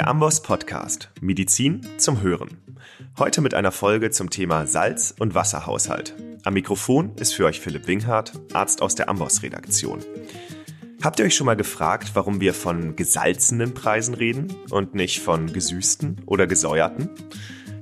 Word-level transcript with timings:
Der 0.00 0.08
Amboss 0.08 0.42
Podcast 0.42 1.10
Medizin 1.20 1.86
zum 1.98 2.22
Hören. 2.22 2.56
Heute 3.18 3.42
mit 3.42 3.52
einer 3.52 3.70
Folge 3.70 4.10
zum 4.10 4.30
Thema 4.30 4.66
Salz- 4.66 5.14
und 5.18 5.34
Wasserhaushalt. 5.34 6.14
Am 6.42 6.54
Mikrofon 6.54 7.14
ist 7.16 7.34
für 7.34 7.44
euch 7.44 7.60
Philipp 7.60 7.86
Winghardt, 7.86 8.32
Arzt 8.54 8.80
aus 8.80 8.94
der 8.94 9.10
Amboss 9.10 9.42
Redaktion. 9.42 9.98
Habt 11.02 11.18
ihr 11.18 11.26
euch 11.26 11.36
schon 11.36 11.44
mal 11.44 11.54
gefragt, 11.54 12.12
warum 12.14 12.40
wir 12.40 12.54
von 12.54 12.96
gesalzenen 12.96 13.74
Preisen 13.74 14.14
reden 14.14 14.56
und 14.70 14.94
nicht 14.94 15.20
von 15.20 15.52
gesüßten 15.52 16.22
oder 16.24 16.46
gesäuerten? 16.46 17.10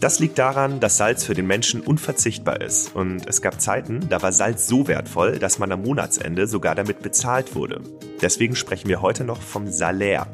Das 0.01 0.19
liegt 0.19 0.39
daran, 0.39 0.81
dass 0.81 0.97
Salz 0.97 1.23
für 1.23 1.35
den 1.35 1.47
Menschen 1.47 1.81
unverzichtbar 1.81 2.61
ist 2.61 2.97
und 2.97 3.29
es 3.29 3.43
gab 3.43 3.61
Zeiten, 3.61 4.09
da 4.09 4.21
war 4.23 4.33
Salz 4.33 4.67
so 4.67 4.89
wertvoll, 4.89 5.39
dass 5.39 5.61
man 5.61 5.71
am 5.71 5.83
Monatsende 5.83 6.49
sogar 6.49 6.75
damit 6.75 7.01
bezahlt 7.01 7.55
wurde. 7.55 7.81
Deswegen 8.21 8.57
sprechen 8.57 8.89
wir 8.89 9.03
heute 9.03 9.23
noch 9.23 9.41
vom 9.41 9.71
Salär. 9.71 10.27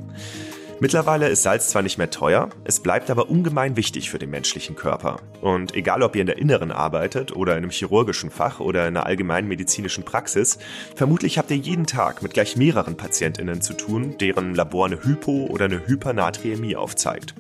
Mittlerweile 0.81 1.29
ist 1.29 1.45
Salz 1.45 1.69
zwar 1.69 1.83
nicht 1.83 1.99
mehr 1.99 2.11
teuer, 2.11 2.51
es 2.65 2.81
bleibt 2.81 3.09
aber 3.09 3.31
ungemein 3.31 3.77
wichtig 3.77 4.11
für 4.11 4.19
den 4.19 4.31
menschlichen 4.31 4.75
Körper. 4.75 5.21
Und 5.41 5.75
egal 5.77 6.03
ob 6.03 6.17
ihr 6.17 6.21
in 6.21 6.27
der 6.27 6.39
Inneren 6.39 6.73
arbeitet 6.73 7.35
oder 7.35 7.53
in 7.53 7.59
einem 7.59 7.71
chirurgischen 7.71 8.31
Fach 8.31 8.59
oder 8.59 8.83
in 8.83 8.97
einer 8.97 9.07
allgemeinen 9.07 9.47
medizinischen 9.47 10.05
Praxis, 10.05 10.59
vermutlich 10.97 11.39
habt 11.39 11.51
ihr 11.53 11.57
jeden 11.57 11.87
Tag 11.87 12.23
mit 12.23 12.35
gleich 12.35 12.57
mehreren 12.57 12.97
PatientInnen 12.97 13.63
zu 13.63 13.75
tun, 13.75 14.19
deren 14.19 14.55
Labor 14.55 14.87
eine 14.87 15.05
Hypo- 15.05 15.47
oder 15.47 15.67
eine 15.67 15.87
Hypernatriämie 15.87 16.77
aufzeigt. 16.77 17.35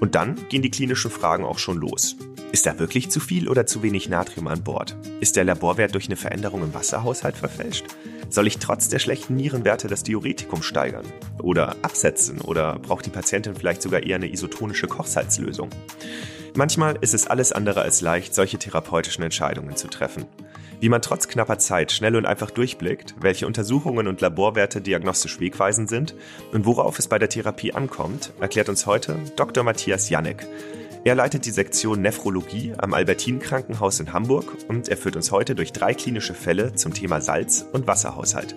Und 0.00 0.16
dann 0.16 0.36
gehen 0.48 0.62
die 0.62 0.70
klinischen 0.70 1.10
Fragen 1.10 1.44
auch 1.44 1.58
schon 1.58 1.78
los. 1.78 2.16
Ist 2.50 2.66
da 2.66 2.78
wirklich 2.78 3.10
zu 3.10 3.20
viel 3.20 3.48
oder 3.48 3.66
zu 3.66 3.82
wenig 3.82 4.08
Natrium 4.08 4.48
an 4.48 4.62
Bord? 4.62 4.96
Ist 5.20 5.36
der 5.36 5.44
Laborwert 5.44 5.94
durch 5.94 6.06
eine 6.06 6.16
Veränderung 6.16 6.62
im 6.62 6.74
Wasserhaushalt 6.74 7.36
verfälscht? 7.36 7.84
Soll 8.34 8.48
ich 8.48 8.58
trotz 8.58 8.88
der 8.88 8.98
schlechten 8.98 9.36
Nierenwerte 9.36 9.86
das 9.86 10.02
Diuretikum 10.02 10.60
steigern? 10.60 11.06
Oder 11.40 11.76
absetzen? 11.82 12.40
Oder 12.40 12.80
braucht 12.80 13.06
die 13.06 13.10
Patientin 13.10 13.54
vielleicht 13.54 13.80
sogar 13.80 14.02
eher 14.02 14.16
eine 14.16 14.28
isotonische 14.28 14.88
Kochsalzlösung? 14.88 15.70
Manchmal 16.56 16.98
ist 17.00 17.14
es 17.14 17.28
alles 17.28 17.52
andere 17.52 17.82
als 17.82 18.00
leicht, 18.00 18.34
solche 18.34 18.58
therapeutischen 18.58 19.22
Entscheidungen 19.22 19.76
zu 19.76 19.86
treffen. 19.86 20.24
Wie 20.80 20.88
man 20.88 21.00
trotz 21.00 21.28
knapper 21.28 21.58
Zeit 21.58 21.92
schnell 21.92 22.16
und 22.16 22.26
einfach 22.26 22.50
durchblickt, 22.50 23.14
welche 23.20 23.46
Untersuchungen 23.46 24.08
und 24.08 24.20
Laborwerte 24.20 24.80
diagnostisch 24.80 25.38
wegweisend 25.38 25.88
sind 25.88 26.16
und 26.50 26.66
worauf 26.66 26.98
es 26.98 27.06
bei 27.06 27.20
der 27.20 27.28
Therapie 27.28 27.72
ankommt, 27.72 28.32
erklärt 28.40 28.68
uns 28.68 28.84
heute 28.84 29.16
Dr. 29.36 29.62
Matthias 29.62 30.10
Janek. 30.10 30.44
Er 31.06 31.14
leitet 31.14 31.44
die 31.44 31.50
Sektion 31.50 32.00
Nephrologie 32.00 32.72
am 32.78 32.94
Albertin 32.94 33.38
Krankenhaus 33.38 34.00
in 34.00 34.14
Hamburg 34.14 34.56
und 34.68 34.88
er 34.88 34.96
führt 34.96 35.16
uns 35.16 35.30
heute 35.30 35.54
durch 35.54 35.70
drei 35.70 35.92
klinische 35.92 36.32
Fälle 36.32 36.72
zum 36.72 36.94
Thema 36.94 37.20
Salz- 37.20 37.60
und 37.74 37.86
Wasserhaushalt. 37.86 38.56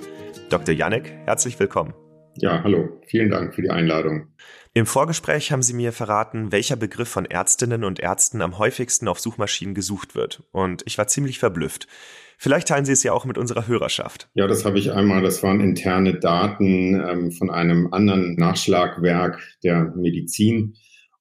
Dr. 0.49 0.73
Janek, 0.73 1.11
herzlich 1.25 1.59
willkommen. 1.59 1.93
Ja, 2.37 2.63
hallo. 2.63 3.01
Vielen 3.05 3.31
Dank 3.31 3.53
für 3.53 3.63
die 3.63 3.69
Einladung. 3.69 4.27
Im 4.73 4.85
Vorgespräch 4.85 5.51
haben 5.51 5.61
Sie 5.61 5.73
mir 5.73 5.91
verraten, 5.91 6.53
welcher 6.53 6.77
Begriff 6.77 7.09
von 7.09 7.25
Ärztinnen 7.25 7.83
und 7.83 7.99
Ärzten 7.99 8.41
am 8.41 8.57
häufigsten 8.57 9.09
auf 9.09 9.19
Suchmaschinen 9.19 9.75
gesucht 9.75 10.15
wird. 10.15 10.43
Und 10.51 10.83
ich 10.85 10.97
war 10.97 11.07
ziemlich 11.07 11.39
verblüfft. 11.39 11.89
Vielleicht 12.37 12.69
teilen 12.69 12.85
Sie 12.85 12.93
es 12.93 13.03
ja 13.03 13.11
auch 13.11 13.25
mit 13.25 13.37
unserer 13.37 13.67
Hörerschaft. 13.67 14.29
Ja, 14.35 14.47
das 14.47 14.63
habe 14.63 14.79
ich 14.79 14.93
einmal. 14.93 15.21
Das 15.21 15.43
waren 15.43 15.59
interne 15.59 16.17
Daten 16.17 16.93
ähm, 16.93 17.31
von 17.31 17.49
einem 17.49 17.91
anderen 17.91 18.35
Nachschlagwerk 18.35 19.41
der 19.63 19.91
Medizin. 19.97 20.75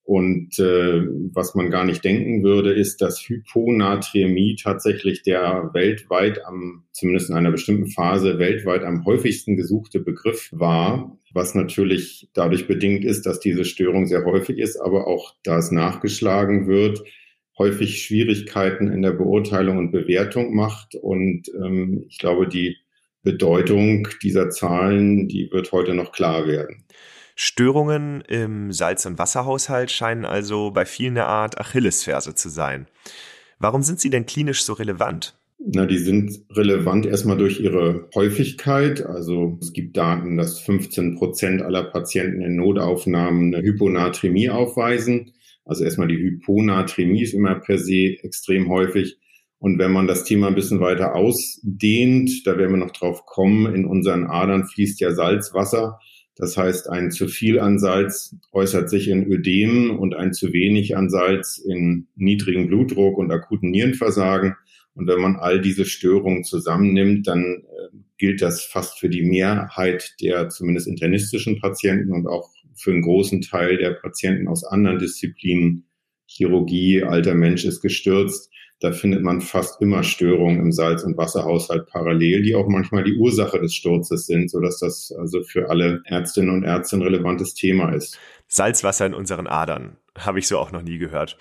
Und 0.06 0.56
äh, 0.60 1.02
was 1.34 1.56
man 1.56 1.68
gar 1.68 1.84
nicht 1.84 2.04
denken 2.04 2.44
würde, 2.44 2.72
ist, 2.72 3.02
dass 3.02 3.28
Hyponatremie 3.28 4.54
tatsächlich 4.54 5.22
der 5.22 5.70
weltweit 5.72 6.44
am, 6.46 6.84
zumindest 6.92 7.28
in 7.28 7.34
einer 7.34 7.50
bestimmten 7.50 7.88
Phase, 7.88 8.38
weltweit 8.38 8.84
am 8.84 9.04
häufigsten 9.04 9.56
gesuchte 9.56 9.98
Begriff 9.98 10.50
war, 10.52 11.18
was 11.34 11.56
natürlich 11.56 12.30
dadurch 12.34 12.68
bedingt 12.68 13.04
ist, 13.04 13.26
dass 13.26 13.40
diese 13.40 13.64
Störung 13.64 14.06
sehr 14.06 14.24
häufig 14.24 14.58
ist, 14.58 14.76
aber 14.76 15.08
auch 15.08 15.34
da 15.42 15.58
es 15.58 15.72
nachgeschlagen 15.72 16.68
wird, 16.68 17.02
häufig 17.58 18.00
Schwierigkeiten 18.00 18.86
in 18.86 19.02
der 19.02 19.12
Beurteilung 19.12 19.76
und 19.76 19.90
Bewertung 19.90 20.54
macht. 20.54 20.94
Und 20.94 21.48
ähm, 21.48 22.04
ich 22.08 22.18
glaube, 22.18 22.46
die 22.46 22.76
Bedeutung 23.24 24.06
dieser 24.22 24.50
Zahlen, 24.50 25.26
die 25.26 25.50
wird 25.50 25.72
heute 25.72 25.94
noch 25.94 26.12
klar 26.12 26.46
werden. 26.46 26.84
Störungen 27.38 28.22
im 28.22 28.72
Salz- 28.72 29.04
und 29.04 29.18
Wasserhaushalt 29.18 29.90
scheinen 29.90 30.24
also 30.24 30.70
bei 30.70 30.86
vielen 30.86 31.18
eine 31.18 31.26
Art 31.26 31.60
Achillesferse 31.60 32.34
zu 32.34 32.48
sein. 32.48 32.86
Warum 33.58 33.82
sind 33.82 34.00
sie 34.00 34.08
denn 34.08 34.24
klinisch 34.24 34.64
so 34.64 34.72
relevant? 34.72 35.34
Na, 35.58 35.84
die 35.84 35.98
sind 35.98 36.40
relevant 36.50 37.04
erstmal 37.04 37.36
durch 37.36 37.60
ihre 37.60 38.08
Häufigkeit. 38.14 39.04
Also 39.04 39.58
es 39.60 39.74
gibt 39.74 39.98
Daten, 39.98 40.38
dass 40.38 40.60
15 40.60 41.16
Prozent 41.16 41.60
aller 41.60 41.84
Patienten 41.84 42.40
in 42.40 42.56
Notaufnahmen 42.56 43.54
eine 43.54 43.62
Hyponatremie 43.62 44.48
aufweisen. 44.48 45.32
Also 45.66 45.84
erstmal 45.84 46.08
die 46.08 46.16
Hyponatremie 46.16 47.22
ist 47.22 47.34
immer 47.34 47.56
per 47.56 47.78
se 47.78 48.16
extrem 48.22 48.70
häufig. 48.70 49.18
Und 49.58 49.78
wenn 49.78 49.92
man 49.92 50.06
das 50.06 50.24
Thema 50.24 50.46
ein 50.46 50.54
bisschen 50.54 50.80
weiter 50.80 51.14
ausdehnt, 51.14 52.46
da 52.46 52.56
werden 52.56 52.72
wir 52.72 52.84
noch 52.84 52.92
drauf 52.92 53.26
kommen, 53.26 53.74
in 53.74 53.84
unseren 53.84 54.24
Adern 54.24 54.64
fließt 54.64 55.00
ja 55.00 55.12
Salzwasser. 55.12 55.98
Das 56.36 56.56
heißt, 56.56 56.90
ein 56.90 57.10
zu 57.10 57.28
viel 57.28 57.58
an 57.58 57.78
Salz 57.78 58.36
äußert 58.52 58.90
sich 58.90 59.08
in 59.08 59.26
Ödemen 59.26 59.90
und 59.90 60.14
ein 60.14 60.34
zu 60.34 60.52
wenig 60.52 60.96
an 60.96 61.08
Salz 61.08 61.56
in 61.56 62.08
niedrigen 62.14 62.68
Blutdruck 62.68 63.16
und 63.16 63.32
akuten 63.32 63.70
Nierenversagen. 63.70 64.54
Und 64.94 65.06
wenn 65.08 65.20
man 65.20 65.36
all 65.36 65.60
diese 65.60 65.86
Störungen 65.86 66.44
zusammennimmt, 66.44 67.26
dann 67.26 67.42
äh, 67.42 67.96
gilt 68.18 68.42
das 68.42 68.64
fast 68.64 68.98
für 68.98 69.08
die 69.08 69.22
Mehrheit 69.22 70.14
der 70.20 70.50
zumindest 70.50 70.88
internistischen 70.88 71.58
Patienten 71.58 72.12
und 72.12 72.26
auch 72.26 72.50
für 72.74 72.92
einen 72.92 73.02
großen 73.02 73.40
Teil 73.40 73.78
der 73.78 73.92
Patienten 73.92 74.48
aus 74.48 74.64
anderen 74.64 74.98
Disziplinen. 74.98 75.86
Chirurgie, 76.26 77.02
alter 77.02 77.34
Mensch 77.34 77.64
ist 77.64 77.80
gestürzt. 77.80 78.50
Da 78.80 78.92
findet 78.92 79.22
man 79.22 79.40
fast 79.40 79.80
immer 79.80 80.02
Störungen 80.02 80.60
im 80.60 80.70
Salz- 80.70 81.02
und 81.02 81.16
Wasserhaushalt 81.16 81.86
parallel, 81.86 82.42
die 82.42 82.54
auch 82.54 82.68
manchmal 82.68 83.04
die 83.04 83.14
Ursache 83.16 83.58
des 83.58 83.74
Sturzes 83.74 84.26
sind, 84.26 84.50
sodass 84.50 84.78
das 84.80 85.12
also 85.18 85.42
für 85.42 85.70
alle 85.70 86.02
Ärztinnen 86.04 86.50
und 86.50 86.64
Ärzte 86.64 86.96
ein 86.96 87.02
relevantes 87.02 87.54
Thema 87.54 87.94
ist. 87.94 88.18
Salzwasser 88.48 89.06
in 89.06 89.14
unseren 89.14 89.46
Adern. 89.46 89.96
Habe 90.18 90.38
ich 90.38 90.46
so 90.46 90.58
auch 90.58 90.72
noch 90.72 90.82
nie 90.82 90.98
gehört. 90.98 91.38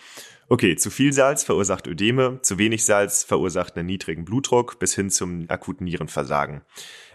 Okay, 0.47 0.75
zu 0.75 0.91
viel 0.91 1.11
Salz 1.11 1.43
verursacht 1.43 1.87
Ödeme, 1.87 2.39
zu 2.41 2.57
wenig 2.57 2.85
Salz 2.85 3.23
verursacht 3.23 3.75
einen 3.75 3.87
niedrigen 3.87 4.25
Blutdruck 4.25 4.79
bis 4.79 4.93
hin 4.93 5.09
zum 5.09 5.45
akuten 5.49 5.85
Nierenversagen. 5.85 6.61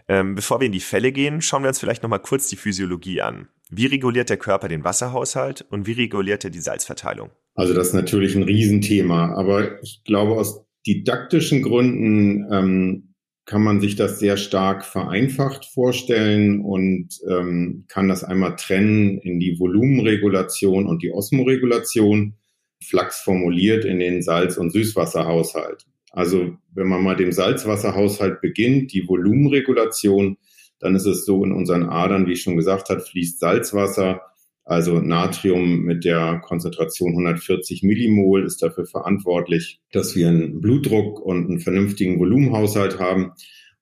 Ähm, 0.08 0.34
bevor 0.34 0.58
wir 0.58 0.66
in 0.66 0.72
die 0.72 0.80
Fälle 0.80 1.12
gehen, 1.12 1.40
schauen 1.40 1.62
wir 1.62 1.68
uns 1.68 1.78
vielleicht 1.78 2.02
nochmal 2.02 2.20
kurz 2.20 2.48
die 2.48 2.56
Physiologie 2.56 3.22
an. 3.22 3.48
Wie 3.70 3.86
reguliert 3.86 4.28
der 4.28 4.36
Körper 4.36 4.66
den 4.66 4.82
Wasserhaushalt 4.82 5.64
und 5.70 5.86
wie 5.86 5.92
reguliert 5.92 6.42
er 6.42 6.50
die 6.50 6.60
Salzverteilung? 6.60 7.30
Also 7.60 7.74
das 7.74 7.88
ist 7.88 7.92
natürlich 7.92 8.34
ein 8.34 8.42
Riesenthema, 8.42 9.34
aber 9.34 9.82
ich 9.82 10.00
glaube, 10.04 10.32
aus 10.32 10.64
didaktischen 10.86 11.60
Gründen 11.60 12.50
ähm, 12.50 13.14
kann 13.44 13.62
man 13.62 13.82
sich 13.82 13.96
das 13.96 14.18
sehr 14.18 14.38
stark 14.38 14.82
vereinfacht 14.82 15.66
vorstellen 15.66 16.64
und 16.64 17.08
ähm, 17.28 17.84
kann 17.86 18.08
das 18.08 18.24
einmal 18.24 18.56
trennen 18.56 19.18
in 19.18 19.40
die 19.40 19.60
Volumenregulation 19.60 20.86
und 20.86 21.02
die 21.02 21.12
Osmoregulation, 21.12 22.38
flachs 22.82 23.20
formuliert 23.20 23.84
in 23.84 23.98
den 23.98 24.22
Salz- 24.22 24.56
und 24.56 24.72
Süßwasserhaushalt. 24.72 25.84
Also 26.12 26.56
wenn 26.72 26.88
man 26.88 27.02
mal 27.02 27.16
dem 27.16 27.30
Salzwasserhaushalt 27.30 28.40
beginnt, 28.40 28.94
die 28.94 29.06
Volumenregulation, 29.06 30.38
dann 30.78 30.94
ist 30.94 31.04
es 31.04 31.26
so 31.26 31.44
in 31.44 31.52
unseren 31.52 31.90
Adern, 31.90 32.26
wie 32.26 32.32
ich 32.32 32.42
schon 32.42 32.56
gesagt 32.56 32.88
habe, 32.88 33.02
fließt 33.02 33.38
Salzwasser 33.38 34.22
also 34.70 35.00
Natrium 35.00 35.80
mit 35.80 36.04
der 36.04 36.40
Konzentration 36.44 37.10
140 37.10 37.82
Millimol 37.82 38.46
ist 38.46 38.62
dafür 38.62 38.86
verantwortlich, 38.86 39.80
dass 39.90 40.14
wir 40.14 40.28
einen 40.28 40.60
Blutdruck 40.60 41.18
und 41.20 41.48
einen 41.48 41.58
vernünftigen 41.58 42.20
Volumenhaushalt 42.20 43.00
haben. 43.00 43.32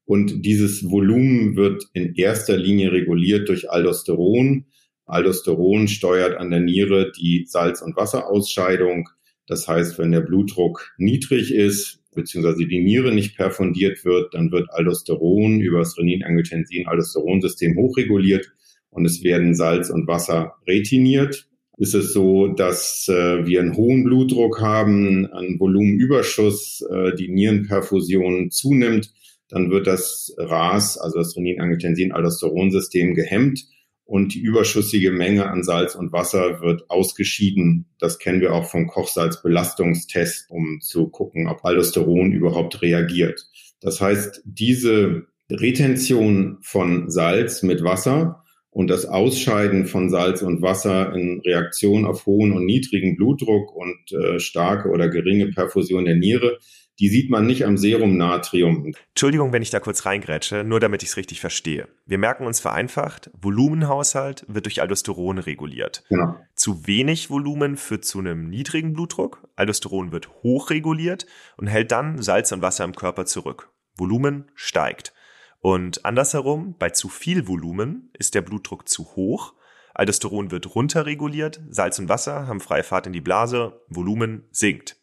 Und 0.06 0.46
dieses 0.46 0.90
Volumen 0.90 1.56
wird 1.56 1.84
in 1.92 2.14
erster 2.14 2.56
Linie 2.56 2.90
reguliert 2.90 3.50
durch 3.50 3.70
Aldosteron. 3.70 4.64
Aldosteron 5.04 5.88
steuert 5.88 6.38
an 6.38 6.50
der 6.50 6.60
Niere 6.60 7.12
die 7.12 7.44
Salz- 7.46 7.82
und 7.82 7.94
Wasserausscheidung. 7.94 9.10
Das 9.46 9.68
heißt, 9.68 9.98
wenn 9.98 10.12
der 10.12 10.22
Blutdruck 10.22 10.94
niedrig 10.96 11.52
ist, 11.52 12.02
beziehungsweise 12.14 12.66
die 12.66 12.82
Niere 12.82 13.14
nicht 13.14 13.36
perfundiert 13.36 14.06
wird, 14.06 14.32
dann 14.32 14.50
wird 14.52 14.70
Aldosteron 14.70 15.60
über 15.60 15.80
das 15.80 15.98
Renin-Angiotensin-Aldosteronsystem 15.98 17.76
hochreguliert 17.76 18.52
und 18.98 19.06
es 19.06 19.22
werden 19.22 19.54
Salz 19.54 19.90
und 19.90 20.08
Wasser 20.08 20.54
retiniert. 20.66 21.48
Ist 21.78 21.94
es 21.94 22.12
so, 22.12 22.48
dass 22.48 23.06
äh, 23.08 23.46
wir 23.46 23.60
einen 23.60 23.76
hohen 23.76 24.02
Blutdruck 24.02 24.60
haben, 24.60 25.26
einen 25.26 25.60
Volumenüberschuss, 25.60 26.84
äh, 26.90 27.14
die 27.14 27.28
Nierenperfusion 27.28 28.50
zunimmt, 28.50 29.12
dann 29.48 29.70
wird 29.70 29.86
das 29.86 30.34
RAS, 30.36 30.98
also 30.98 31.18
das 31.18 31.36
Renin-Angiotensin-Aldosteronsystem 31.36 33.14
gehemmt 33.14 33.64
und 34.04 34.34
die 34.34 34.40
überschüssige 34.40 35.12
Menge 35.12 35.48
an 35.48 35.62
Salz 35.62 35.94
und 35.94 36.12
Wasser 36.12 36.60
wird 36.60 36.90
ausgeschieden. 36.90 37.86
Das 38.00 38.18
kennen 38.18 38.40
wir 38.40 38.54
auch 38.54 38.68
vom 38.68 38.88
Kochsalzbelastungstest, 38.88 40.50
um 40.50 40.80
zu 40.80 41.08
gucken, 41.08 41.46
ob 41.46 41.64
Aldosteron 41.64 42.32
überhaupt 42.32 42.82
reagiert. 42.82 43.46
Das 43.80 44.00
heißt, 44.00 44.42
diese 44.44 45.26
Retention 45.48 46.58
von 46.62 47.08
Salz 47.08 47.62
mit 47.62 47.84
Wasser 47.84 48.44
und 48.70 48.88
das 48.88 49.06
Ausscheiden 49.06 49.86
von 49.86 50.10
Salz 50.10 50.42
und 50.42 50.62
Wasser 50.62 51.14
in 51.14 51.40
Reaktion 51.44 52.04
auf 52.04 52.26
hohen 52.26 52.52
und 52.52 52.64
niedrigen 52.64 53.16
Blutdruck 53.16 53.74
und 53.74 54.12
äh, 54.12 54.38
starke 54.38 54.90
oder 54.90 55.08
geringe 55.08 55.48
Perfusion 55.48 56.04
der 56.04 56.16
Niere, 56.16 56.58
die 57.00 57.08
sieht 57.08 57.30
man 57.30 57.46
nicht 57.46 57.64
am 57.64 57.76
Serum 57.76 58.16
Natrium. 58.16 58.92
Entschuldigung, 59.10 59.52
wenn 59.52 59.62
ich 59.62 59.70
da 59.70 59.78
kurz 59.78 60.04
reingrätsche, 60.04 60.64
nur 60.64 60.80
damit 60.80 61.02
ich 61.02 61.10
es 61.10 61.16
richtig 61.16 61.40
verstehe. 61.40 61.88
Wir 62.06 62.18
merken 62.18 62.44
uns 62.44 62.60
vereinfacht, 62.60 63.30
Volumenhaushalt 63.40 64.44
wird 64.48 64.66
durch 64.66 64.80
Aldosteron 64.80 65.38
reguliert. 65.38 66.04
Genau. 66.08 66.34
Zu 66.56 66.86
wenig 66.86 67.30
Volumen 67.30 67.76
führt 67.76 68.04
zu 68.04 68.18
einem 68.18 68.48
niedrigen 68.48 68.94
Blutdruck, 68.94 69.48
Aldosteron 69.54 70.10
wird 70.10 70.28
hochreguliert 70.42 71.26
und 71.56 71.68
hält 71.68 71.92
dann 71.92 72.20
Salz 72.20 72.50
und 72.52 72.62
Wasser 72.62 72.84
im 72.84 72.94
Körper 72.94 73.26
zurück. 73.26 73.70
Volumen 73.96 74.50
steigt. 74.54 75.12
Und 75.60 76.04
andersherum, 76.04 76.76
bei 76.78 76.90
zu 76.90 77.08
viel 77.08 77.48
Volumen 77.48 78.10
ist 78.18 78.34
der 78.34 78.42
Blutdruck 78.42 78.88
zu 78.88 79.16
hoch, 79.16 79.54
Aldosteron 79.98 80.52
wird 80.52 80.76
runterreguliert, 80.76 81.60
Salz 81.70 81.98
und 81.98 82.08
Wasser 82.08 82.46
haben 82.46 82.60
freie 82.60 82.84
Fahrt 82.84 83.08
in 83.08 83.12
die 83.12 83.20
Blase, 83.20 83.80
Volumen 83.88 84.44
sinkt. 84.52 84.96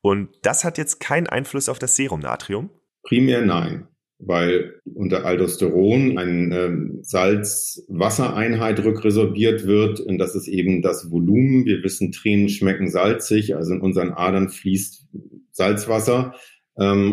Und 0.00 0.30
das 0.42 0.64
hat 0.64 0.78
jetzt 0.78 0.98
keinen 0.98 1.28
Einfluss 1.28 1.68
auf 1.68 1.78
das 1.78 1.94
Serumnatrium? 1.94 2.70
Primär 3.04 3.42
nein, 3.42 3.86
weil 4.18 4.80
unter 4.94 5.24
Aldosteron 5.24 6.18
eine 6.18 6.56
ähm, 6.56 6.98
Salz-Wassereinheit 7.02 8.82
rückresorbiert 8.82 9.64
wird 9.68 10.00
und 10.00 10.18
das 10.18 10.34
ist 10.34 10.48
eben 10.48 10.82
das 10.82 11.08
Volumen. 11.12 11.64
Wir 11.64 11.84
wissen, 11.84 12.10
Tränen 12.10 12.48
schmecken 12.48 12.90
salzig, 12.90 13.54
also 13.54 13.74
in 13.74 13.80
unseren 13.80 14.12
Adern 14.12 14.48
fließt 14.48 15.06
Salzwasser 15.52 16.34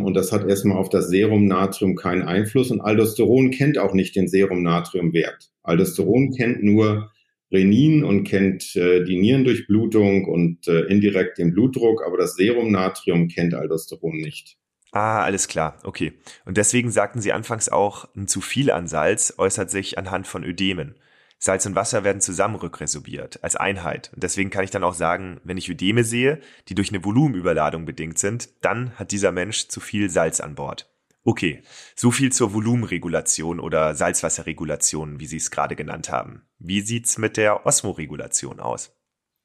und 0.04 0.14
das 0.14 0.32
hat 0.32 0.48
erstmal 0.48 0.78
auf 0.78 0.90
das 0.90 1.10
Serumnatrium 1.10 1.96
keinen 1.96 2.24
Einfluss 2.24 2.70
und 2.70 2.82
Aldosteron 2.82 3.52
kennt 3.52 3.78
auch 3.78 3.94
nicht 3.94 4.16
den 4.16 4.28
Serumnatriumwert. 4.28 5.52
Aldosteron 5.64 6.32
kennt 6.36 6.64
nur 6.64 7.12
Renin 7.52 8.04
und 8.04 8.24
kennt 8.24 8.76
äh, 8.76 9.04
die 9.06 9.20
Nierendurchblutung 9.20 10.26
und 10.26 10.68
äh, 10.68 10.82
indirekt 10.82 11.38
den 11.38 11.54
Blutdruck, 11.54 12.04
aber 12.06 12.18
das 12.18 12.36
Serumnatrium 12.36 13.28
kennt 13.28 13.54
Aldosteron 13.54 14.18
nicht. 14.18 14.58
Ah, 14.92 15.24
alles 15.24 15.48
klar, 15.48 15.78
okay. 15.84 16.14
Und 16.46 16.58
deswegen 16.58 16.92
sagten 16.92 17.22
Sie 17.22 17.32
anfangs 17.32 17.70
auch, 17.70 18.08
ein 18.16 18.28
zu 18.28 18.42
viel 18.42 18.70
an 18.70 18.88
Salz 18.88 19.34
äußert 19.38 19.72
sich 19.72 19.98
anhand 19.98 20.28
von 20.28 20.44
Ödemen. 20.44 20.96
Salz 21.46 21.66
und 21.66 21.76
Wasser 21.76 22.06
werden 22.06 22.22
zusammen 22.22 22.56
rückresorbiert, 22.56 23.44
als 23.44 23.58
Einheit. 23.58 24.12
Und 24.14 24.24
deswegen 24.24 24.50
kann 24.50 24.64
ich 24.64 24.70
dann 24.70 24.86
auch 24.86 24.94
sagen, 24.94 25.42
wenn 25.44 25.58
ich 25.58 25.68
Ödeme 25.68 26.06
sehe, 26.06 26.40
die 26.70 26.74
durch 26.74 26.88
eine 26.88 27.04
Volumenüberladung 27.04 27.84
bedingt 27.84 28.18
sind, 28.18 28.48
dann 28.62 28.92
hat 28.92 29.12
dieser 29.12 29.34
Mensch 29.34 29.68
zu 29.68 29.82
viel 29.82 30.10
Salz 30.10 30.40
an 30.40 30.56
Bord. 30.56 30.90
Okay, 31.26 31.62
so 31.98 32.12
viel 32.12 32.32
zur 32.32 32.54
Volumenregulation 32.54 33.60
oder 33.60 33.94
Salzwasserregulation, 33.94 35.20
wie 35.20 35.26
Sie 35.26 35.36
es 35.36 35.52
gerade 35.52 35.76
genannt 35.76 36.10
haben. 36.10 36.44
Wie 36.60 36.80
sieht's 36.80 37.18
mit 37.18 37.36
der 37.36 37.66
Osmoregulation 37.66 38.62
aus? 38.62 38.96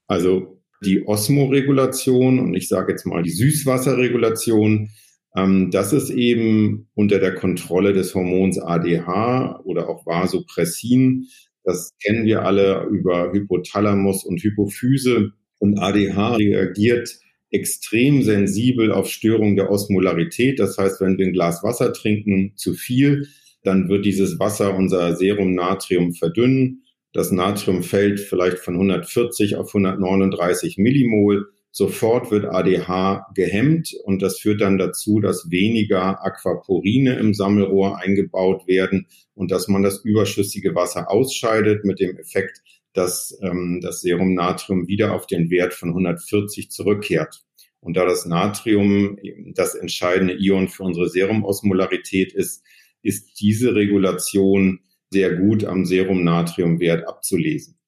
Also 0.06 0.62
die 0.84 1.04
Osmoregulation 1.04 2.38
und 2.38 2.54
ich 2.54 2.68
sage 2.68 2.92
jetzt 2.92 3.06
mal 3.06 3.24
die 3.24 3.32
Süßwasserregulation, 3.32 4.90
ähm, 5.34 5.72
das 5.72 5.92
ist 5.92 6.10
eben 6.10 6.88
unter 6.94 7.18
der 7.18 7.34
Kontrolle 7.34 7.92
des 7.92 8.14
Hormons 8.14 8.60
ADH 8.60 9.62
oder 9.64 9.88
auch 9.88 10.06
Vasopressin. 10.06 11.26
Das 11.68 11.92
kennen 12.02 12.24
wir 12.24 12.46
alle 12.46 12.86
über 12.90 13.30
Hypothalamus 13.30 14.24
und 14.24 14.42
Hypophyse. 14.42 15.32
Und 15.58 15.78
ADH 15.78 16.36
reagiert 16.36 17.18
extrem 17.50 18.22
sensibel 18.22 18.90
auf 18.90 19.10
Störung 19.10 19.54
der 19.54 19.70
Osmolarität. 19.70 20.58
Das 20.60 20.78
heißt, 20.78 21.02
wenn 21.02 21.18
wir 21.18 21.26
ein 21.26 21.34
Glas 21.34 21.62
Wasser 21.62 21.92
trinken, 21.92 22.54
zu 22.56 22.72
viel, 22.72 23.28
dann 23.64 23.90
wird 23.90 24.06
dieses 24.06 24.38
Wasser 24.38 24.74
unser 24.74 25.14
Serum 25.14 25.54
Natrium 25.54 26.14
verdünnen. 26.14 26.84
Das 27.12 27.32
Natrium 27.32 27.82
fällt 27.82 28.18
vielleicht 28.18 28.60
von 28.60 28.72
140 28.72 29.56
auf 29.56 29.68
139 29.68 30.78
Millimol. 30.78 31.50
Sofort 31.78 32.32
wird 32.32 32.44
ADH 32.44 33.28
gehemmt 33.36 33.94
und 34.02 34.20
das 34.20 34.40
führt 34.40 34.62
dann 34.62 34.78
dazu, 34.78 35.20
dass 35.20 35.48
weniger 35.48 36.24
Aquaporine 36.24 37.16
im 37.20 37.34
Sammelrohr 37.34 37.98
eingebaut 37.98 38.66
werden 38.66 39.06
und 39.34 39.52
dass 39.52 39.68
man 39.68 39.84
das 39.84 40.04
überschüssige 40.04 40.74
Wasser 40.74 41.08
ausscheidet 41.08 41.84
mit 41.84 42.00
dem 42.00 42.18
Effekt, 42.18 42.62
dass 42.94 43.38
ähm, 43.42 43.78
das 43.80 44.00
Serum 44.00 44.34
Natrium 44.34 44.88
wieder 44.88 45.14
auf 45.14 45.28
den 45.28 45.50
Wert 45.50 45.72
von 45.72 45.90
140 45.90 46.68
zurückkehrt. 46.72 47.44
Und 47.78 47.96
da 47.96 48.04
das 48.04 48.26
Natrium 48.26 49.16
das 49.54 49.76
entscheidende 49.76 50.34
Ion 50.34 50.66
für 50.66 50.82
unsere 50.82 51.08
Serumosmolarität 51.08 52.32
ist, 52.32 52.64
ist 53.02 53.40
diese 53.40 53.76
Regulation 53.76 54.80
sehr 55.10 55.36
gut 55.36 55.62
am 55.62 55.84
Serumnatriumwert 55.84 57.06
abzulesen. 57.06 57.78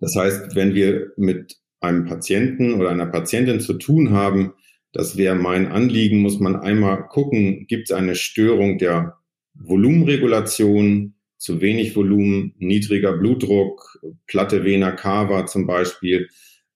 Das 0.00 0.14
heißt, 0.16 0.54
wenn 0.54 0.74
wir 0.74 1.12
mit 1.16 1.56
einem 1.80 2.04
Patienten 2.04 2.74
oder 2.74 2.90
einer 2.90 3.06
Patientin 3.06 3.60
zu 3.60 3.74
tun 3.74 4.10
haben, 4.10 4.52
das 4.92 5.16
wäre 5.16 5.34
mein 5.34 5.66
Anliegen, 5.66 6.20
muss 6.20 6.40
man 6.40 6.56
einmal 6.56 7.06
gucken, 7.08 7.66
gibt 7.66 7.90
es 7.90 7.96
eine 7.96 8.14
Störung 8.14 8.78
der 8.78 9.18
Volumenregulation, 9.54 11.14
zu 11.36 11.60
wenig 11.60 11.94
Volumen, 11.94 12.54
niedriger 12.58 13.16
Blutdruck, 13.16 14.00
platte 14.26 14.64
Vena 14.64 14.90
cava 14.92 15.46
zum 15.46 15.66
Beispiel, 15.66 16.28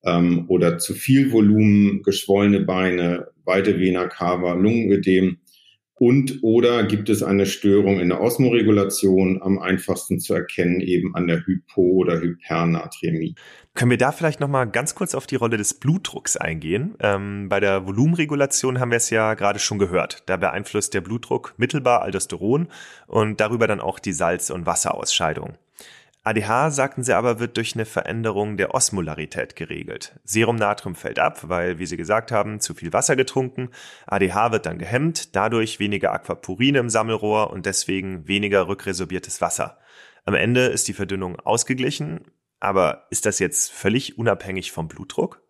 ähm, 0.05 0.45
oder 0.49 0.79
zu 0.79 0.95
viel 0.95 1.33
Volumen, 1.33 2.03
geschwollene 2.03 2.61
Beine, 2.61 3.29
weite 3.45 3.79
Vena 3.81 4.07
cava, 4.07 4.55
Lungenödem. 4.55 5.39
Und 6.03 6.41
oder 6.43 6.83
gibt 6.83 7.09
es 7.11 7.23
eine 7.23 7.47
Störung 7.47 8.01
in 8.01 8.09
der 8.09 8.21
Osmoregulation, 8.21 9.41
am 9.41 9.61
einfachsten 9.61 10.19
zu 10.19 10.35
erkennen 10.35 10.81
eben 10.81 11.15
an 11.15 11.29
der 11.29 11.47
Hypo- 11.47 11.93
oder 11.93 12.21
Hypernatremie. 12.21 13.37
Können 13.75 13.93
wir 13.93 13.99
da 13.99 14.11
vielleicht 14.11 14.41
nochmal 14.41 14.69
ganz 14.69 14.97
kurz 14.97 15.15
auf 15.15 15.29
die 15.29 15.37
Rolle 15.37 15.59
des 15.59 15.75
Blutdrucks 15.75 16.37
eingehen? 16.37 16.97
Ähm, 16.99 17.49
bei 17.49 17.61
der 17.61 17.87
Volumenregulation 17.87 18.81
haben 18.81 18.91
wir 18.91 18.97
es 18.97 19.11
ja 19.11 19.35
gerade 19.35 19.61
schon 19.61 19.79
gehört. 19.79 20.25
Da 20.27 20.37
beeinflusst 20.37 20.93
der 20.93 21.03
Blutdruck 21.03 21.55
mittelbar 21.57 22.03
Aldosteron 22.03 22.67
und 23.07 23.39
darüber 23.39 23.69
dann 23.69 23.81
auch 23.81 24.01
die 24.01 24.13
Salz- 24.13 24.51
und 24.51 24.67
Wasserausscheidung. 24.67 25.57
ADH, 26.25 26.71
sagten 26.71 27.03
sie 27.03 27.17
aber, 27.17 27.41
wird 27.41 27.57
durch 27.57 27.75
eine 27.75 27.85
Veränderung 27.85 28.57
der 28.57 28.75
Osmolarität 28.75 29.57
geregelt. 29.57 30.21
Serumnatrium 30.23 30.95
fällt 30.95 31.19
ab, 31.19 31.49
weil, 31.49 31.81
wie 31.81 31.87
sie 31.87 31.97
gesagt 31.97 32.31
haben, 32.31 32.61
zu 32.61 32.75
viel 32.75 32.93
Wasser 32.93 33.17
getrunken. 33.17 33.71
ADH 34.07 34.53
wird 34.53 34.67
dann 34.67 34.79
gehemmt, 34.79 35.35
dadurch 35.35 35.81
weniger 35.81 36.13
Aquaporine 36.13 36.79
im 36.79 36.91
Sammelrohr 36.91 37.51
und 37.51 37.67
deswegen 37.67 38.29
weniger 38.29 38.69
rückresorbiertes 38.69 39.41
Wasser. 39.41 39.79
Am 40.25 40.35
Ende 40.35 40.67
ist 40.67 40.87
die 40.87 40.93
Verdünnung 40.93 41.41
ausgeglichen, 41.41 42.31
aber 42.61 43.09
ist 43.11 43.27
das 43.27 43.41
jetzt 43.41 43.73
völlig 43.73 44.17
unabhängig 44.17 44.71
vom 44.71 44.87
Blutdruck? 44.87 45.43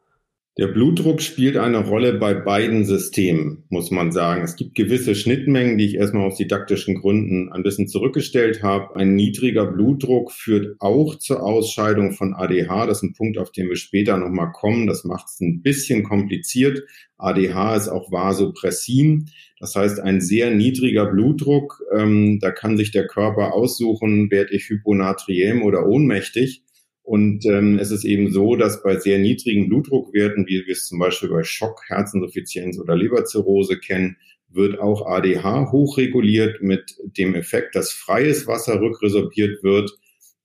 Der 0.59 0.67
Blutdruck 0.67 1.23
spielt 1.23 1.57
eine 1.57 1.79
Rolle 1.79 2.13
bei 2.13 2.35
beiden 2.35 2.85
Systemen, 2.85 3.65
muss 3.71 3.91
man 3.91 4.13
sagen. 4.13 4.43
Es 4.43 4.55
gibt 4.55 4.75
gewisse 4.75 5.15
Schnittmengen, 5.15 5.79
die 5.79 5.87
ich 5.87 5.95
erstmal 5.95 6.27
aus 6.27 6.37
didaktischen 6.37 6.97
Gründen 6.97 7.51
ein 7.51 7.63
bisschen 7.63 7.89
zurückgestellt 7.89 8.63
habe. 8.63 8.95
Ein 8.95 9.15
niedriger 9.15 9.65
Blutdruck 9.65 10.31
führt 10.31 10.77
auch 10.79 11.17
zur 11.17 11.43
Ausscheidung 11.43 12.13
von 12.13 12.35
ADH. 12.35 12.85
Das 12.85 12.99
ist 12.99 13.03
ein 13.03 13.15
Punkt, 13.15 13.39
auf 13.39 13.51
den 13.51 13.71
wir 13.71 13.77
später 13.77 14.19
nochmal 14.19 14.53
kommen. 14.53 14.87
Das 14.87 15.05
macht 15.05 15.29
es 15.29 15.41
ein 15.41 15.63
bisschen 15.63 16.03
kompliziert. 16.03 16.83
ADH 17.17 17.77
ist 17.77 17.89
auch 17.89 18.13
Vasopressin. 18.13 19.31
Das 19.59 19.75
heißt, 19.75 20.01
ein 20.01 20.21
sehr 20.21 20.51
niedriger 20.51 21.07
Blutdruck, 21.07 21.83
ähm, 21.97 22.41
da 22.43 22.51
kann 22.51 22.77
sich 22.77 22.91
der 22.91 23.07
Körper 23.07 23.55
aussuchen, 23.55 24.31
werde 24.31 24.53
ich 24.55 24.69
hyponatriem 24.69 25.63
oder 25.63 25.87
ohnmächtig. 25.87 26.63
Und 27.03 27.45
ähm, 27.47 27.79
es 27.79 27.91
ist 27.91 28.05
eben 28.05 28.31
so, 28.31 28.55
dass 28.55 28.83
bei 28.83 28.99
sehr 28.99 29.19
niedrigen 29.19 29.69
Blutdruckwerten, 29.69 30.47
wie 30.47 30.65
wir 30.65 30.73
es 30.73 30.87
zum 30.87 30.99
Beispiel 30.99 31.31
bei 31.31 31.43
Schock, 31.43 31.83
Herzinsuffizienz 31.89 32.79
oder 32.79 32.97
Leberzirrhose 32.97 33.79
kennen, 33.79 34.17
wird 34.49 34.79
auch 34.79 35.07
ADH 35.07 35.73
hochreguliert 35.73 36.63
mit 36.63 36.95
dem 37.19 37.35
Effekt, 37.35 37.75
dass 37.75 37.93
freies 37.93 38.47
Wasser 38.47 38.81
rückresorbiert 38.81 39.63
wird 39.65 39.91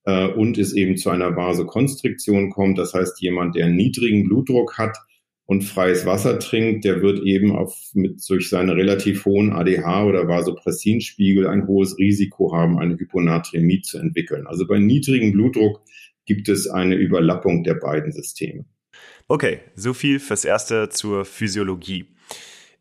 äh, 0.06 0.28
und 0.28 0.58
es 0.58 0.74
eben 0.74 0.98
zu 0.98 1.10
einer 1.10 1.36
Vasokonstriktion 1.36 2.50
kommt. 2.50 2.78
Das 2.78 2.94
heißt, 2.94 3.22
jemand, 3.22 3.56
der 3.56 3.68
niedrigen 3.68 4.24
Blutdruck 4.24 4.78
hat 4.78 4.98
und 5.46 5.64
freies 5.64 6.06
Wasser 6.06 6.40
trinkt, 6.40 6.86
der 6.86 7.02
wird 7.02 7.20
eben 7.24 7.56
auf, 7.56 7.76
mit, 7.94 8.22
durch 8.28 8.50
seine 8.50 8.76
relativ 8.76 9.26
hohen 9.26 9.54
ADH 9.54 10.06
oder 10.06 10.28
Vasopressinspiegel 10.28 11.48
ein 11.48 11.68
hohes 11.68 11.98
Risiko 11.98 12.54
haben, 12.56 12.80
eine 12.80 12.98
Hyponatremie 12.98 13.82
zu 13.82 13.98
entwickeln. 13.98 14.48
Also 14.48 14.68
bei 14.68 14.80
niedrigem 14.80 15.32
Blutdruck 15.32 15.82
gibt 16.28 16.50
es 16.50 16.70
eine 16.70 16.96
Überlappung 16.96 17.64
der 17.64 17.74
beiden 17.74 18.12
Systeme. 18.12 18.66
Okay, 19.28 19.62
so 19.76 19.94
viel 19.94 20.20
fürs 20.20 20.46
Erste 20.46 20.90
zur 20.90 21.26
Physiologie. 21.26 22.06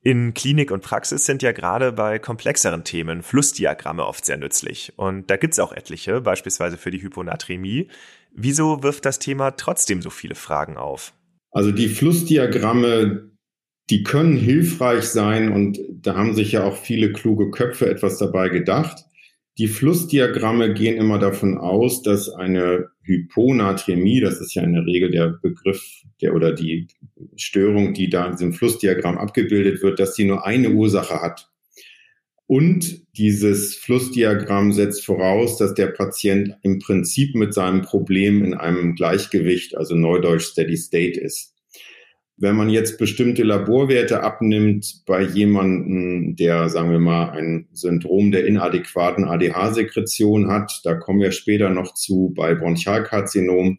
In 0.03 0.35
Klinik 0.35 0.71
und 0.71 0.85
Praxis 0.85 1.27
sind 1.27 1.43
ja 1.43 1.51
gerade 1.51 1.91
bei 1.91 2.21
komplexeren 2.21 2.85
Themen 2.85 3.23
Flussdiagramme 3.23 4.07
oft 4.07 4.25
sehr 4.25 4.37
nützlich. 4.37 4.93
Und 4.95 5.31
da 5.31 5.37
gibt's 5.37 5.59
auch 5.59 5.73
etliche, 5.73 6.21
beispielsweise 6.21 6.77
für 6.77 6.93
die 6.93 7.03
Hyponatremie. 7.03 7.89
Wieso 8.33 8.85
wirft 8.85 9.05
das 9.05 9.19
Thema 9.19 9.53
trotzdem 9.53 10.03
so 10.03 10.11
viele 10.11 10.37
Fragen 10.37 10.77
auf? 10.77 11.13
Also 11.51 11.73
die 11.73 11.89
Flussdiagramme, 11.89 13.33
die 13.91 14.05
können 14.05 14.37
hilfreich 14.37 15.05
sein 15.05 15.51
und 15.51 15.81
da 15.91 16.15
haben 16.15 16.35
sich 16.35 16.53
ja 16.53 16.63
auch 16.63 16.77
viele 16.77 17.13
kluge 17.13 17.51
Köpfe 17.51 17.91
etwas 17.91 18.19
dabei 18.19 18.49
gedacht. 18.49 19.07
Die 19.59 19.69
Flussdiagramme 19.69 20.75
gehen 20.75 20.99
immer 20.99 21.19
davon 21.19 21.59
aus, 21.59 22.03
dass 22.03 22.29
eine 22.29 22.91
Hyponatremie, 23.07 24.21
das 24.21 24.41
ist 24.41 24.55
ja 24.55 24.63
in 24.63 24.75
der 24.75 24.85
Regel 24.85 25.11
der 25.11 25.39
Begriff 25.41 25.83
der 26.21 26.35
oder 26.35 26.53
die 26.53 26.89
Störung, 27.37 27.95
die 27.95 28.11
da 28.11 28.27
in 28.27 28.33
diesem 28.33 28.53
Flussdiagramm 28.53 29.19
abgebildet 29.19 29.83
wird, 29.83 29.99
dass 29.99 30.15
sie 30.15 30.25
nur 30.25 30.47
eine 30.47 30.71
Ursache 30.71 31.21
hat. 31.23 31.49
Und 32.47 33.05
dieses 33.17 33.75
Flussdiagramm 33.77 34.73
setzt 34.73 35.05
voraus, 35.05 35.59
dass 35.59 35.75
der 35.75 35.89
Patient 35.89 36.57
im 36.63 36.79
Prinzip 36.79 37.35
mit 37.35 37.53
seinem 37.53 37.83
Problem 37.83 38.45
in 38.45 38.55
einem 38.55 38.95
Gleichgewicht, 38.95 39.77
also 39.77 39.97
Neudeutsch 39.97 40.45
Steady 40.45 40.77
State 40.77 41.19
ist. 41.19 41.56
Wenn 42.39 42.55
man 42.55 42.69
jetzt 42.69 42.99
bestimmte 42.99 43.45
Laborwerte 43.45 44.23
abnimmt 44.23 45.05
bei 45.07 45.23
jemandem, 45.23 46.37
der, 46.37 46.69
sagen 46.69 46.91
wir 46.91 46.99
mal, 46.99 47.31
ein 47.31 47.67
Syndrom 47.73 48.31
der 48.31 48.47
inadäquaten 48.47 49.25
ADH-Sekretion 49.25 50.49
hat, 50.49 50.81
da 50.85 50.95
kommen 50.95 51.21
wir 51.21 51.33
später 51.33 51.71
noch 51.71 51.95
zu 51.95 52.35
bei 52.37 52.55
Bronchialkarzinom, 52.55 53.79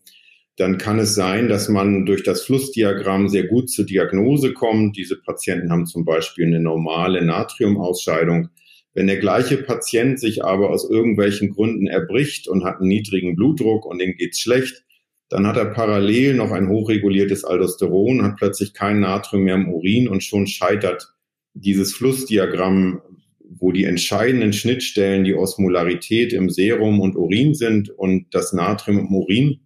dann 0.56 0.80
kann 0.80 0.98
es 0.98 1.14
sein, 1.14 1.50
dass 1.50 1.70
man 1.70 2.08
durch 2.08 2.24
das 2.24 2.42
Flussdiagramm 2.42 3.30
sehr 3.30 3.46
gut 3.46 3.70
zur 3.70 3.86
Diagnose 3.86 4.54
kommt. 4.54 4.98
Diese 4.98 5.22
Patienten 5.22 5.72
haben 5.72 5.86
zum 5.86 6.04
Beispiel 6.04 6.48
eine 6.48 6.60
normale 6.60 7.24
Natriumausscheidung. 7.24 8.50
Wenn 8.96 9.06
der 9.06 9.18
gleiche 9.18 9.58
Patient 9.58 10.20
sich 10.20 10.44
aber 10.44 10.72
aus 10.72 10.90
irgendwelchen 10.90 11.52
Gründen 11.52 11.86
erbricht 11.86 12.48
und 12.48 12.64
hat 12.64 12.80
einen 12.80 12.88
niedrigen 12.88 13.36
Blutdruck 13.36 13.86
und 13.86 14.00
dem 14.00 14.16
geht's 14.16 14.40
schlecht, 14.40 14.84
dann 15.30 15.46
hat 15.46 15.58
er 15.58 15.66
parallel 15.66 16.36
noch 16.36 16.52
ein 16.52 16.70
hochreguliertes 16.70 17.44
Aldosteron, 17.44 18.24
hat 18.24 18.38
plötzlich 18.38 18.74
kein 18.74 19.00
Natrium 19.00 19.44
mehr 19.44 19.56
im 19.56 19.70
Urin 19.70 20.08
und 20.08 20.24
schon 20.24 20.48
scheitert 20.48 21.14
dieses 21.54 21.94
Flussdiagramm, 21.94 23.02
wo 23.50 23.72
die 23.72 23.84
entscheidenden 23.84 24.54
Schnittstellen 24.54 25.24
die 25.24 25.34
Osmolarität 25.34 26.34
im 26.34 26.50
Serum 26.50 27.00
und 27.00 27.16
Urin 27.16 27.56
sind 27.56 27.90
und 27.90 28.28
das 28.34 28.54
Natrium 28.54 29.00
im 29.00 29.14
Urin. 29.14 29.60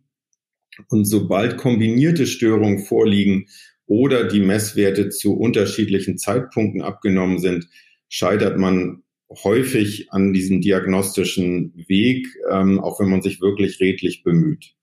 Und 0.90 1.06
sobald 1.06 1.58
kombinierte 1.58 2.26
Störungen 2.26 2.80
vorliegen 2.80 3.48
oder 3.86 4.24
die 4.24 4.40
Messwerte 4.40 5.10
zu 5.10 5.38
unterschiedlichen 5.38 6.18
Zeitpunkten 6.18 6.82
abgenommen 6.82 7.40
sind, 7.40 7.68
scheitert 8.08 8.58
man 8.58 9.04
häufig 9.44 10.12
an 10.12 10.34
diesem 10.34 10.62
diagnostischen 10.62 11.74
Weg, 11.88 12.28
ähm, 12.50 12.80
auch 12.80 13.00
wenn 13.00 13.10
man 13.10 13.22
sich 13.22 13.42
wirklich 13.42 13.80
redlich 13.80 14.24
bemüht. 14.24 14.76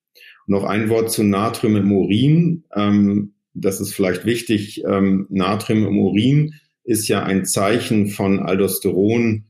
Noch 0.48 0.64
ein 0.64 0.88
Wort 0.88 1.12
zu 1.12 1.22
Natrium 1.22 1.76
im 1.76 1.92
Urin. 1.92 2.64
Ähm, 2.74 3.34
das 3.52 3.80
ist 3.80 3.94
vielleicht 3.94 4.24
wichtig. 4.24 4.82
Ähm, 4.84 5.26
Natrium 5.28 5.86
im 5.86 5.98
Urin 5.98 6.54
ist 6.84 7.06
ja 7.06 7.22
ein 7.22 7.44
Zeichen 7.44 8.08
von 8.08 8.40
Aldosteron 8.40 9.44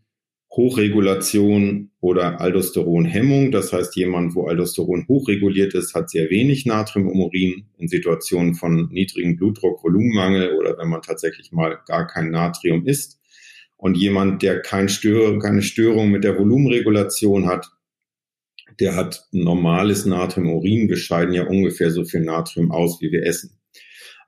Hochregulation 0.50 1.92
oder 2.00 2.40
Aldosteronhemmung. 2.40 3.52
Das 3.52 3.72
heißt, 3.72 3.94
jemand, 3.94 4.34
wo 4.34 4.48
Aldosteron 4.48 5.06
hochreguliert 5.06 5.72
ist, 5.74 5.94
hat 5.94 6.10
sehr 6.10 6.30
wenig 6.30 6.66
Natrium 6.66 7.08
im 7.08 7.20
Urin 7.20 7.66
in 7.78 7.86
Situationen 7.86 8.56
von 8.56 8.88
niedrigem 8.90 9.36
Blutdruck, 9.36 9.84
Volumenmangel 9.84 10.56
oder 10.58 10.76
wenn 10.78 10.88
man 10.88 11.02
tatsächlich 11.02 11.52
mal 11.52 11.78
gar 11.86 12.08
kein 12.08 12.30
Natrium 12.30 12.86
isst. 12.86 13.20
Und 13.76 13.96
jemand, 13.96 14.42
der 14.42 14.60
kein 14.60 14.88
Stör 14.88 15.38
keine 15.38 15.62
Störung 15.62 16.10
mit 16.10 16.24
der 16.24 16.36
Volumenregulation 16.36 17.46
hat, 17.46 17.70
der 18.80 18.96
hat 18.96 19.26
normales 19.32 20.06
Natrium-Urin. 20.06 20.88
Wir 20.88 20.96
scheiden 20.96 21.34
ja 21.34 21.46
ungefähr 21.46 21.90
so 21.90 22.04
viel 22.04 22.20
Natrium 22.20 22.70
aus, 22.70 23.00
wie 23.00 23.10
wir 23.10 23.24
essen. 23.24 23.58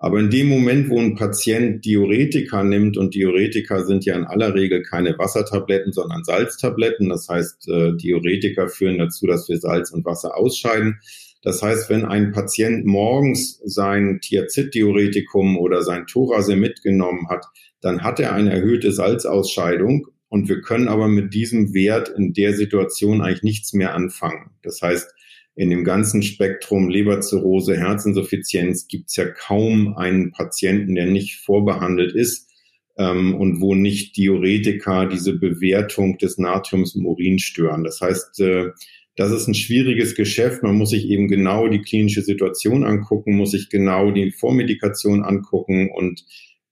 Aber 0.02 0.18
in 0.18 0.30
dem 0.30 0.48
Moment, 0.48 0.88
wo 0.88 0.98
ein 0.98 1.14
Patient 1.14 1.84
Diuretika 1.84 2.64
nimmt, 2.64 2.96
und 2.96 3.14
Diuretika 3.14 3.84
sind 3.84 4.06
ja 4.06 4.16
in 4.16 4.24
aller 4.24 4.54
Regel 4.54 4.82
keine 4.82 5.18
Wassertabletten, 5.18 5.92
sondern 5.92 6.24
Salztabletten, 6.24 7.10
das 7.10 7.28
heißt, 7.28 7.68
äh, 7.68 7.92
Diuretika 7.96 8.68
führen 8.68 8.96
dazu, 8.96 9.26
dass 9.26 9.46
wir 9.50 9.58
Salz 9.58 9.90
und 9.90 10.06
Wasser 10.06 10.38
ausscheiden. 10.38 11.00
Das 11.42 11.62
heißt, 11.62 11.90
wenn 11.90 12.06
ein 12.06 12.32
Patient 12.32 12.86
morgens 12.86 13.60
sein 13.64 14.20
Thiazid-Diuretikum 14.22 15.58
oder 15.58 15.82
sein 15.82 16.06
Thorasemid 16.06 16.82
genommen 16.82 17.28
hat, 17.28 17.44
dann 17.82 18.02
hat 18.02 18.20
er 18.20 18.32
eine 18.32 18.52
erhöhte 18.52 18.92
Salzausscheidung 18.92 20.06
und 20.30 20.48
wir 20.48 20.62
können 20.62 20.88
aber 20.88 21.08
mit 21.08 21.34
diesem 21.34 21.74
Wert 21.74 22.08
in 22.08 22.32
der 22.32 22.54
Situation 22.54 23.20
eigentlich 23.20 23.42
nichts 23.42 23.72
mehr 23.74 23.94
anfangen. 23.94 24.52
Das 24.62 24.80
heißt, 24.80 25.12
in 25.56 25.70
dem 25.70 25.84
ganzen 25.84 26.22
Spektrum 26.22 26.88
Leberzirrhose, 26.88 27.76
Herzinsuffizienz 27.76 28.86
gibt 28.86 29.10
es 29.10 29.16
ja 29.16 29.26
kaum 29.26 29.96
einen 29.96 30.30
Patienten, 30.30 30.94
der 30.94 31.06
nicht 31.06 31.40
vorbehandelt 31.40 32.14
ist 32.14 32.48
ähm, 32.96 33.34
und 33.34 33.60
wo 33.60 33.74
nicht 33.74 34.16
Diuretika 34.16 35.06
diese 35.06 35.36
Bewertung 35.36 36.16
des 36.18 36.38
Natriums 36.38 36.94
im 36.94 37.06
Urin 37.06 37.40
stören. 37.40 37.82
Das 37.82 38.00
heißt, 38.00 38.40
äh, 38.40 38.70
das 39.16 39.32
ist 39.32 39.48
ein 39.48 39.54
schwieriges 39.54 40.14
Geschäft. 40.14 40.62
Man 40.62 40.76
muss 40.76 40.90
sich 40.90 41.08
eben 41.08 41.26
genau 41.26 41.66
die 41.66 41.82
klinische 41.82 42.22
Situation 42.22 42.84
angucken, 42.84 43.36
muss 43.36 43.50
sich 43.50 43.68
genau 43.68 44.12
die 44.12 44.30
Vormedikation 44.30 45.24
angucken 45.24 45.90
und 45.92 46.24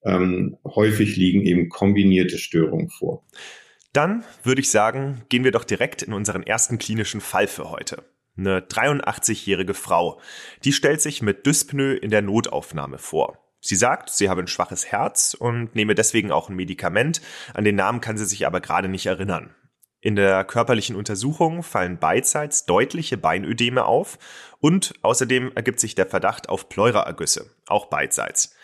ähm, 0.05 0.57
häufig 0.65 1.17
liegen 1.17 1.43
eben 1.43 1.69
kombinierte 1.69 2.39
Störungen 2.39 2.89
vor. 2.89 3.25
Dann 3.93 4.25
würde 4.45 4.61
ich 4.61 4.71
sagen, 4.71 5.23
gehen 5.29 5.45
wir 5.45 5.53
doch 5.53 5.65
direkt 5.65 6.03
in 6.03 6.13
unseren 6.13 6.43
ersten 6.43 6.79
klinischen 6.79 7.21
Fall 7.21 7.47
für 7.47 7.71
heute. 7.71 8.05
Eine 8.37 8.61
83-jährige 8.61 9.75
Frau. 9.75 10.21
Die 10.65 10.73
stellt 10.73 11.01
sich 11.01 11.23
mit 11.23 11.47
Dyspnoe 11.47 11.95
in 11.95 12.11
der 12.11 12.23
Notaufnahme 12.23 12.99
vor. 12.99 13.39
Sie 13.61 13.75
sagt, 13.75 14.11
sie 14.11 14.29
habe 14.29 14.43
ein 14.43 14.47
schwaches 14.47 14.87
Herz 14.87 15.35
und 15.35 15.75
nehme 15.75 15.97
deswegen 15.97 16.31
auch 16.31 16.49
ein 16.49 16.55
Medikament. 16.55 17.21
An 17.55 17.65
den 17.65 17.75
Namen 17.75 18.01
kann 18.01 18.17
sie 18.17 18.25
sich 18.25 18.47
aber 18.47 18.61
gerade 18.61 18.89
nicht 18.89 19.07
erinnern. 19.07 19.55
In 20.01 20.15
der 20.15 20.45
körperlichen 20.45 20.95
Untersuchung 20.95 21.65
fallen 21.65 21.99
beidseits 21.99 22.67
deutliche 22.67 23.17
Beinödeme 23.17 23.85
auf 23.85 24.19
und 24.61 24.95
außerdem 25.03 25.51
ergibt 25.57 25.81
sich 25.81 25.97
der 25.97 26.07
Verdacht 26.07 26.49
auf 26.49 26.69
Pleuraergüsse, 26.69 27.51
auch 27.67 27.87
beidseits. 27.87 28.55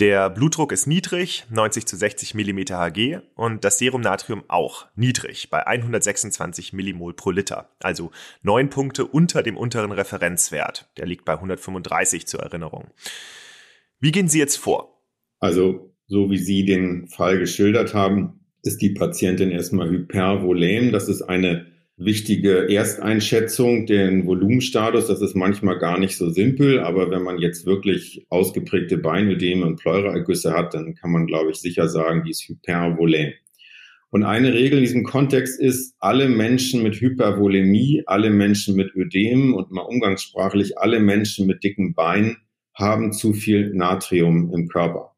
Der 0.00 0.30
Blutdruck 0.30 0.72
ist 0.72 0.86
niedrig, 0.86 1.44
90 1.50 1.86
zu 1.86 1.96
60 1.96 2.34
mm 2.34 2.60
Hg 2.70 3.20
und 3.34 3.62
das 3.62 3.78
Serumnatrium 3.78 4.42
auch 4.48 4.86
niedrig 4.96 5.50
bei 5.50 5.66
126 5.66 6.72
Millimol 6.72 7.12
pro 7.12 7.30
Liter, 7.30 7.68
also 7.80 8.10
neun 8.42 8.70
Punkte 8.70 9.04
unter 9.04 9.42
dem 9.42 9.56
unteren 9.56 9.92
Referenzwert. 9.92 10.90
Der 10.96 11.06
liegt 11.06 11.26
bei 11.26 11.34
135 11.34 12.26
zur 12.26 12.40
Erinnerung. 12.40 12.88
Wie 14.00 14.12
gehen 14.12 14.28
Sie 14.28 14.38
jetzt 14.38 14.56
vor? 14.56 15.02
Also, 15.40 15.94
so 16.06 16.30
wie 16.30 16.38
Sie 16.38 16.64
den 16.64 17.08
Fall 17.08 17.38
geschildert 17.38 17.92
haben, 17.92 18.40
ist 18.62 18.80
die 18.80 18.90
Patientin 18.90 19.50
erstmal 19.50 19.90
hypervolem. 19.90 20.90
Das 20.92 21.08
ist 21.08 21.22
eine 21.22 21.71
wichtige 21.96 22.68
Ersteinschätzung, 22.72 23.86
den 23.86 24.26
Volumenstatus. 24.26 25.06
Das 25.06 25.20
ist 25.20 25.36
manchmal 25.36 25.78
gar 25.78 25.98
nicht 25.98 26.16
so 26.16 26.30
simpel, 26.30 26.80
aber 26.80 27.10
wenn 27.10 27.22
man 27.22 27.38
jetzt 27.38 27.66
wirklich 27.66 28.26
ausgeprägte 28.28 28.98
Beinödeme 28.98 29.66
und 29.66 29.76
Pleuraergüsse 29.76 30.52
hat, 30.52 30.74
dann 30.74 30.94
kann 30.94 31.12
man, 31.12 31.26
glaube 31.26 31.50
ich, 31.50 31.56
sicher 31.56 31.88
sagen, 31.88 32.22
die 32.24 32.30
ist 32.30 32.48
hypervolem. 32.48 33.32
Und 34.10 34.24
eine 34.24 34.52
Regel 34.52 34.78
in 34.78 34.84
diesem 34.84 35.04
Kontext 35.04 35.58
ist, 35.58 35.94
alle 35.98 36.28
Menschen 36.28 36.82
mit 36.82 37.00
Hypervolemie, 37.00 38.02
alle 38.04 38.28
Menschen 38.28 38.76
mit 38.76 38.94
Ödem 38.94 39.54
und 39.54 39.70
mal 39.70 39.80
umgangssprachlich 39.80 40.76
alle 40.76 41.00
Menschen 41.00 41.46
mit 41.46 41.64
dicken 41.64 41.94
Beinen 41.94 42.36
haben 42.74 43.12
zu 43.12 43.32
viel 43.32 43.72
Natrium 43.72 44.52
im 44.52 44.68
Körper. 44.68 45.11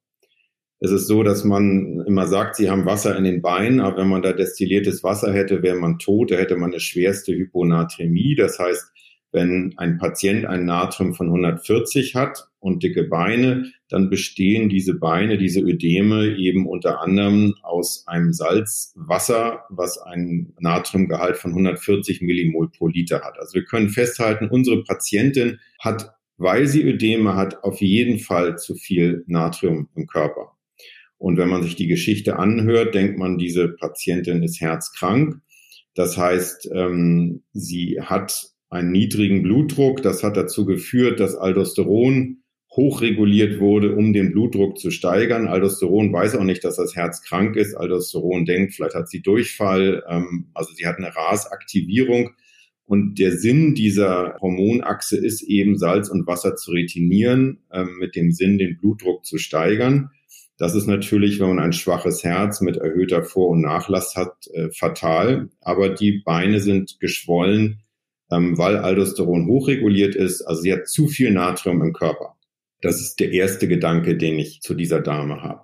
Es 0.81 0.91
ist 0.91 1.07
so, 1.07 1.23
dass 1.23 1.45
man 1.45 2.05
immer 2.07 2.27
sagt, 2.27 2.57
sie 2.57 2.69
haben 2.69 2.85
Wasser 2.85 3.17
in 3.17 3.25
den 3.25 3.41
Beinen, 3.43 3.81
aber 3.81 3.99
wenn 3.99 4.09
man 4.09 4.23
da 4.23 4.33
destilliertes 4.33 5.03
Wasser 5.03 5.33
hätte, 5.33 5.63
wäre 5.63 5.77
man 5.77 5.99
tot, 5.99 6.31
da 6.31 6.37
hätte 6.37 6.57
man 6.57 6.71
eine 6.71 6.81
schwerste 6.81 7.33
Hyponatremie. 7.33 8.35
Das 8.35 8.59
heißt, 8.59 8.93
wenn 9.35 9.75
ein 9.79 9.99
Patient 9.99 10.47
ein 10.47 10.65
Natrium 10.65 11.13
von 11.13 11.27
140 11.27 12.15
hat 12.15 12.49
und 12.61 12.85
dicke 12.85 13.03
Beine, 13.03 13.73
dann 13.89 14.09
bestehen 14.09 14.69
diese 14.69 14.95
Beine, 14.95 15.39
diese 15.39 15.61
Ödeme 15.61 16.37
eben 16.37 16.69
unter 16.69 17.01
anderem 17.01 17.55
aus 17.63 18.05
einem 18.07 18.33
Salzwasser, 18.33 19.65
was 19.71 19.99
einen 19.99 20.55
Natriumgehalt 20.61 21.37
von 21.37 21.51
140 21.51 22.23
Millimol 22.23 22.71
pro 22.71 22.87
Liter 22.87 23.23
hat. 23.23 23.39
Also 23.41 23.55
wir 23.55 23.65
können 23.65 23.89
festhalten, 23.89 24.49
unsere 24.49 24.85
Patientin 24.85 25.59
hat, 25.81 26.15
weil 26.37 26.69
sie 26.69 26.85
Ödeme 26.85 27.35
hat, 27.35 27.65
auf 27.65 27.81
jeden 27.81 28.21
Fall 28.21 28.57
zu 28.57 28.77
viel 28.77 29.25
Natrium 29.27 29.89
im 29.97 30.07
Körper. 30.07 30.54
Und 31.19 31.39
wenn 31.39 31.49
man 31.49 31.63
sich 31.63 31.77
die 31.77 31.87
Geschichte 31.87 32.39
anhört, 32.39 32.95
denkt 32.95 33.19
man, 33.19 33.39
diese 33.39 33.69
Patientin 33.69 34.43
ist 34.43 34.61
herzkrank. 34.61 35.41
Das 35.95 36.19
heißt, 36.19 36.71
ähm, 36.75 37.43
sie 37.53 38.01
hat 38.01 38.51
einen 38.69 38.93
niedrigen 38.93 39.43
Blutdruck. 39.43 40.03
Das 40.03 40.23
hat 40.23 40.37
dazu 40.37 40.65
geführt, 40.65 41.21
dass 41.21 41.37
Aldosteron 41.37 42.43
hochreguliert 42.77 43.61
wurde, 43.61 43.95
um 43.95 44.13
den 44.13 44.33
Blutdruck 44.33 44.79
zu 44.79 44.91
steigern. 44.91 45.47
Aldosteron 45.47 46.13
weiß 46.13 46.35
auch 46.35 46.43
nicht, 46.43 46.65
dass 46.65 46.77
das 46.77 46.97
Herz 46.97 47.23
krank 47.23 47.57
ist. 47.57 47.75
Aldosteron 47.75 48.45
denkt, 48.45 48.75
vielleicht 48.75 48.97
hat 48.97 49.09
sie 49.09 49.23
Durchfall. 49.23 50.03
Ähm, 50.09 50.51
also 50.55 50.73
sie 50.75 50.87
hat 50.87 50.99
eine 50.99 51.15
RAS-Aktivierung. 51.15 52.31
Und 52.87 53.19
der 53.19 53.33
Sinn 53.39 53.75
dieser 53.75 54.37
Hormonachse 54.41 55.17
ist 55.17 55.43
eben, 55.43 55.79
Salz 55.79 56.11
und 56.11 56.27
Wasser 56.27 56.57
zu 56.57 56.73
retinieren, 56.73 57.63
ähm, 57.73 57.97
mit 57.99 58.15
dem 58.15 58.31
Sinn, 58.33 58.59
den 58.59 58.77
Blutdruck 58.79 59.25
zu 59.25 59.39
steigern. 59.39 60.11
Das 60.57 60.75
ist 60.75 60.87
natürlich, 60.87 61.41
wenn 61.41 61.49
man 61.49 61.59
ein 61.59 61.73
schwaches 61.73 62.23
Herz 62.23 62.61
mit 62.61 62.77
erhöhter 62.77 63.25
Vor- 63.25 63.51
und 63.51 63.61
Nachlass 63.61 64.15
hat, 64.15 64.47
äh, 64.53 64.71
fatal. 64.71 65.49
Aber 65.61 65.89
die 65.89 66.23
Beine 66.25 66.61
sind 66.61 66.99
geschwollen, 67.01 67.83
ähm, 68.31 68.57
weil 68.57 68.77
Aldosteron 68.77 69.47
hochreguliert 69.47 70.15
ist. 70.15 70.43
Also 70.43 70.63
sie 70.63 70.73
hat 70.73 70.89
zu 70.89 71.09
viel 71.09 71.33
Natrium 71.33 71.83
im 71.83 71.93
Körper. 71.93 72.37
Das 72.81 73.01
ist 73.01 73.19
der 73.19 73.33
erste 73.33 73.67
Gedanke, 73.67 74.17
den 74.17 74.39
ich 74.39 74.61
zu 74.61 74.75
dieser 74.75 75.01
Dame 75.01 75.43
habe. 75.43 75.63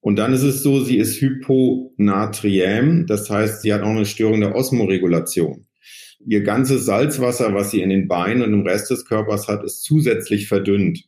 Und 0.00 0.16
dann 0.16 0.32
ist 0.32 0.42
es 0.42 0.62
so, 0.62 0.80
sie 0.80 0.98
ist 0.98 1.20
hyponatriäm, 1.20 3.06
das 3.06 3.30
heißt, 3.30 3.62
sie 3.62 3.72
hat 3.72 3.82
auch 3.82 3.90
eine 3.90 4.04
Störung 4.04 4.40
der 4.40 4.54
Osmoregulation. 4.54 5.66
Ihr 6.26 6.42
ganzes 6.42 6.84
Salzwasser, 6.84 7.54
was 7.54 7.70
sie 7.70 7.82
in 7.82 7.90
den 7.90 8.08
Beinen 8.08 8.42
und 8.42 8.52
im 8.52 8.66
Rest 8.66 8.90
des 8.90 9.04
Körpers 9.04 9.48
hat, 9.48 9.64
ist 9.64 9.82
zusätzlich 9.84 10.48
verdünnt. 10.48 11.04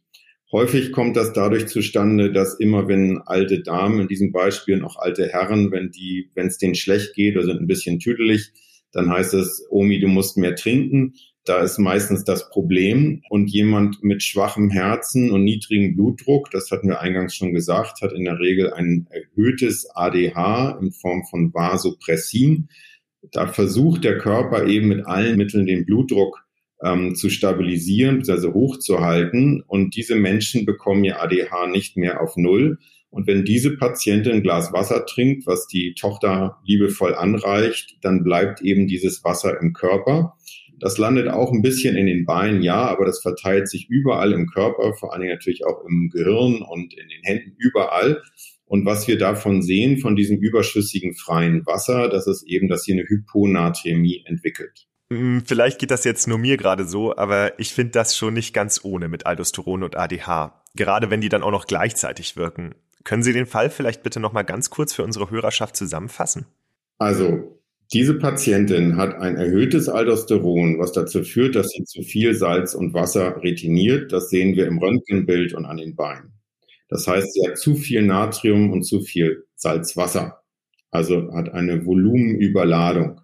Häufig 0.54 0.92
kommt 0.92 1.16
das 1.16 1.32
dadurch 1.32 1.66
zustande, 1.66 2.30
dass 2.30 2.60
immer 2.60 2.86
wenn 2.86 3.20
alte 3.26 3.60
Damen, 3.60 3.98
in 3.98 4.06
diesem 4.06 4.30
Beispiel 4.30 4.84
auch 4.84 4.96
alte 4.96 5.26
Herren, 5.26 5.72
wenn 5.72 5.90
die, 5.90 6.30
wenn 6.34 6.46
es 6.46 6.58
denen 6.58 6.76
schlecht 6.76 7.14
geht 7.14 7.36
oder 7.36 7.46
sind 7.46 7.60
ein 7.60 7.66
bisschen 7.66 7.98
tüdelig, 7.98 8.52
dann 8.92 9.10
heißt 9.10 9.34
es, 9.34 9.66
Omi, 9.68 9.98
du 9.98 10.06
musst 10.06 10.36
mehr 10.36 10.54
trinken. 10.54 11.14
Da 11.44 11.60
ist 11.60 11.78
meistens 11.78 12.22
das 12.22 12.50
Problem. 12.50 13.20
Und 13.30 13.50
jemand 13.50 14.04
mit 14.04 14.22
schwachem 14.22 14.70
Herzen 14.70 15.32
und 15.32 15.42
niedrigem 15.42 15.96
Blutdruck, 15.96 16.52
das 16.52 16.70
hatten 16.70 16.86
wir 16.86 17.00
eingangs 17.00 17.34
schon 17.34 17.52
gesagt, 17.52 18.00
hat 18.00 18.12
in 18.12 18.24
der 18.24 18.38
Regel 18.38 18.72
ein 18.72 19.08
erhöhtes 19.10 19.88
ADH 19.92 20.78
in 20.80 20.92
Form 20.92 21.24
von 21.28 21.52
Vasopressin. 21.52 22.68
Da 23.32 23.48
versucht 23.48 24.04
der 24.04 24.18
Körper 24.18 24.68
eben 24.68 24.86
mit 24.86 25.04
allen 25.04 25.36
Mitteln 25.36 25.66
den 25.66 25.84
Blutdruck 25.84 26.43
ähm, 26.84 27.14
zu 27.14 27.30
stabilisieren, 27.30 28.22
also 28.28 28.52
hochzuhalten. 28.52 29.62
Und 29.66 29.96
diese 29.96 30.14
Menschen 30.14 30.66
bekommen 30.66 31.04
ihr 31.04 31.20
ADH 31.20 31.66
nicht 31.68 31.96
mehr 31.96 32.20
auf 32.20 32.36
Null. 32.36 32.78
Und 33.10 33.26
wenn 33.26 33.44
diese 33.44 33.76
Patientin 33.76 34.32
ein 34.32 34.42
Glas 34.42 34.72
Wasser 34.72 35.06
trinkt, 35.06 35.46
was 35.46 35.66
die 35.66 35.94
Tochter 35.94 36.58
liebevoll 36.66 37.14
anreicht, 37.14 37.96
dann 38.02 38.24
bleibt 38.24 38.60
eben 38.60 38.86
dieses 38.86 39.24
Wasser 39.24 39.60
im 39.60 39.72
Körper. 39.72 40.34
Das 40.80 40.98
landet 40.98 41.28
auch 41.28 41.52
ein 41.52 41.62
bisschen 41.62 41.96
in 41.96 42.06
den 42.06 42.26
Beinen, 42.26 42.60
ja, 42.60 42.86
aber 42.88 43.06
das 43.06 43.22
verteilt 43.22 43.68
sich 43.68 43.88
überall 43.88 44.32
im 44.32 44.48
Körper, 44.48 44.94
vor 44.94 45.12
allen 45.12 45.22
Dingen 45.22 45.32
natürlich 45.32 45.64
auch 45.64 45.84
im 45.88 46.10
Gehirn 46.10 46.62
und 46.62 46.92
in 46.92 47.08
den 47.08 47.22
Händen, 47.22 47.54
überall. 47.56 48.20
Und 48.66 48.84
was 48.84 49.06
wir 49.06 49.16
davon 49.16 49.62
sehen, 49.62 49.98
von 49.98 50.16
diesem 50.16 50.38
überschüssigen 50.38 51.14
freien 51.14 51.64
Wasser, 51.64 52.08
das 52.08 52.26
ist 52.26 52.42
eben, 52.48 52.68
dass 52.68 52.84
hier 52.84 52.96
eine 52.96 53.08
Hyponatremie 53.08 54.24
entwickelt. 54.26 54.88
Hm, 55.14 55.42
vielleicht 55.46 55.78
geht 55.78 55.90
das 55.90 56.04
jetzt 56.04 56.26
nur 56.26 56.38
mir 56.38 56.56
gerade 56.56 56.84
so, 56.84 57.16
aber 57.16 57.58
ich 57.60 57.72
finde 57.72 57.92
das 57.92 58.16
schon 58.16 58.34
nicht 58.34 58.52
ganz 58.52 58.80
ohne 58.84 59.08
mit 59.08 59.26
Aldosteron 59.26 59.84
und 59.84 59.96
ADH. 59.96 60.62
Gerade 60.74 61.10
wenn 61.10 61.20
die 61.20 61.28
dann 61.28 61.42
auch 61.42 61.52
noch 61.52 61.66
gleichzeitig 61.66 62.36
wirken. 62.36 62.74
Können 63.04 63.22
Sie 63.22 63.32
den 63.32 63.46
Fall 63.46 63.70
vielleicht 63.70 64.02
bitte 64.02 64.18
noch 64.18 64.32
mal 64.32 64.42
ganz 64.42 64.70
kurz 64.70 64.92
für 64.92 65.04
unsere 65.04 65.30
Hörerschaft 65.30 65.76
zusammenfassen? 65.76 66.46
Also, 66.98 67.60
diese 67.92 68.14
Patientin 68.14 68.96
hat 68.96 69.14
ein 69.14 69.36
erhöhtes 69.36 69.88
Aldosteron, 69.88 70.80
was 70.80 70.92
dazu 70.92 71.22
führt, 71.22 71.54
dass 71.54 71.68
sie 71.68 71.84
zu 71.84 72.02
viel 72.02 72.34
Salz 72.34 72.74
und 72.74 72.94
Wasser 72.94 73.40
retiniert. 73.42 74.10
Das 74.10 74.30
sehen 74.30 74.56
wir 74.56 74.66
im 74.66 74.78
Röntgenbild 74.78 75.54
und 75.54 75.66
an 75.66 75.76
den 75.76 75.94
Beinen. 75.94 76.32
Das 76.88 77.06
heißt, 77.06 77.34
sie 77.34 77.46
hat 77.46 77.58
zu 77.58 77.76
viel 77.76 78.02
Natrium 78.02 78.72
und 78.72 78.82
zu 78.82 79.00
viel 79.00 79.44
Salzwasser. 79.54 80.42
Also 80.90 81.32
hat 81.34 81.50
eine 81.50 81.84
Volumenüberladung. 81.84 83.20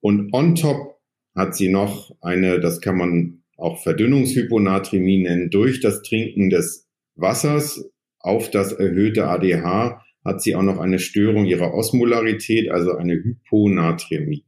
Und 0.00 0.32
on 0.32 0.54
top 0.54 0.93
hat 1.34 1.56
sie 1.56 1.68
noch 1.68 2.14
eine, 2.20 2.60
das 2.60 2.80
kann 2.80 2.96
man 2.96 3.42
auch 3.56 3.82
Verdünnungshyponatremie 3.82 5.22
nennen, 5.22 5.50
durch 5.50 5.80
das 5.80 6.02
Trinken 6.02 6.50
des 6.50 6.88
Wassers 7.16 7.90
auf 8.18 8.50
das 8.50 8.72
erhöhte 8.72 9.26
ADH 9.26 10.02
hat 10.24 10.42
sie 10.42 10.54
auch 10.54 10.62
noch 10.62 10.78
eine 10.78 10.98
Störung 10.98 11.44
ihrer 11.44 11.74
Osmolarität, 11.74 12.70
also 12.70 12.92
eine 12.92 13.14
Hyponatremie. 13.14 14.44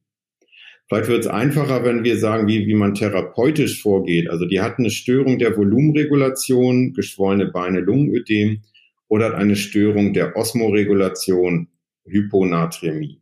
Vielleicht 0.89 1.09
wird 1.09 1.21
es 1.21 1.27
einfacher, 1.27 1.85
wenn 1.85 2.05
wir 2.05 2.17
sagen, 2.17 2.47
wie, 2.47 2.67
wie 2.67 2.75
man 2.75 2.95
therapeutisch 2.95 3.83
vorgeht. 3.83 4.31
Also 4.31 4.47
die 4.47 4.61
hat 4.61 4.79
eine 4.79 4.91
Störung 4.91 5.39
der 5.39 5.57
Volumenregulation, 5.57 6.95
geschwollene 6.95 7.47
Beine, 7.47 7.81
Lungenödem 7.81 8.63
oder 9.09 9.27
hat 9.27 9.35
eine 9.35 9.57
Störung 9.57 10.13
der 10.13 10.37
Osmoregulation, 10.37 11.69
Hyponatremie. 12.07 13.21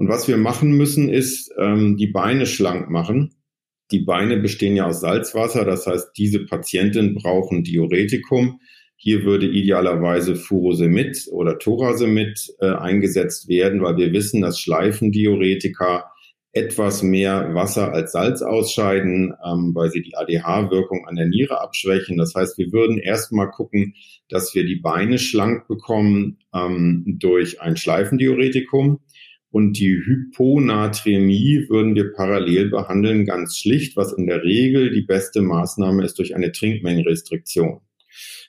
Und 0.00 0.08
was 0.08 0.28
wir 0.28 0.38
machen 0.38 0.72
müssen, 0.78 1.10
ist 1.10 1.52
ähm, 1.58 1.98
die 1.98 2.06
Beine 2.06 2.46
schlank 2.46 2.88
machen. 2.88 3.34
Die 3.90 3.98
Beine 3.98 4.38
bestehen 4.38 4.74
ja 4.74 4.86
aus 4.86 5.02
Salzwasser, 5.02 5.66
das 5.66 5.86
heißt, 5.86 6.12
diese 6.16 6.46
Patienten 6.46 7.14
brauchen 7.16 7.64
Diuretikum. 7.64 8.60
Hier 8.96 9.24
würde 9.24 9.46
idealerweise 9.46 10.36
Furosemid 10.36 11.28
oder 11.30 11.58
Torasemid 11.58 12.50
äh, 12.60 12.70
eingesetzt 12.70 13.46
werden, 13.48 13.82
weil 13.82 13.98
wir 13.98 14.10
wissen, 14.14 14.40
dass 14.40 14.58
Schleifendiuretika 14.58 16.10
etwas 16.52 17.02
mehr 17.02 17.54
Wasser 17.54 17.92
als 17.92 18.12
Salz 18.12 18.40
ausscheiden, 18.40 19.34
ähm, 19.44 19.72
weil 19.74 19.90
sie 19.90 20.00
die 20.00 20.16
ADH-Wirkung 20.16 21.06
an 21.06 21.16
der 21.16 21.26
Niere 21.26 21.60
abschwächen. 21.60 22.16
Das 22.16 22.34
heißt, 22.34 22.56
wir 22.56 22.72
würden 22.72 22.96
erstmal 22.96 23.50
gucken, 23.50 23.94
dass 24.30 24.54
wir 24.54 24.64
die 24.64 24.80
Beine 24.80 25.18
schlank 25.18 25.68
bekommen 25.68 26.38
ähm, 26.54 27.04
durch 27.20 27.60
ein 27.60 27.76
Schleifendiuretikum. 27.76 29.00
Und 29.50 29.78
die 29.78 29.96
Hyponatremie 29.96 31.66
würden 31.68 31.94
wir 31.96 32.12
parallel 32.12 32.70
behandeln, 32.70 33.26
ganz 33.26 33.58
schlicht, 33.58 33.96
was 33.96 34.12
in 34.12 34.26
der 34.26 34.44
Regel 34.44 34.90
die 34.90 35.02
beste 35.02 35.42
Maßnahme 35.42 36.04
ist 36.04 36.18
durch 36.18 36.36
eine 36.36 36.52
Trinkmengenrestriktion. 36.52 37.80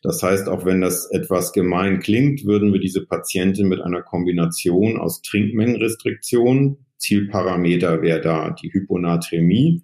Das 0.04 0.22
heißt, 0.22 0.48
auch 0.48 0.66
wenn 0.66 0.82
das 0.82 1.10
etwas 1.12 1.54
gemein 1.54 2.00
klingt, 2.00 2.46
würden 2.46 2.74
wir 2.74 2.80
diese 2.80 3.06
Patientin 3.06 3.68
mit 3.68 3.82
einer 3.82 4.02
Kombination 4.02 4.98
aus 4.98 5.22
Trinkmengenrestriktion, 5.22 6.78
Zielparameter 6.98 8.02
wäre 8.02 8.22
da 8.22 8.52
die 8.52 8.72
Hyponatremie 8.72 9.84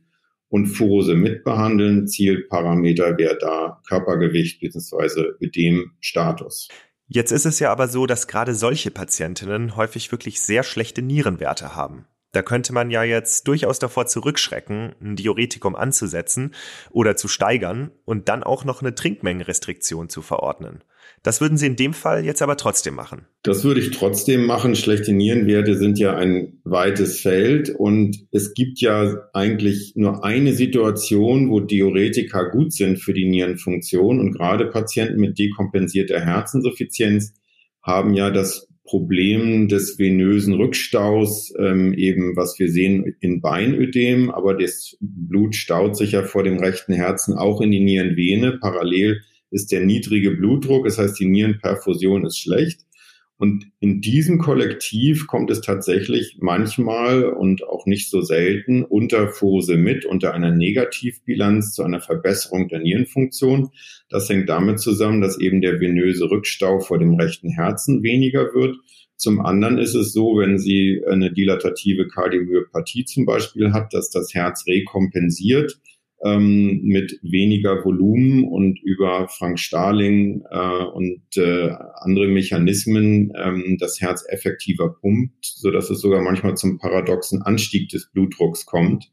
und 0.50 0.68
Furose 0.68 1.16
mitbehandeln, 1.16 2.08
Zielparameter 2.08 3.18
wäre 3.18 3.38
da 3.40 3.82
Körpergewicht 3.88 4.60
bzw. 4.60 5.34
Ödemstatus. 5.42 6.70
Jetzt 7.08 7.32
ist 7.32 7.46
es 7.46 7.60
ja 7.60 7.72
aber 7.72 7.88
so, 7.88 8.06
dass 8.06 8.28
gerade 8.28 8.54
solche 8.54 8.92
Patientinnen 8.92 9.78
häufig 9.78 10.12
wirklich 10.12 10.42
sehr 10.42 10.64
schlechte 10.64 11.02
Nierenwerte 11.02 11.74
haben. 11.74 12.06
Da 12.34 12.42
könnte 12.42 12.74
man 12.74 12.92
ja 12.92 13.04
jetzt 13.04 13.48
durchaus 13.48 13.80
davor 13.80 14.06
zurückschrecken, 14.06 14.94
ein 15.02 15.16
Diuretikum 15.16 15.76
anzusetzen 15.76 16.54
oder 16.92 17.16
zu 17.16 17.28
steigern 17.28 17.92
und 18.06 18.28
dann 18.30 18.44
auch 18.44 18.66
noch 18.66 18.82
eine 18.82 18.94
Trinkmengenrestriktion 18.94 20.10
zu 20.10 20.22
verordnen. 20.22 20.84
Das 21.24 21.42
würden 21.42 21.58
Sie 21.58 21.66
in 21.66 21.76
dem 21.76 21.94
Fall 21.94 22.26
jetzt 22.26 22.42
aber 22.42 22.58
trotzdem 22.58 22.96
machen. 22.96 23.26
Das 23.44 23.64
würde 23.64 23.80
ich 23.80 23.92
trotzdem 23.92 24.46
machen. 24.46 24.76
Schlechte 24.76 25.14
Nierenwerte 25.14 25.78
sind 25.78 25.98
ja 26.00 26.16
ein 26.16 26.60
weites 26.64 27.22
Feld 27.22 27.70
und 27.70 28.28
es 28.32 28.54
gibt 28.54 28.80
ja 28.82 29.28
eigentlich 29.34 29.94
nur 29.96 30.24
eine 30.24 30.54
Situation, 30.54 31.50
wo 31.50 31.60
Diuretika 31.60 32.44
gut 32.44 32.74
sind 32.74 32.98
für 33.00 33.14
die 33.14 33.28
Nierenfunktion 33.28 34.20
und 34.20 34.34
gerade 34.34 34.68
Patienten 34.68 35.20
mit 35.20 35.40
dekompensierter 35.40 36.20
Herzinsuffizienz 36.20 37.34
haben 37.82 38.14
ja 38.14 38.30
das 38.30 38.67
Problem 38.88 39.68
des 39.68 40.00
venösen 40.00 40.54
Rückstaus, 40.56 41.54
ähm, 41.60 41.94
eben 41.94 42.36
was 42.36 42.58
wir 42.58 42.72
sehen 42.72 43.16
in 43.20 43.42
Beinödem, 43.42 44.32
aber 44.32 44.56
das 44.56 44.98
Blut 45.02 45.56
staut 45.56 45.96
sich 45.96 46.14
ja 46.14 46.24
vor 46.24 46.44
dem 46.44 46.58
rechten 46.58 46.94
Herzen 46.94 47.38
auch 47.38 47.62
in 47.62 47.72
die 47.72 47.82
Nierenvene. 47.82 48.58
Parallel 48.60 49.22
ist 49.52 49.72
der 49.72 49.86
niedrige 49.86 50.32
Blutdruck, 50.32 50.86
das 50.86 50.98
heißt 50.98 51.20
die 51.20 51.28
Nierenperfusion 51.28 52.26
ist 52.26 52.40
schlecht. 52.40 52.87
Und 53.40 53.68
in 53.80 54.02
diesem 54.02 54.40
Kollektiv 54.40 55.28
kommt 55.28 55.52
es 55.52 55.62
tatsächlich 55.62 56.38
manchmal 56.42 57.24
und 57.24 57.64
auch 57.64 57.86
nicht 57.86 58.10
so 58.10 58.22
selten 58.22 58.84
unter 58.84 59.32
mit, 59.78 60.06
unter 60.06 60.34
einer 60.34 60.52
Negativbilanz 60.52 61.74
zu 61.74 61.84
einer 61.84 62.02
Verbesserung 62.02 62.68
der 62.68 62.80
Nierenfunktion. 62.80 63.70
Das 64.10 64.28
hängt 64.28 64.50
damit 64.50 64.80
zusammen, 64.80 65.22
dass 65.22 65.40
eben 65.40 65.62
der 65.62 65.80
venöse 65.80 66.30
Rückstau 66.32 66.80
vor 66.80 66.98
dem 66.98 67.14
rechten 67.14 67.50
Herzen 67.50 68.02
weniger 68.02 68.56
wird. 68.56 68.76
Zum 69.18 69.40
anderen 69.40 69.78
ist 69.78 69.94
es 69.94 70.14
so, 70.14 70.38
wenn 70.38 70.58
sie 70.58 71.04
eine 71.08 71.32
dilatative 71.32 72.08
Kardiomyopathie 72.08 73.06
zum 73.06 73.26
Beispiel 73.26 73.72
hat, 73.72 73.94
dass 73.94 74.10
das 74.10 74.34
Herz 74.34 74.66
rekompensiert 74.68 75.80
ähm, 76.24 76.82
mit 76.84 77.20
weniger 77.22 77.84
Volumen 77.86 78.44
und 78.44 78.80
über 78.82 79.28
Frank 79.28 79.60
Starling 79.60 80.44
äh, 80.50 80.84
und 80.84 81.22
äh, 81.36 81.70
andere 81.96 82.28
Mechanismen 82.28 83.32
ähm, 83.36 83.78
das 83.80 84.02
Herz 84.02 84.26
effektiver 84.30 84.96
pumpt, 85.00 85.46
so 85.46 85.70
es 85.70 85.88
sogar 86.02 86.22
manchmal 86.22 86.56
zum 86.56 86.80
paradoxen 86.80 87.42
Anstieg 87.42 87.90
des 87.90 88.10
Blutdrucks 88.12 88.66
kommt. 88.66 89.12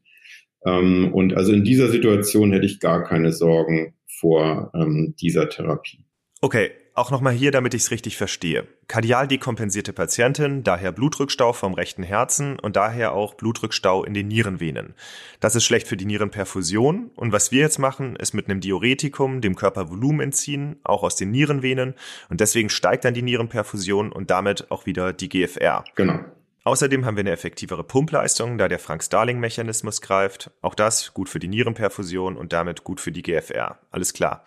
Ähm, 0.65 1.13
und 1.13 1.35
also 1.35 1.53
in 1.53 1.63
dieser 1.63 1.89
Situation 1.89 2.51
hätte 2.51 2.65
ich 2.65 2.79
gar 2.79 3.03
keine 3.03 3.31
Sorgen 3.31 3.93
vor 4.07 4.71
ähm, 4.73 5.15
dieser 5.19 5.49
Therapie. 5.49 6.05
Okay, 6.41 6.71
auch 6.95 7.11
nochmal 7.11 7.33
hier, 7.33 7.51
damit 7.51 7.73
ich 7.73 7.83
es 7.83 7.91
richtig 7.91 8.15
verstehe. 8.15 8.67
Kardial 8.87 9.27
dekompensierte 9.27 9.91
Patientin, 9.91 10.63
daher 10.63 10.93
Blutrückstau 10.93 11.51
vom 11.51 11.73
rechten 11.73 12.03
Herzen 12.03 12.57
und 12.57 12.77
daher 12.77 13.11
auch 13.11 13.33
Blutrückstau 13.33 14.05
in 14.05 14.13
den 14.13 14.29
Nierenvenen. 14.29 14.95
Das 15.41 15.55
ist 15.55 15.65
schlecht 15.65 15.87
für 15.87 15.97
die 15.97 16.05
Nierenperfusion 16.05 17.11
und 17.15 17.33
was 17.33 17.51
wir 17.51 17.59
jetzt 17.59 17.79
machen, 17.79 18.15
ist 18.15 18.33
mit 18.33 18.49
einem 18.49 18.61
Diuretikum 18.61 19.41
dem 19.41 19.55
Körper 19.55 19.89
Volumen 19.89 20.21
entziehen, 20.21 20.77
auch 20.83 21.03
aus 21.03 21.17
den 21.17 21.31
Nierenvenen 21.31 21.95
und 22.29 22.39
deswegen 22.39 22.69
steigt 22.69 23.03
dann 23.03 23.13
die 23.13 23.21
Nierenperfusion 23.21 24.11
und 24.11 24.31
damit 24.31 24.71
auch 24.71 24.85
wieder 24.85 25.11
die 25.11 25.29
GFR. 25.29 25.83
Genau. 25.95 26.19
Außerdem 26.63 27.05
haben 27.05 27.15
wir 27.15 27.21
eine 27.21 27.31
effektivere 27.31 27.83
Pumpleistung, 27.83 28.57
da 28.57 28.67
der 28.67 28.79
Frank-Starling-Mechanismus 28.79 30.01
greift. 30.01 30.49
Auch 30.63 30.73
das 30.73 31.13
gut 31.13 31.29
für 31.29 31.37
die 31.37 31.47
Nierenperfusion 31.47 32.35
und 32.37 32.53
damit 32.53 32.83
gut 32.83 32.99
für 32.99 33.11
die 33.11 33.21
GFR. 33.21 33.77
Alles 33.91 34.13
klar. 34.13 34.45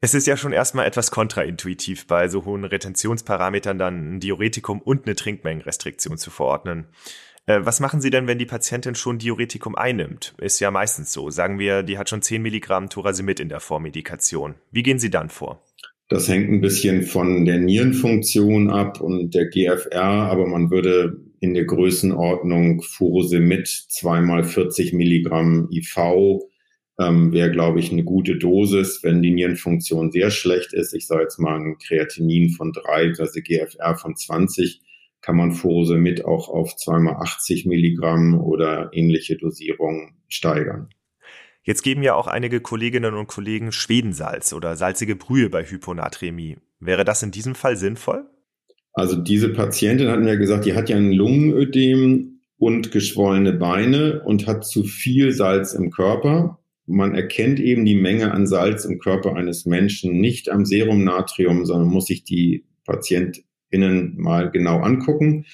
Es 0.00 0.14
ist 0.14 0.28
ja 0.28 0.36
schon 0.36 0.52
erstmal 0.52 0.86
etwas 0.86 1.10
kontraintuitiv, 1.10 2.06
bei 2.06 2.28
so 2.28 2.44
hohen 2.44 2.64
Retentionsparametern 2.64 3.78
dann 3.78 4.14
ein 4.14 4.20
Diuretikum 4.20 4.80
und 4.80 5.06
eine 5.06 5.16
Trinkmengenrestriktion 5.16 6.18
zu 6.18 6.30
verordnen. 6.30 6.86
Äh, 7.46 7.60
was 7.64 7.80
machen 7.80 8.00
Sie 8.00 8.10
denn, 8.10 8.28
wenn 8.28 8.38
die 8.38 8.46
Patientin 8.46 8.94
schon 8.94 9.18
Diuretikum 9.18 9.74
einnimmt? 9.74 10.34
Ist 10.38 10.60
ja 10.60 10.70
meistens 10.70 11.12
so. 11.12 11.30
Sagen 11.30 11.58
wir, 11.58 11.82
die 11.82 11.98
hat 11.98 12.08
schon 12.08 12.22
10 12.22 12.40
Milligramm 12.40 12.88
Thorasimid 12.88 13.40
in 13.40 13.48
der 13.48 13.58
Vormedikation. 13.58 14.54
Wie 14.70 14.84
gehen 14.84 15.00
Sie 15.00 15.10
dann 15.10 15.30
vor? 15.30 15.64
Das 16.08 16.28
hängt 16.28 16.48
ein 16.48 16.60
bisschen 16.60 17.02
von 17.02 17.44
der 17.44 17.58
Nierenfunktion 17.58 18.70
ab 18.70 19.00
und 19.00 19.34
der 19.34 19.46
GFR, 19.46 20.00
aber 20.00 20.46
man 20.46 20.70
würde 20.70 21.20
in 21.40 21.54
der 21.54 21.64
Größenordnung 21.64 22.82
Furosemid 22.82 23.66
zweimal 23.66 24.44
40 24.44 24.92
Milligramm 24.92 25.68
IV 25.72 26.40
ähm, 26.98 27.32
wäre, 27.32 27.50
glaube 27.50 27.78
ich, 27.80 27.92
eine 27.92 28.04
gute 28.04 28.36
Dosis, 28.36 29.02
wenn 29.02 29.22
die 29.22 29.30
Nierenfunktion 29.30 30.10
sehr 30.10 30.30
schlecht 30.30 30.72
ist. 30.72 30.94
Ich 30.94 31.06
sage 31.06 31.22
jetzt 31.22 31.38
mal 31.38 31.56
ein 31.56 31.78
Kreatinin 31.78 32.50
von 32.50 32.72
drei, 32.72 33.12
also 33.18 33.40
GFR 33.40 33.96
von 33.96 34.16
20, 34.16 34.82
kann 35.20 35.36
man 35.36 35.52
Furosemid 35.52 36.24
auch 36.24 36.48
auf 36.48 36.76
zweimal 36.76 37.16
80 37.16 37.66
Milligramm 37.66 38.40
oder 38.40 38.90
ähnliche 38.92 39.36
Dosierung 39.36 40.14
steigern. 40.28 40.88
Jetzt 41.62 41.82
geben 41.82 42.02
ja 42.02 42.14
auch 42.14 42.26
einige 42.26 42.60
Kolleginnen 42.60 43.14
und 43.14 43.26
Kollegen 43.26 43.72
Schwedensalz 43.72 44.52
oder 44.52 44.76
salzige 44.76 45.16
Brühe 45.16 45.50
bei 45.50 45.64
Hyponatremie. 45.64 46.56
Wäre 46.80 47.04
das 47.04 47.22
in 47.22 47.30
diesem 47.30 47.54
Fall 47.54 47.76
sinnvoll? 47.76 48.24
Also 48.94 49.16
diese 49.16 49.50
Patientin 49.50 50.08
hat 50.08 50.20
mir 50.20 50.38
gesagt, 50.38 50.64
die 50.64 50.74
hat 50.74 50.88
ja 50.88 50.96
ein 50.96 51.12
Lungenödem 51.12 52.40
und 52.56 52.90
geschwollene 52.90 53.52
Beine 53.52 54.22
und 54.24 54.46
hat 54.46 54.66
zu 54.66 54.82
viel 54.84 55.32
Salz 55.32 55.72
im 55.74 55.90
Körper. 55.90 56.57
Man 56.88 57.14
erkennt 57.14 57.60
eben 57.60 57.84
die 57.84 57.94
Menge 57.94 58.32
an 58.32 58.46
Salz 58.46 58.84
im 58.84 58.98
Körper 58.98 59.36
eines 59.36 59.66
Menschen 59.66 60.20
nicht 60.20 60.48
am 60.48 60.64
Serumnatrium, 60.64 61.66
sondern 61.66 61.88
muss 61.88 62.06
sich 62.06 62.24
die 62.24 62.64
PatientInnen 62.86 64.14
mal 64.16 64.50
genau 64.50 64.80
angucken. 64.80 65.44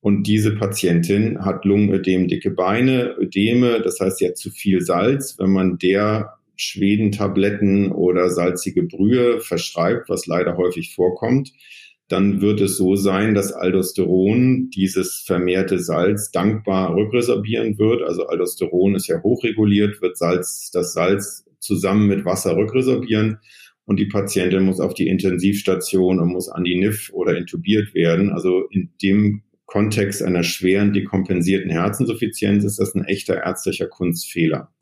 Und 0.00 0.26
diese 0.26 0.56
Patientin 0.56 1.44
hat 1.44 1.64
Lungenödem, 1.64 2.26
dicke 2.26 2.50
Beine, 2.50 3.14
Ödeme, 3.18 3.80
das 3.82 4.00
heißt, 4.00 4.20
hat 4.22 4.36
zu 4.36 4.50
viel 4.50 4.80
Salz. 4.80 5.36
Wenn 5.38 5.50
man 5.50 5.78
der 5.78 6.34
Schwedentabletten 6.56 7.92
oder 7.92 8.28
salzige 8.28 8.82
Brühe 8.82 9.40
verschreibt, 9.40 10.08
was 10.08 10.26
leider 10.26 10.56
häufig 10.56 10.94
vorkommt, 10.94 11.52
dann 12.10 12.40
wird 12.40 12.60
es 12.60 12.76
so 12.76 12.96
sein, 12.96 13.34
dass 13.34 13.52
Aldosteron 13.52 14.68
dieses 14.70 15.22
vermehrte 15.24 15.78
Salz 15.78 16.32
dankbar 16.32 16.94
rückresorbieren 16.94 17.78
wird. 17.78 18.02
Also 18.02 18.26
Aldosteron 18.26 18.96
ist 18.96 19.06
ja 19.06 19.22
hochreguliert, 19.22 20.02
wird 20.02 20.18
Salz, 20.18 20.70
das 20.72 20.92
Salz 20.92 21.46
zusammen 21.60 22.08
mit 22.08 22.24
Wasser 22.24 22.56
rückresorbieren 22.56 23.38
und 23.84 23.98
die 23.98 24.06
Patientin 24.06 24.64
muss 24.64 24.80
auf 24.80 24.94
die 24.94 25.08
Intensivstation 25.08 26.18
und 26.18 26.32
muss 26.32 26.48
an 26.48 26.64
die 26.64 26.78
NIF 26.78 27.10
oder 27.12 27.36
intubiert 27.36 27.94
werden. 27.94 28.30
Also 28.30 28.66
in 28.70 28.90
dem 29.02 29.42
Kontext 29.66 30.22
einer 30.22 30.42
schweren 30.42 30.92
dekompensierten 30.92 31.70
Herzinsuffizienz 31.70 32.64
ist 32.64 32.80
das 32.80 32.94
ein 32.94 33.04
echter 33.04 33.42
ärztlicher 33.44 33.86
Kunstfehler. 33.86 34.72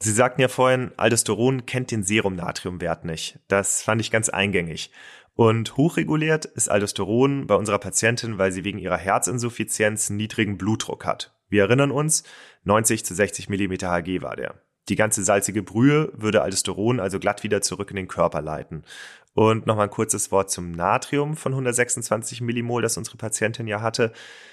Sie 0.00 0.12
sagten 0.12 0.40
ja 0.40 0.48
vorhin, 0.48 0.90
Aldosteron 0.96 1.66
kennt 1.66 1.90
den 1.90 2.02
Serumnatriumwert 2.02 3.04
nicht. 3.04 3.38
Das 3.48 3.82
fand 3.82 4.00
ich 4.00 4.10
ganz 4.10 4.28
eingängig. 4.28 4.90
Und 5.34 5.76
hochreguliert 5.76 6.44
ist 6.44 6.70
Aldosteron 6.70 7.46
bei 7.46 7.56
unserer 7.56 7.78
Patientin, 7.78 8.38
weil 8.38 8.52
sie 8.52 8.64
wegen 8.64 8.78
ihrer 8.78 8.96
Herzinsuffizienz 8.96 10.10
niedrigen 10.10 10.56
Blutdruck 10.56 11.04
hat. 11.04 11.34
Wir 11.48 11.64
erinnern 11.64 11.90
uns, 11.90 12.22
90 12.62 13.04
zu 13.04 13.14
60 13.14 13.48
Millimeter 13.48 13.90
Hg 13.90 14.22
war 14.22 14.36
der. 14.36 14.54
Die 14.88 14.96
ganze 14.96 15.24
salzige 15.24 15.62
Brühe 15.62 16.12
würde 16.14 16.42
Aldosteron 16.42 17.00
also 17.00 17.18
glatt 17.18 17.42
wieder 17.42 17.62
zurück 17.62 17.90
in 17.90 17.96
den 17.96 18.08
Körper 18.08 18.42
leiten. 18.42 18.84
Und 19.32 19.66
nochmal 19.66 19.86
ein 19.86 19.90
kurzes 19.90 20.30
Wort 20.30 20.50
zum 20.50 20.70
Natrium 20.70 21.36
von 21.36 21.52
126 21.52 22.40
Millimol, 22.40 22.82
das 22.82 22.96
unsere 22.96 23.16
Patientin 23.16 23.66
ja 23.66 23.80
hatte. 23.80 24.12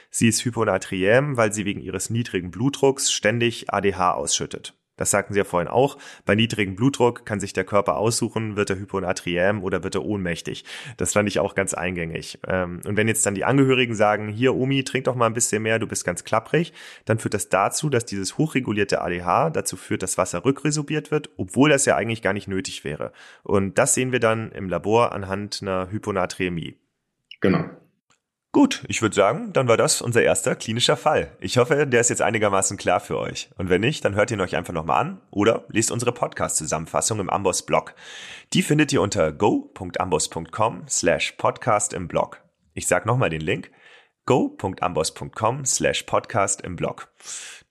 Sie 0.09 0.27
ist 0.27 0.43
hyponatriäm, 0.43 1.37
weil 1.37 1.53
sie 1.53 1.65
wegen 1.65 1.81
ihres 1.81 2.09
niedrigen 2.09 2.49
Blutdrucks 2.49 3.11
ständig 3.11 3.71
ADH 3.71 4.13
ausschüttet. 4.13 4.73
Das 4.97 5.11
sagten 5.11 5.33
Sie 5.33 5.39
ja 5.39 5.45
vorhin 5.45 5.67
auch. 5.67 5.97
Bei 6.25 6.35
niedrigem 6.35 6.75
Blutdruck 6.75 7.25
kann 7.25 7.39
sich 7.39 7.53
der 7.53 7.63
Körper 7.63 7.97
aussuchen, 7.97 8.55
wird 8.55 8.69
er 8.69 8.77
hyponatriäm 8.77 9.63
oder 9.63 9.83
wird 9.83 9.95
er 9.95 10.05
ohnmächtig. 10.05 10.63
Das 10.97 11.13
fand 11.13 11.27
ich 11.27 11.39
auch 11.39 11.55
ganz 11.55 11.73
eingängig. 11.73 12.39
Ähm, 12.47 12.81
und 12.85 12.97
wenn 12.97 13.07
jetzt 13.07 13.25
dann 13.25 13.35
die 13.35 13.45
Angehörigen 13.45 13.95
sagen, 13.95 14.27
hier 14.27 14.55
Omi, 14.55 14.83
trink 14.83 15.05
doch 15.05 15.15
mal 15.15 15.25
ein 15.25 15.33
bisschen 15.33 15.63
mehr, 15.63 15.79
du 15.79 15.87
bist 15.87 16.05
ganz 16.05 16.23
klapprig, 16.23 16.73
dann 17.05 17.19
führt 17.19 17.33
das 17.33 17.49
dazu, 17.49 17.89
dass 17.89 18.05
dieses 18.05 18.37
hochregulierte 18.37 19.01
ADH 19.01 19.49
dazu 19.49 19.77
führt, 19.77 20.03
dass 20.03 20.17
Wasser 20.17 20.45
rückresorbiert 20.45 21.09
wird, 21.09 21.29
obwohl 21.37 21.69
das 21.69 21.85
ja 21.85 21.95
eigentlich 21.95 22.21
gar 22.21 22.33
nicht 22.33 22.47
nötig 22.47 22.83
wäre. 22.83 23.11
Und 23.43 23.77
das 23.77 23.93
sehen 23.93 24.11
wir 24.11 24.19
dann 24.19 24.51
im 24.51 24.69
Labor 24.69 25.13
anhand 25.13 25.61
einer 25.61 25.89
Hyponatremie. 25.91 26.75
Genau. 27.39 27.65
Gut, 28.53 28.83
ich 28.89 29.01
würde 29.01 29.15
sagen, 29.15 29.53
dann 29.53 29.69
war 29.69 29.77
das 29.77 30.01
unser 30.01 30.23
erster 30.23 30.55
klinischer 30.55 30.97
Fall. 30.97 31.37
Ich 31.39 31.57
hoffe, 31.57 31.87
der 31.87 32.01
ist 32.01 32.09
jetzt 32.09 32.21
einigermaßen 32.21 32.75
klar 32.75 32.99
für 32.99 33.17
euch. 33.17 33.49
Und 33.57 33.69
wenn 33.69 33.79
nicht, 33.79 34.03
dann 34.03 34.15
hört 34.15 34.29
ihn 34.29 34.41
euch 34.41 34.57
einfach 34.57 34.73
nochmal 34.73 34.99
an 34.99 35.21
oder 35.31 35.63
lest 35.69 35.89
unsere 35.89 36.11
Podcast-Zusammenfassung 36.11 37.21
im 37.21 37.29
Amboss-Blog. 37.29 37.95
Die 38.51 38.61
findet 38.61 38.91
ihr 38.91 39.01
unter 39.01 39.31
go.amboss.com 39.31 40.83
slash 40.89 41.31
podcast 41.37 41.93
im 41.93 42.09
Blog. 42.09 42.41
Ich 42.73 42.87
sag 42.87 43.05
nochmal 43.05 43.29
den 43.29 43.41
Link 43.41 43.71
go.amboss.com 44.25 45.65
slash 45.65 46.03
podcast 46.03 46.61
im 46.61 46.75
Blog. 46.75 47.07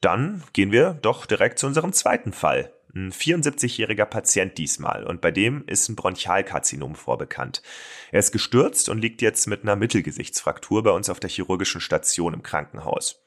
Dann 0.01 0.43
gehen 0.55 0.73
wir 0.73 0.95
doch 0.95 1.27
direkt 1.27 1.59
zu 1.59 1.67
unserem 1.67 1.93
zweiten 1.93 2.33
Fall. 2.33 2.73
Ein 2.93 3.13
74-jähriger 3.13 4.05
Patient 4.05 4.59
diesmal 4.59 5.05
und 5.05 5.21
bei 5.21 5.31
dem 5.31 5.65
ist 5.67 5.89
ein 5.89 5.97
Bronchialkarzinom 5.97 6.97
vorbekannt. 6.97 7.63
Er 8.11 8.19
ist 8.19 8.33
gestürzt 8.33 8.89
und 8.89 8.99
liegt 8.99 9.23
jetzt 9.23 9.47
mit 9.47 9.63
einer 9.63 9.77
Mittelgesichtsfraktur 9.77 10.83
bei 10.83 10.91
uns 10.91 11.09
auf 11.09 11.21
der 11.21 11.31
chirurgischen 11.31 11.81
Station 11.81 12.35
im 12.35 12.43
Krankenhaus. 12.43 13.23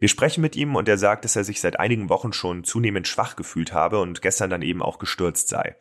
Wir 0.00 0.08
sprechen 0.08 0.40
mit 0.40 0.56
ihm 0.56 0.74
und 0.74 0.88
er 0.88 0.98
sagt, 0.98 1.24
dass 1.24 1.36
er 1.36 1.44
sich 1.44 1.60
seit 1.60 1.78
einigen 1.78 2.08
Wochen 2.08 2.32
schon 2.32 2.64
zunehmend 2.64 3.06
schwach 3.06 3.36
gefühlt 3.36 3.72
habe 3.72 4.00
und 4.00 4.22
gestern 4.22 4.50
dann 4.50 4.62
eben 4.62 4.82
auch 4.82 4.98
gestürzt 4.98 5.48
sei. 5.48 5.76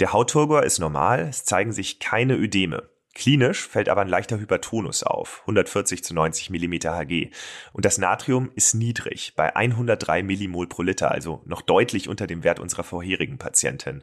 Der 0.00 0.12
Hautturgor 0.12 0.62
ist 0.62 0.78
normal, 0.78 1.28
es 1.28 1.44
zeigen 1.44 1.72
sich 1.72 2.00
keine 2.00 2.34
Ödeme. 2.34 2.88
Klinisch 3.14 3.68
fällt 3.68 3.88
aber 3.88 4.00
ein 4.00 4.08
leichter 4.08 4.40
Hypertonus 4.40 5.04
auf, 5.04 5.40
140 5.42 6.02
zu 6.02 6.14
90 6.14 6.50
Millimeter 6.50 6.96
Hg. 6.96 7.30
Und 7.72 7.84
das 7.84 7.96
Natrium 7.98 8.50
ist 8.56 8.74
niedrig, 8.74 9.34
bei 9.36 9.54
103 9.54 10.24
Millimol 10.24 10.68
pro 10.68 10.82
Liter, 10.82 11.12
also 11.12 11.40
noch 11.46 11.62
deutlich 11.62 12.08
unter 12.08 12.26
dem 12.26 12.42
Wert 12.42 12.58
unserer 12.58 12.82
vorherigen 12.82 13.38
Patientin. 13.38 14.02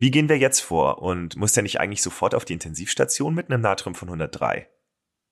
Wie 0.00 0.10
gehen 0.10 0.28
wir 0.28 0.38
jetzt 0.38 0.60
vor? 0.60 1.00
Und 1.00 1.36
muss 1.36 1.52
der 1.52 1.62
nicht 1.62 1.78
eigentlich 1.78 2.02
sofort 2.02 2.34
auf 2.34 2.44
die 2.44 2.54
Intensivstation 2.54 3.34
mit 3.34 3.50
einem 3.50 3.62
Natrium 3.62 3.94
von 3.94 4.08
103? 4.08 4.66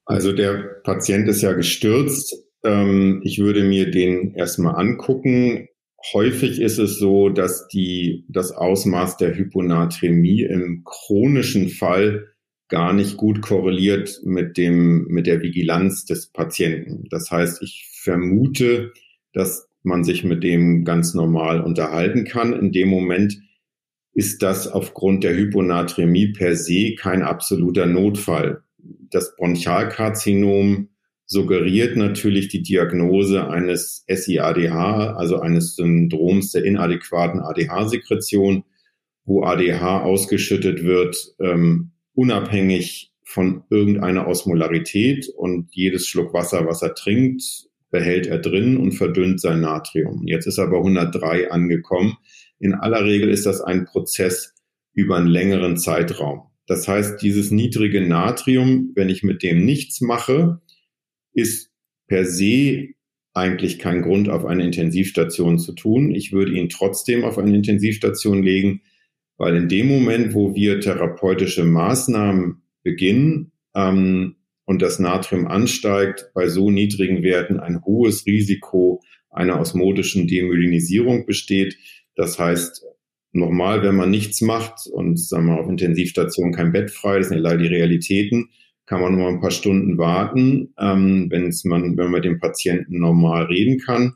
Also 0.05 0.33
der 0.33 0.81
Patient 0.85 1.27
ist 1.29 1.43
ja 1.43 1.55
gestürzt. 1.55 2.37
Ähm, 2.63 3.21
ich 3.25 3.41
würde 3.41 3.65
mir 3.65 3.91
den 3.91 4.35
erstmal 4.35 4.77
angucken. 4.77 5.69
Häufig 6.13 6.61
ist 6.61 6.79
es 6.79 6.99
so, 6.99 7.31
dass 7.31 7.67
die, 7.69 8.27
das 8.29 8.53
Ausmaß 8.53 9.17
der 9.17 9.35
Hyponatremie 9.37 10.43
im 10.43 10.85
chronischen 10.85 11.69
Fall 11.69 12.29
gar 12.69 12.93
nicht 12.93 13.17
gut 13.17 13.41
korreliert 13.41 14.21
mit 14.25 14.57
dem, 14.57 15.07
mit 15.09 15.27
der 15.27 15.41
Vigilanz 15.41 16.05
des 16.05 16.27
Patienten. 16.27 17.05
Das 17.11 17.31
heißt, 17.31 17.63
ich 17.63 17.89
vermute, 17.93 18.93
dass 19.33 19.69
man 19.83 20.05
sich 20.05 20.25
mit 20.25 20.43
dem 20.43 20.85
ganz 20.85 21.15
normal 21.15 21.61
unterhalten 21.61 22.25
kann. 22.25 22.53
In 22.53 22.73
dem 22.73 22.89
Moment 22.89 23.39
ist 24.13 24.43
das 24.43 24.69
aufgrund 24.69 25.25
der 25.25 25.37
Hyponatremie 25.37 26.33
per 26.33 26.57
se 26.57 26.95
kein 26.95 27.23
absoluter 27.23 27.87
Notfall. 27.87 28.63
Das 29.11 29.37
Bronchialkarzinom 29.37 30.89
suggeriert 31.25 31.97
natürlich 31.97 32.49
die 32.49 32.63
Diagnose 32.63 33.49
eines 33.49 34.05
SIADH, 34.09 35.15
also 35.15 35.39
eines 35.41 35.77
Syndroms 35.77 36.53
der 36.53 36.65
inadäquaten 36.65 37.41
ADH-Sekretion, 37.41 38.65
wo 39.25 39.45
ADH 39.45 40.03
ausgeschüttet 40.03 40.85
wird, 40.85 41.35
ähm, 41.39 41.93
unabhängig 42.19 43.13
von 43.23 43.63
irgendeiner 43.71 44.27
Osmolarität 44.27 45.29
und 45.37 45.69
jedes 45.71 46.09
Schluck 46.09 46.35
Wasser, 46.35 46.67
was 46.67 46.83
er 46.83 46.97
trinkt, 46.97 47.69
behält 47.93 48.27
er 48.27 48.41
drin 48.41 48.77
und 48.77 48.91
verdünnt 48.91 49.41
sein 49.41 49.61
Natrium. 49.61 50.27
Jetzt 50.27 50.47
ist 50.47 50.59
er 50.59 50.67
bei 50.67 50.79
103 50.79 51.53
angekommen. 51.53 52.17
In 52.59 52.75
aller 52.75 53.05
Regel 53.05 53.29
ist 53.31 53.47
das 53.47 53.61
ein 53.61 53.85
Prozess 53.85 54.53
über 54.95 55.15
einen 55.17 55.29
längeren 55.29 55.77
Zeitraum. 55.77 56.43
Das 56.67 56.89
heißt, 56.89 57.23
dieses 57.23 57.53
niedrige 57.53 58.01
Natrium, 58.01 58.91
wenn 58.97 59.09
ich 59.11 59.23
mit 59.23 59.45
dem 59.45 59.65
nichts 59.65 60.01
mache, 60.01 60.61
ist 61.35 61.71
per 62.09 62.25
se 62.25 62.89
eigentlich 63.33 63.79
kein 63.79 64.03
Grund, 64.03 64.29
auf 64.29 64.45
eine 64.45 64.65
Intensivstation 64.65 65.61
zu 65.61 65.73
tun. 65.73 66.13
Ich 66.13 66.33
würde 66.33 66.51
ihn 66.51 66.69
trotzdem 66.69 67.23
auf 67.23 67.39
eine 67.39 67.55
Intensivstation 67.55 68.43
legen, 68.43 68.83
weil 69.39 69.57
in 69.57 69.69
dem 69.69 69.87
Moment, 69.87 70.35
wo 70.35 70.55
wir 70.55 70.81
therapeutische 70.81 71.65
Maßnahmen 71.65 72.61
beginnen 72.83 73.53
ähm, 73.75 74.37
und 74.67 74.83
das 74.83 74.99
Natrium 74.99 75.47
ansteigt, 75.47 76.31
bei 76.35 76.49
so 76.49 76.71
niedrigen 76.71 77.23
Werten 77.23 77.59
ein 77.59 77.83
hohes 77.85 78.27
Risiko 78.27 79.03
einer 79.31 79.61
osmotischen 79.61 80.27
Demyelinisierung 80.27 81.25
besteht. 81.25 81.79
Das 82.17 82.39
heißt, 82.39 82.85
nochmal, 83.33 83.83
wenn 83.83 83.97
man 83.97 84.11
nichts 84.11 84.41
macht 84.41 84.87
und 84.93 85.19
sagen 85.19 85.47
wir 85.47 85.61
auf 85.61 85.69
Intensivstation 85.69 86.53
kein 86.53 86.73
Bett 86.73 86.91
frei, 86.91 87.19
das 87.19 87.29
sind 87.29 87.39
ja 87.39 87.43
leider 87.43 87.63
die 87.63 87.69
Realitäten, 87.69 88.51
kann 88.87 89.01
man 89.01 89.17
nur 89.17 89.29
ein 89.29 89.41
paar 89.41 89.51
Stunden 89.51 89.99
warten, 89.99 90.75
ähm, 90.79 91.29
man, 91.65 91.97
wenn 91.97 92.05
man 92.05 92.11
mit 92.11 92.25
dem 92.25 92.41
Patienten 92.41 92.99
normal 92.99 93.45
reden 93.45 93.79
kann. 93.79 94.15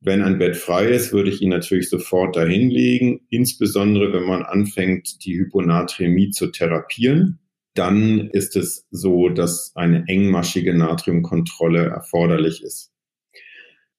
Wenn 0.00 0.22
ein 0.22 0.38
Bett 0.38 0.56
frei 0.56 0.88
ist, 0.88 1.12
würde 1.12 1.30
ich 1.30 1.42
ihn 1.42 1.50
natürlich 1.50 1.90
sofort 1.90 2.34
dahin 2.34 2.70
legen, 2.70 3.20
insbesondere 3.28 4.12
wenn 4.12 4.24
man 4.24 4.42
anfängt, 4.42 5.24
die 5.24 5.38
Hyponatremie 5.38 6.30
zu 6.30 6.46
therapieren. 6.46 7.38
Dann 7.74 8.30
ist 8.30 8.56
es 8.56 8.86
so, 8.90 9.28
dass 9.28 9.72
eine 9.74 10.04
engmaschige 10.08 10.74
Natriumkontrolle 10.74 11.84
erforderlich 11.86 12.62
ist. 12.62 12.90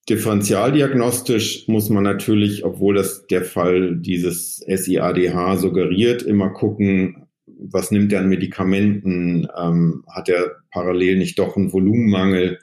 Differentialdiagnostisch 0.08 1.68
muss 1.68 1.88
man 1.88 2.02
natürlich, 2.02 2.64
obwohl 2.64 2.96
das 2.96 3.26
der 3.28 3.44
Fall 3.44 3.96
dieses 3.96 4.56
SIADH 4.56 5.56
suggeriert, 5.58 6.22
immer 6.22 6.50
gucken, 6.50 7.28
was 7.46 7.92
nimmt 7.92 8.12
er 8.12 8.20
an 8.20 8.28
Medikamenten, 8.28 9.46
ähm, 9.56 10.04
hat 10.08 10.28
er 10.28 10.56
parallel 10.72 11.18
nicht 11.18 11.38
doch 11.38 11.56
einen 11.56 11.72
Volumenmangel. 11.72 12.58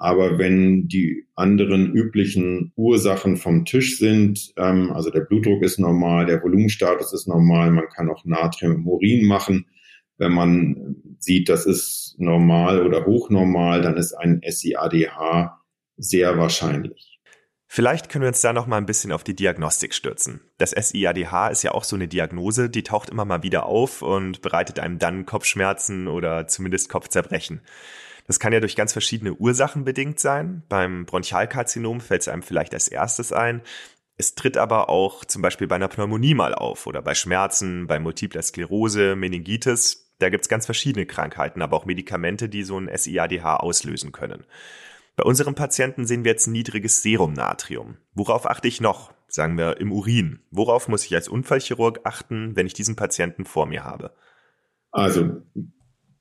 Aber 0.00 0.38
wenn 0.38 0.88
die 0.88 1.26
anderen 1.34 1.92
üblichen 1.92 2.72
Ursachen 2.74 3.36
vom 3.36 3.66
Tisch 3.66 3.98
sind, 3.98 4.54
ähm, 4.56 4.90
also 4.92 5.10
der 5.10 5.20
Blutdruck 5.20 5.62
ist 5.62 5.78
normal, 5.78 6.24
der 6.24 6.42
Volumenstatus 6.42 7.12
ist 7.12 7.28
normal, 7.28 7.70
man 7.70 7.86
kann 7.94 8.08
auch 8.08 8.24
Natrium 8.24 8.76
im 8.76 8.88
Urin 8.88 9.26
machen. 9.26 9.66
Wenn 10.16 10.32
man 10.32 10.96
sieht, 11.18 11.50
das 11.50 11.66
ist 11.66 12.14
normal 12.16 12.86
oder 12.86 13.04
hochnormal, 13.04 13.82
dann 13.82 13.98
ist 13.98 14.14
ein 14.14 14.40
SIADH 14.42 15.60
sehr 15.98 16.38
wahrscheinlich. 16.38 17.20
Vielleicht 17.66 18.08
können 18.08 18.22
wir 18.22 18.28
uns 18.28 18.40
da 18.40 18.54
noch 18.54 18.66
mal 18.66 18.78
ein 18.78 18.86
bisschen 18.86 19.12
auf 19.12 19.22
die 19.22 19.36
Diagnostik 19.36 19.92
stürzen. 19.92 20.40
Das 20.56 20.70
SIADH 20.70 21.48
ist 21.48 21.62
ja 21.62 21.72
auch 21.72 21.84
so 21.84 21.94
eine 21.94 22.08
Diagnose, 22.08 22.70
die 22.70 22.82
taucht 22.82 23.10
immer 23.10 23.26
mal 23.26 23.42
wieder 23.42 23.66
auf 23.66 24.00
und 24.00 24.40
bereitet 24.40 24.78
einem 24.78 24.98
dann 24.98 25.26
Kopfschmerzen 25.26 26.08
oder 26.08 26.46
zumindest 26.46 26.88
Kopfzerbrechen. 26.88 27.60
Das 28.30 28.38
kann 28.38 28.52
ja 28.52 28.60
durch 28.60 28.76
ganz 28.76 28.92
verschiedene 28.92 29.34
Ursachen 29.34 29.84
bedingt 29.84 30.20
sein. 30.20 30.62
Beim 30.68 31.04
Bronchialkarzinom 31.04 32.00
fällt 32.00 32.20
es 32.20 32.28
einem 32.28 32.44
vielleicht 32.44 32.72
als 32.74 32.86
erstes 32.86 33.32
ein. 33.32 33.60
Es 34.18 34.36
tritt 34.36 34.56
aber 34.56 34.88
auch 34.88 35.24
zum 35.24 35.42
Beispiel 35.42 35.66
bei 35.66 35.74
einer 35.74 35.88
Pneumonie 35.88 36.34
mal 36.34 36.54
auf 36.54 36.86
oder 36.86 37.02
bei 37.02 37.16
Schmerzen, 37.16 37.88
bei 37.88 37.98
multipler 37.98 38.42
Sklerose, 38.42 39.16
Meningitis. 39.16 40.14
Da 40.20 40.30
gibt 40.30 40.44
es 40.44 40.48
ganz 40.48 40.64
verschiedene 40.64 41.06
Krankheiten, 41.06 41.60
aber 41.60 41.76
auch 41.76 41.86
Medikamente, 41.86 42.48
die 42.48 42.62
so 42.62 42.78
ein 42.78 42.88
SIADH 42.96 43.56
auslösen 43.56 44.12
können. 44.12 44.44
Bei 45.16 45.24
unseren 45.24 45.56
Patienten 45.56 46.06
sehen 46.06 46.22
wir 46.22 46.30
jetzt 46.30 46.46
niedriges 46.46 47.02
Serumnatrium. 47.02 47.96
Worauf 48.14 48.48
achte 48.48 48.68
ich 48.68 48.80
noch? 48.80 49.12
Sagen 49.26 49.58
wir 49.58 49.80
im 49.80 49.90
Urin. 49.90 50.38
Worauf 50.52 50.86
muss 50.86 51.04
ich 51.04 51.16
als 51.16 51.26
Unfallchirurg 51.26 52.02
achten, 52.04 52.54
wenn 52.54 52.68
ich 52.68 52.74
diesen 52.74 52.94
Patienten 52.94 53.44
vor 53.44 53.66
mir 53.66 53.82
habe? 53.82 54.14
Also, 54.92 55.42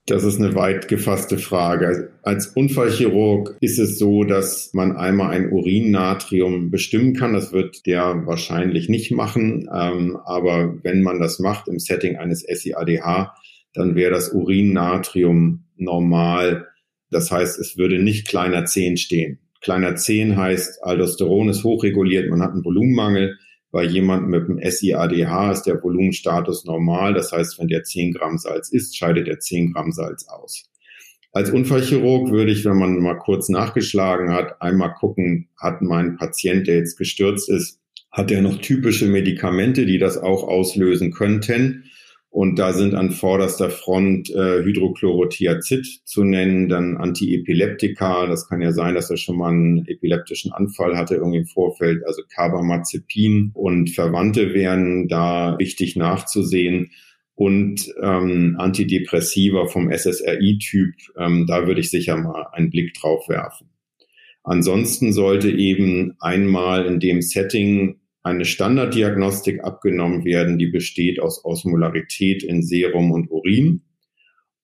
das 0.09 0.23
ist 0.23 0.39
eine 0.39 0.55
weit 0.55 0.87
gefasste 0.87 1.37
Frage. 1.37 2.11
Als 2.23 2.47
Unfallchirurg 2.47 3.57
ist 3.61 3.79
es 3.79 3.97
so, 3.97 4.23
dass 4.23 4.73
man 4.73 4.95
einmal 4.95 5.31
ein 5.31 5.51
Urinnatrium 5.51 6.71
bestimmen 6.71 7.13
kann. 7.13 7.33
Das 7.33 7.53
wird 7.53 7.85
der 7.85 8.25
wahrscheinlich 8.25 8.89
nicht 8.89 9.11
machen. 9.11 9.69
Ähm, 9.73 10.17
aber 10.25 10.75
wenn 10.83 11.01
man 11.01 11.19
das 11.19 11.39
macht 11.39 11.67
im 11.67 11.79
Setting 11.79 12.17
eines 12.17 12.41
SIADH, 12.41 13.33
dann 13.73 13.95
wäre 13.95 14.11
das 14.11 14.29
Urinnatrium 14.29 15.65
normal 15.77 16.65
das 17.11 17.31
heißt, 17.31 17.59
es 17.59 17.77
würde 17.77 17.99
nicht 17.99 18.27
kleiner 18.27 18.65
10 18.65 18.97
stehen. 18.97 19.39
Kleiner 19.61 19.95
10 19.95 20.37
heißt, 20.37 20.83
Aldosteron 20.83 21.49
ist 21.49 21.63
hochreguliert, 21.63 22.29
man 22.29 22.41
hat 22.41 22.51
einen 22.51 22.63
Volumenmangel. 22.63 23.37
Bei 23.71 23.83
jemandem 23.83 24.29
mit 24.31 24.49
einem 24.49 24.71
SIADH 24.71 25.51
ist 25.51 25.63
der 25.63 25.81
Volumenstatus 25.81 26.65
normal. 26.65 27.13
Das 27.13 27.31
heißt, 27.31 27.59
wenn 27.59 27.67
der 27.67 27.83
10 27.83 28.13
Gramm 28.13 28.37
Salz 28.37 28.69
isst, 28.69 28.97
scheidet 28.97 29.27
er 29.27 29.39
10 29.39 29.73
Gramm 29.73 29.91
Salz 29.91 30.27
aus. 30.27 30.69
Als 31.31 31.51
Unfallchirurg 31.51 32.31
würde 32.31 32.51
ich, 32.51 32.65
wenn 32.65 32.77
man 32.77 32.99
mal 32.99 33.17
kurz 33.17 33.49
nachgeschlagen 33.49 34.31
hat, 34.31 34.61
einmal 34.61 34.95
gucken, 34.95 35.49
hat 35.55 35.83
mein 35.83 36.17
Patient, 36.17 36.67
der 36.67 36.77
jetzt 36.77 36.97
gestürzt 36.97 37.49
ist, 37.49 37.79
hat 38.11 38.31
er 38.31 38.41
noch 38.41 38.59
typische 38.59 39.05
Medikamente, 39.05 39.85
die 39.85 39.99
das 39.99 40.17
auch 40.17 40.43
auslösen 40.43 41.11
könnten? 41.11 41.83
Und 42.31 42.59
da 42.59 42.73
sind 42.73 42.93
an 42.93 43.09
vorderster 43.09 43.71
Front 43.71 44.29
äh, 44.29 44.63
Hydrochlorothiazid 44.63 46.01
zu 46.05 46.23
nennen, 46.23 46.69
dann 46.69 46.97
Antiepileptika. 46.97 48.27
Das 48.27 48.47
kann 48.47 48.61
ja 48.61 48.71
sein, 48.71 48.93
dass 48.93 49.09
er 49.09 49.17
schon 49.17 49.37
mal 49.37 49.49
einen 49.49 49.87
epileptischen 49.87 50.51
Anfall 50.51 50.95
hatte 50.95 51.15
irgendwie 51.15 51.39
im 51.39 51.45
Vorfeld. 51.47 52.05
Also 52.05 52.21
Carbamazepin 52.29 53.51
und 53.55 53.89
Verwandte 53.89 54.53
wären 54.53 55.07
da 55.07 55.57
wichtig 55.57 55.95
nachzusehen. 55.95 56.91
Und 57.33 57.91
ähm, 58.01 58.57
Antidepressiva 58.59 59.65
vom 59.65 59.89
SSRI-Typ, 59.89 60.93
ähm, 61.17 61.45
da 61.47 61.65
würde 61.65 61.79
ich 61.79 61.89
sicher 61.89 62.17
mal 62.17 62.47
einen 62.51 62.69
Blick 62.69 62.93
drauf 62.93 63.27
werfen. 63.27 63.69
Ansonsten 64.43 65.13
sollte 65.13 65.49
eben 65.49 66.15
einmal 66.19 66.85
in 66.85 66.99
dem 66.99 67.21
Setting 67.21 67.99
eine 68.29 68.45
Standarddiagnostik 68.45 69.63
abgenommen 69.63 70.25
werden, 70.25 70.57
die 70.57 70.67
besteht 70.67 71.19
aus 71.19 71.43
Osmolarität 71.43 72.43
in 72.43 72.63
Serum 72.63 73.11
und 73.11 73.29
Urin 73.29 73.83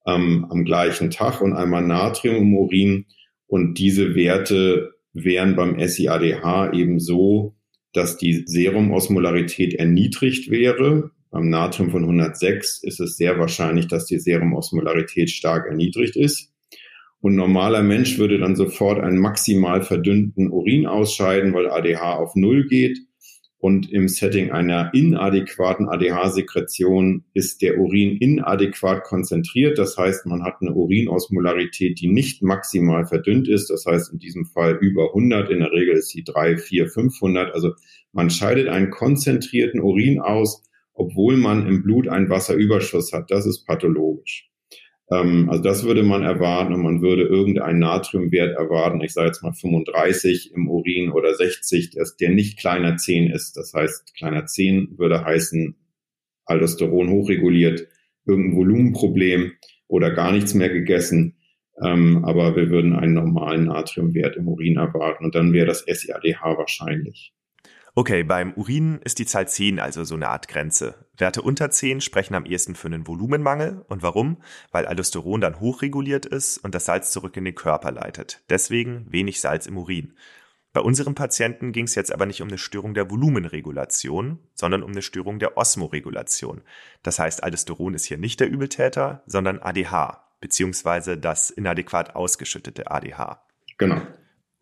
ähm, 0.06 0.45
am 0.49 0.65
gleichen 0.65 1.10
Tag 1.10 1.41
und 1.41 1.54
einmal 1.54 1.86
Natrium 1.86 2.38
im 2.38 2.56
Urin. 2.56 3.06
Und 3.47 3.78
diese 3.80 4.15
Werte 4.15 4.91
wären 5.13 5.56
beim 5.56 5.80
SIADH 5.80 6.73
eben 6.73 6.99
so, 6.99 7.56
dass 7.93 8.17
die 8.17 8.43
Serumosmolarität 8.45 9.73
erniedrigt 9.73 10.49
wäre. 10.49 11.12
Beim 11.32 11.49
Natrium 11.49 11.91
von 11.91 12.04
106 12.04 12.84
ist 12.84 12.99
es 12.99 13.17
sehr 13.17 13.39
wahrscheinlich, 13.39 13.88
dass 13.88 14.06
die 14.06 14.19
Serumosmolarität 14.19 15.30
stark 15.30 15.67
erniedrigt 15.67 16.15
ist. 16.15 16.51
Und 17.21 17.36
normaler 17.36 17.82
Mensch 17.82 18.19
würde 18.19 18.38
dann 18.38 18.56
sofort 18.56 18.99
einen 18.99 19.17
maximal 19.17 19.82
verdünnten 19.82 20.51
Urin 20.51 20.86
ausscheiden, 20.86 21.54
weil 21.54 21.69
ADH 21.69 22.17
auf 22.17 22.36
Null 22.36 22.67
geht. 22.67 22.99
Und 23.65 23.91
im 23.91 24.08
Setting 24.08 24.51
einer 24.51 24.91
inadäquaten 24.93 25.89
ADH-Sekretion 25.89 27.23
ist 27.34 27.63
der 27.63 27.80
Urin 27.80 28.15
inadäquat 28.17 29.04
konzentriert. 29.04 29.80
Das 29.80 29.97
heißt, 29.97 30.28
man 30.28 30.43
hat 30.43 30.58
eine 30.62 30.75
Urinosmolarität, 30.75 31.99
die 31.99 32.08
nicht 32.08 32.43
maximal 32.43 33.08
verdünnt 33.08 33.47
ist. 33.47 33.71
Das 33.71 33.88
heißt, 33.88 34.13
in 34.13 34.19
diesem 34.19 34.45
Fall 34.45 34.78
über 34.82 35.08
100. 35.15 35.49
In 35.49 35.62
der 35.62 35.71
Regel 35.71 35.95
ist 35.95 36.10
sie 36.10 36.23
3, 36.23 36.58
4, 36.58 36.89
500. 36.89 37.56
Also 37.56 37.73
man 38.12 38.30
scheidet 38.30 38.67
einen 38.67 38.91
konzentrierten 38.91 39.82
Urin 39.82 40.19
aus, 40.19 40.62
obwohl 40.93 41.36
man 41.36 41.65
im 41.65 41.82
Blut 41.82 42.08
einen 42.08 42.30
Wasserüberschuss 42.30 43.13
hat. 43.13 43.32
Das 43.32 43.47
ist 43.47 43.65
pathologisch. 43.65 44.47
Ähm, 45.12 45.50
also 45.50 45.62
das 45.63 45.84
würde 45.84 46.04
man 46.04 46.24
erwarten 46.24 46.74
und 46.74 46.82
man 46.82 47.02
würde 47.02 47.24
irgendeinen 47.24 47.80
Natriumwert 47.80 48.58
erwarten, 48.58 49.02
ich 49.02 49.13
sage 49.13 49.28
jetzt 49.28 49.44
mal 49.44 49.54
35 49.54 50.54
im 50.54 50.68
Urin 50.68 51.12
oder 51.12 51.34
60, 51.36 51.91
dass 51.91 52.18
der 52.18 52.32
nicht 52.32 52.60
kleiner 52.60 52.98
10 52.98 53.30
ist. 53.30 53.56
Das 53.58 53.74
heißt, 53.74 54.15
kleiner 54.15 54.46
10 54.46 54.98
würde 54.98 55.24
heißen, 55.24 55.76
Aldosteron 56.46 57.10
hochreguliert, 57.10 57.88
irgendein 58.26 58.58
Volumenproblem 58.58 59.54
oder 59.88 60.12
gar 60.12 60.32
nichts 60.32 60.54
mehr 60.54 60.70
gegessen. 60.70 61.38
Ähm, 61.84 62.24
aber 62.24 62.56
wir 62.56 62.70
würden 62.70 62.96
einen 62.96 63.13
normalen 63.13 63.65
Natriumwert 63.65 64.38
im 64.38 64.48
Urin 64.48 64.78
erwarten 64.78 65.26
und 65.26 65.36
dann 65.36 65.52
wäre 65.54 65.65
das 65.65 65.84
SIADH 65.86 66.58
wahrscheinlich. 66.58 67.34
Okay, 67.96 68.24
beim 68.24 68.54
Urin 68.54 69.00
ist 69.04 69.20
die 69.20 69.26
Zahl 69.26 69.48
10 69.48 69.80
also 69.80 70.04
so 70.04 70.15
eine 70.15 70.30
Art 70.30 70.48
Grenze. 70.48 71.05
Werte 71.17 71.41
unter 71.41 71.71
10 71.71 72.01
sprechen 72.01 72.36
am 72.36 72.45
ehesten 72.45 72.75
für 72.75 72.88
einen 72.88 73.08
Volumenmangel. 73.08 73.86
Und 73.88 74.04
warum? 74.04 74.38
Weil 74.71 74.86
Aldosteron 74.86 75.41
dann 75.41 75.60
hochreguliert 75.60 76.25
ist 76.25 76.58
und 76.58 76.75
das 76.75 76.86
Salz 76.86 77.12
zurück 77.12 77.38
in 77.38 77.45
den 77.45 77.56
Körper 77.56 77.91
leitet. 77.91 78.43
Deswegen 78.49 79.06
wenig 79.12 79.41
Salz 79.41 79.65
im 79.65 79.78
Urin. 79.78 80.13
Bei 80.73 80.82
unserem 80.82 81.15
Patienten 81.15 81.71
ging 81.71 81.86
es 81.86 81.95
jetzt 81.95 82.12
aber 82.13 82.25
nicht 82.25 82.41
um 82.41 82.49
eine 82.49 82.58
Störung 82.58 82.93
der 82.93 83.10
Volumenregulation, 83.10 84.39
sondern 84.54 84.84
um 84.84 84.91
eine 84.91 85.01
Störung 85.01 85.39
der 85.39 85.58
Osmoregulation. 85.58 86.63
Das 87.01 87.17
heißt, 87.17 87.43
Aldosteron 87.43 87.93
ist 87.93 88.04
hier 88.04 88.17
nicht 88.17 88.41
der 88.41 88.49
Übeltäter, 88.49 89.23
sondern 89.25 89.60
ADH, 89.60 90.28
beziehungsweise 90.41 91.17
das 91.17 91.49
inadäquat 91.49 92.17
ausgeschüttete 92.17 92.91
ADH. 92.91 93.41
Genau. 93.78 94.01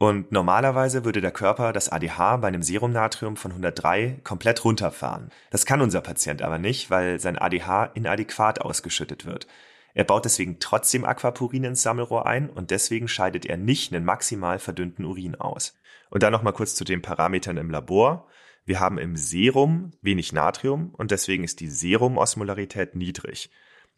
Und 0.03 0.33
normalerweise 0.33 1.05
würde 1.05 1.21
der 1.21 1.31
Körper 1.31 1.71
das 1.71 1.87
ADH 1.87 2.35
bei 2.35 2.49
einem 2.49 2.61
Serumnatrium 2.61 3.37
von 3.37 3.51
103 3.51 4.19
komplett 4.25 4.65
runterfahren. 4.65 5.29
Das 5.49 5.65
kann 5.65 5.79
unser 5.79 6.01
Patient 6.01 6.41
aber 6.41 6.59
nicht, 6.59 6.89
weil 6.89 7.21
sein 7.21 7.37
ADH 7.37 7.85
inadäquat 7.93 8.59
ausgeschüttet 8.59 9.25
wird. 9.25 9.47
Er 9.93 10.03
baut 10.03 10.25
deswegen 10.25 10.59
trotzdem 10.59 11.05
Aquapurin 11.05 11.63
ins 11.63 11.83
Sammelrohr 11.83 12.25
ein 12.25 12.49
und 12.49 12.69
deswegen 12.69 13.07
scheidet 13.07 13.45
er 13.45 13.55
nicht 13.55 13.93
einen 13.93 14.03
maximal 14.03 14.59
verdünnten 14.59 15.05
Urin 15.05 15.35
aus. 15.35 15.73
Und 16.09 16.21
dann 16.21 16.33
nochmal 16.33 16.51
kurz 16.51 16.75
zu 16.75 16.83
den 16.83 17.01
Parametern 17.01 17.55
im 17.55 17.71
Labor. 17.71 18.27
Wir 18.65 18.81
haben 18.81 18.97
im 18.97 19.15
Serum 19.15 19.91
wenig 20.01 20.33
Natrium 20.33 20.93
und 20.95 21.11
deswegen 21.11 21.45
ist 21.45 21.61
die 21.61 21.69
Serumosmolarität 21.69 22.93
niedrig. 22.93 23.51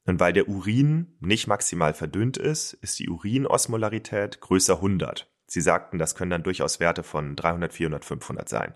Und 0.05 0.19
weil 0.19 0.33
der 0.33 0.49
Urin 0.49 1.17
nicht 1.19 1.47
maximal 1.47 1.95
verdünnt 1.95 2.37
ist, 2.37 2.73
ist 2.73 2.99
die 2.99 3.09
Urinosmolarität 3.09 4.39
größer 4.39 4.75
100. 4.75 5.31
Sie 5.55 5.61
sagten, 5.61 5.99
das 5.99 6.15
können 6.15 6.31
dann 6.31 6.43
durchaus 6.43 6.81
Werte 6.81 7.01
von 7.01 7.37
300, 7.37 7.71
400, 7.71 8.03
500 8.03 8.49
sein. 8.49 8.73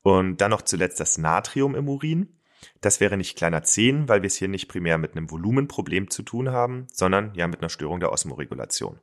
Und 0.00 0.38
dann 0.38 0.50
noch 0.50 0.62
zuletzt 0.62 1.00
das 1.00 1.18
Natrium 1.18 1.74
im 1.74 1.86
Urin. 1.86 2.38
Das 2.80 2.98
wäre 2.98 3.18
nicht 3.18 3.36
kleiner 3.36 3.62
10, 3.62 4.08
weil 4.08 4.22
wir 4.22 4.28
es 4.28 4.36
hier 4.36 4.48
nicht 4.48 4.68
primär 4.68 4.96
mit 4.96 5.12
einem 5.12 5.30
Volumenproblem 5.30 6.08
zu 6.08 6.22
tun 6.22 6.48
haben, 6.48 6.86
sondern 6.90 7.34
ja 7.34 7.46
mit 7.46 7.60
einer 7.60 7.68
Störung 7.68 8.00
der 8.00 8.10
Osmoregulation. 8.10 9.00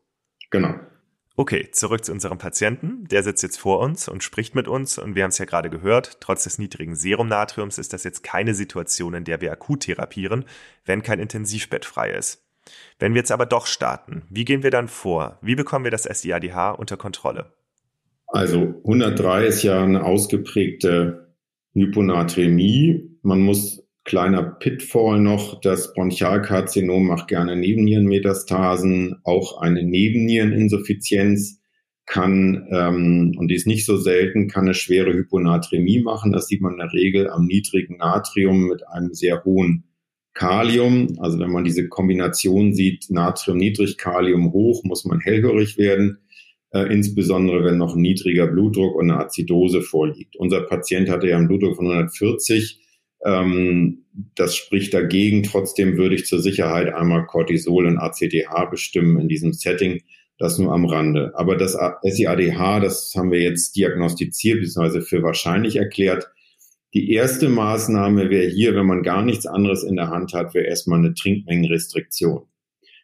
Genau. 0.50 0.74
Okay, 1.36 1.70
zurück 1.70 2.04
zu 2.04 2.12
unserem 2.12 2.39
Patienten. 2.39 3.08
Der 3.08 3.22
sitzt 3.22 3.44
jetzt 3.44 3.60
vor 3.60 3.82
uns 3.82 4.08
und 4.08 4.24
spricht 4.24 4.56
mit 4.56 4.68
uns 4.68 4.98
und 4.98 5.13
wir 5.13 5.22
haben 5.22 5.30
es 5.30 5.38
ja 5.38 5.46
gerade 5.46 5.70
gehört, 5.70 6.22
trotz 6.22 6.46
des 6.46 6.58
niedrigen 6.58 6.96
Serumnatriums 6.96 7.78
ist 7.78 7.94
das 7.94 8.04
jetzt 8.04 8.24
keine 8.24 8.56
Situation, 8.56 9.13
in 9.13 9.26
der 9.26 9.41
wir 9.41 9.52
akut 9.52 9.82
therapieren, 9.82 10.46
wenn 10.86 11.04
kein 11.04 11.20
Intensivbett 11.20 11.86
frei 11.86 12.10
ist. 12.10 12.45
Wenn 12.99 13.13
wir 13.13 13.19
jetzt 13.19 13.32
aber 13.32 13.45
doch 13.45 13.67
starten, 13.67 14.23
wie 14.30 14.45
gehen 14.45 14.63
wir 14.63 14.71
dann 14.71 14.88
vor? 14.88 15.38
Wie 15.41 15.56
bekommen 15.56 15.86
wir 15.86 15.91
das 15.91 16.04
SIADH 16.04 16.71
unter 16.71 16.97
Kontrolle? 16.97 17.54
Also 18.28 18.82
103 18.84 19.45
ist 19.45 19.63
ja 19.63 19.84
eine 19.84 20.04
ausgeprägte 20.04 21.36
Hyponatremie. 21.73 23.17
Man 23.21 23.41
muss 23.41 23.86
kleiner 24.04 24.43
Pitfall 24.43 25.19
noch, 25.19 25.60
das 25.62 25.93
Bronchialkarzinom 25.93 27.08
macht 27.08 27.28
gerne 27.28 27.56
Nebennierenmetastasen, 27.56 29.17
auch 29.23 29.60
eine 29.60 29.84
Nebenniereninsuffizienz 29.84 31.60
kann, 32.06 32.67
ähm, 32.69 33.36
und 33.38 33.47
die 33.47 33.56
ist 33.56 33.65
nicht 33.65 33.86
so 33.86 33.97
selten, 33.97 34.47
kann 34.47 34.65
eine 34.65 34.75
schwere 34.75 35.12
Hyponatremie 35.12 36.01
machen. 36.04 36.32
Das 36.32 36.47
sieht 36.47 36.62
man 36.62 36.73
in 36.73 36.80
der 36.80 36.93
Regel 36.93 37.30
am 37.30 37.45
niedrigen 37.45 37.97
Natrium 37.97 38.67
mit 38.67 38.88
einem 38.88 39.13
sehr 39.13 39.43
hohen 39.43 39.85
Kalium. 40.36 41.17
Also 41.19 41.39
wenn 41.39 41.50
man 41.50 41.63
diese 41.63 41.88
Kombination 41.88 42.74
sieht, 42.74 43.10
Natrium 43.10 43.58
niedrig, 43.58 43.98
Kalium 43.98 44.54
hoch, 44.54 44.84
muss 44.84 45.06
man 45.06 45.19
hellhörig 45.19 45.78
werden, 45.78 46.19
äh, 46.71 46.93
insbesondere 46.93 47.63
wenn 47.63 47.78
noch 47.78 47.95
ein 47.95 48.02
niedriger 48.02 48.45
Blutdruck 48.45 48.95
und 48.95 49.10
eine 49.10 49.19
Azidose 49.19 49.82
vorliegt. 49.82 50.36
Unser 50.36 50.62
Patient 50.62 51.10
hatte 51.10 51.28
ja 51.28 51.38
einen 51.38 51.48
Blutdruck 51.48 51.78
von 51.78 51.88
140. 51.88 52.80
Ähm, 53.26 54.06
das 54.36 54.56
spricht 54.56 54.93
dagegen. 54.93 55.43
Trotzdem 55.43 55.98
würde 55.98 56.15
ich 56.15 56.26
zur 56.26 56.39
Sicherheit 56.39 56.93
einmal 56.93 57.26
Cortisol 57.26 57.88
und 57.88 57.98
ACTH 57.98 58.69
bestimmen 58.69 59.19
in 59.19 59.30
diesem 59.30 59.54
Setting. 59.54 60.02
Das 60.38 60.60
nur 60.60 60.74
am 60.74 60.86
Rande. 60.86 61.32
Aber 61.36 61.56
das 61.56 61.78
SIADH, 62.04 62.82
das 62.82 63.13
haben 63.15 63.32
wir 63.32 63.41
jetzt 63.41 63.78
diagnostiziert 63.78 64.60
bzw. 64.60 65.00
für 65.00 65.24
wahrscheinlich 65.24 65.78
erklärt. 65.78 66.30
Die 66.96 67.12
erste 67.12 67.50
Maßnahme 67.50 68.30
wäre 68.30 68.50
hier, 68.50 68.74
wenn 68.74 68.86
man 68.86 69.04
gar 69.04 69.22
nichts 69.22 69.46
anderes 69.46 69.84
in 69.84 69.98
der 69.98 70.08
Hand 70.08 70.34
hat, 70.34 70.54
wäre 70.54 70.66
erstmal 70.66 71.00
eine 71.00 71.14
Trinkmengenrestriktion. 71.14 72.44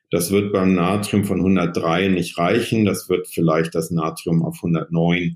Das 0.10 0.32
wird 0.32 0.54
beim 0.54 0.74
Natrium 0.74 1.26
von 1.26 1.40
103 1.40 2.08
nicht 2.08 2.38
reichen. 2.38 2.86
Das 2.86 3.10
wird 3.10 3.28
vielleicht 3.28 3.76
das 3.76 3.92
Natrium 3.92 4.44
auf 4.44 4.56
109 4.64 5.36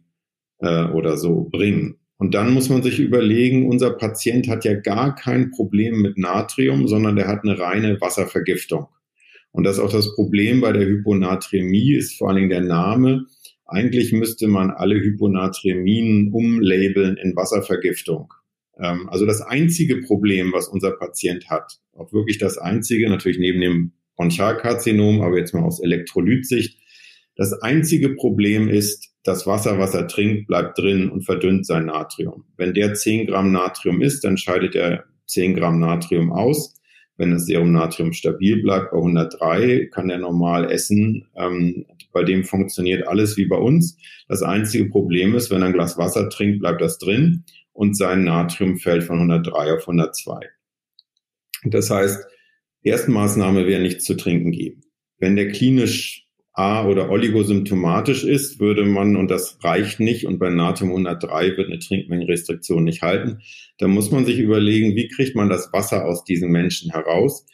äh, 0.60 0.86
oder 0.86 1.18
so 1.18 1.50
bringen. 1.52 1.98
Und 2.16 2.34
dann 2.34 2.54
muss 2.54 2.70
man 2.70 2.82
sich 2.82 3.00
überlegen, 3.00 3.68
unser 3.68 3.92
Patient 3.92 4.48
hat 4.48 4.64
ja 4.64 4.74
gar 4.74 5.16
kein 5.16 5.52
Problem 5.52 6.02
mit 6.02 6.18
Natrium, 6.18 6.88
sondern 6.88 7.18
der 7.18 7.28
hat 7.28 7.44
eine 7.44 7.60
reine 7.60 8.00
Wasservergiftung. 8.00 8.88
Und 9.52 9.66
das 9.66 9.80
ist 9.80 9.84
auch 9.84 9.92
das 9.92 10.16
Problem 10.16 10.62
bei 10.62 10.72
der 10.72 10.88
Hyponatremie, 10.88 11.96
ist 11.96 12.18
vor 12.18 12.30
allen 12.30 12.38
Dingen 12.38 12.50
der 12.52 12.62
Name. 12.62 13.26
Eigentlich 13.66 14.14
müsste 14.14 14.48
man 14.48 14.72
alle 14.72 14.96
Hyponatremien 14.96 16.32
umlabeln 16.32 17.18
in 17.18 17.36
Wasservergiftung. 17.36 18.32
Ähm, 18.80 19.10
also 19.10 19.26
das 19.26 19.42
einzige 19.42 20.02
Problem, 20.02 20.54
was 20.54 20.68
unser 20.68 20.92
Patient 20.92 21.50
hat, 21.50 21.80
auch 21.94 22.12
wirklich 22.14 22.38
das 22.38 22.58
einzige, 22.58 23.10
natürlich 23.10 23.40
neben 23.40 23.62
dem 23.62 23.92
Bronchialkarzinom, 24.16 25.22
aber 25.22 25.38
jetzt 25.38 25.54
mal 25.54 25.64
aus 25.64 25.82
Elektrolytsicht, 25.82 26.80
das 27.36 27.54
einzige 27.62 28.16
Problem 28.16 28.70
ist, 28.70 29.10
das 29.24 29.48
Wasser, 29.48 29.80
was 29.80 29.94
er 29.94 30.08
trinkt, 30.08 30.48
bleibt 30.48 30.78
drin 30.78 31.10
und 31.10 31.24
verdünnt 31.24 31.66
sein 31.66 31.86
Natrium. 31.86 32.46
Wenn 32.58 32.74
der 32.74 32.94
10 32.94 33.28
Gramm 33.28 33.52
Natrium 33.52 34.02
ist, 34.02 34.24
dann 34.24 34.38
scheidet 34.38 34.76
er 34.76 35.06
10 35.26 35.56
Gramm 35.56 35.80
Natrium 35.80 36.32
aus. 36.32 36.76
Wenn 37.18 37.32
das 37.32 37.46
Serum 37.46 37.72
Natrium 37.72 38.14
stabil 38.14 38.62
bleibt 38.62 38.92
bei 38.92 38.98
103, 38.98 39.90
kann 39.92 40.10
er 40.10 40.20
normal 40.20 40.72
essen. 40.72 41.26
Ähm, 41.36 41.86
bei 42.14 42.24
dem 42.24 42.44
funktioniert 42.44 43.08
alles 43.08 43.36
wie 43.36 43.46
bei 43.46 43.58
uns. 43.58 43.98
Das 44.28 44.44
einzige 44.44 44.86
Problem 44.90 45.34
ist, 45.34 45.50
wenn 45.50 45.62
er 45.62 45.68
ein 45.68 45.74
Glas 45.74 45.98
Wasser 45.98 46.30
trinkt, 46.30 46.60
bleibt 46.60 46.82
das 46.82 46.98
drin 47.00 47.46
und 47.76 47.98
sein 47.98 48.24
Natrium 48.24 48.78
fällt 48.78 49.04
von 49.04 49.18
103 49.18 49.74
auf 49.74 49.82
102. 49.82 50.40
Das 51.66 51.90
heißt, 51.90 52.26
Erstmaßnahme 52.84 53.68
wäre 53.68 53.82
nichts 53.82 54.06
zu 54.06 54.16
trinken 54.16 54.52
geben. 54.52 54.82
Wenn 55.18 55.36
der 55.36 55.52
klinisch 55.52 56.26
A 56.54 56.88
oder 56.88 57.10
oligosymptomatisch 57.10 58.24
ist, 58.24 58.62
würde 58.62 58.86
man, 58.86 59.18
und 59.18 59.30
das 59.30 59.60
reicht 59.62 60.00
nicht, 60.00 60.26
und 60.26 60.40
bei 60.40 60.50
Natrium 60.50 60.92
103 60.92 61.58
wird 61.58 61.68
eine 61.68 61.80
Trinkmengenrestriktion 61.80 62.86
nicht 62.86 63.02
halten, 63.02 63.40
dann 63.78 63.92
muss 63.92 64.10
man 64.10 64.26
sich 64.26 64.40
überlegen, 64.40 64.96
wie 64.96 65.10
kriegt 65.10 65.36
man 65.36 65.50
das 65.50 65.74
Wasser 65.74 66.06
aus 66.06 66.24
diesen 66.24 66.52
Menschen 66.52 66.92
heraus? 66.92 67.46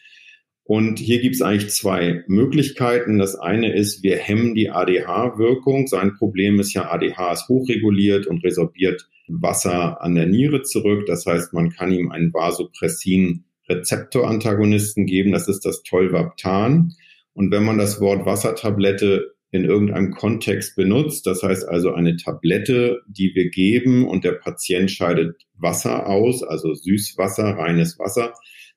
Und 0.64 1.00
hier 1.00 1.20
gibt 1.20 1.34
es 1.34 1.42
eigentlich 1.42 1.72
zwei 1.72 2.24
Möglichkeiten. 2.28 3.18
Das 3.18 3.36
eine 3.36 3.74
ist, 3.74 4.04
wir 4.04 4.18
hemmen 4.18 4.54
die 4.54 4.70
ADH-Wirkung. 4.70 5.88
Sein 5.88 6.14
Problem 6.14 6.60
ist 6.60 6.74
ja, 6.74 6.92
ADH 6.92 7.34
ist 7.34 7.50
hochreguliert 7.50 8.28
und 8.28 8.44
resorbiert 8.44 9.10
Wasser 9.28 10.02
an 10.02 10.16
der 10.16 10.26
Niere 10.26 10.64
zurück. 10.64 11.06
Das 11.06 11.26
heißt, 11.26 11.54
man 11.54 11.70
kann 11.70 11.92
ihm 11.92 12.12
einen 12.12 12.34
Vasopressin-Rezeptorantagonisten 12.34 15.06
geben. 15.06 15.32
Das 15.32 15.48
ist 15.48 15.66
das 15.66 15.84
Tolvaptan. 15.84 16.94
Und 17.34 17.52
wenn 17.52 17.64
man 17.64 17.78
das 17.78 18.02
Wort 18.02 18.26
Wassertablette 18.26 19.36
in 19.52 19.66
irgendeinem 19.66 20.12
Kontext 20.12 20.76
benutzt, 20.76 21.28
das 21.28 21.44
heißt 21.44 21.68
also 21.68 21.94
eine 21.94 22.16
Tablette, 22.16 23.02
die 23.08 23.36
wir 23.36 23.50
geben 23.50 24.08
und 24.08 24.24
der 24.24 24.34
Patient 24.34 24.90
scheidet 24.90 25.36
Wasser 25.58 26.08
aus, 26.08 26.44
also 26.44 26.74
Süßwasser, 26.74 27.58
reines 27.58 28.00
Wasser, 28.00 28.34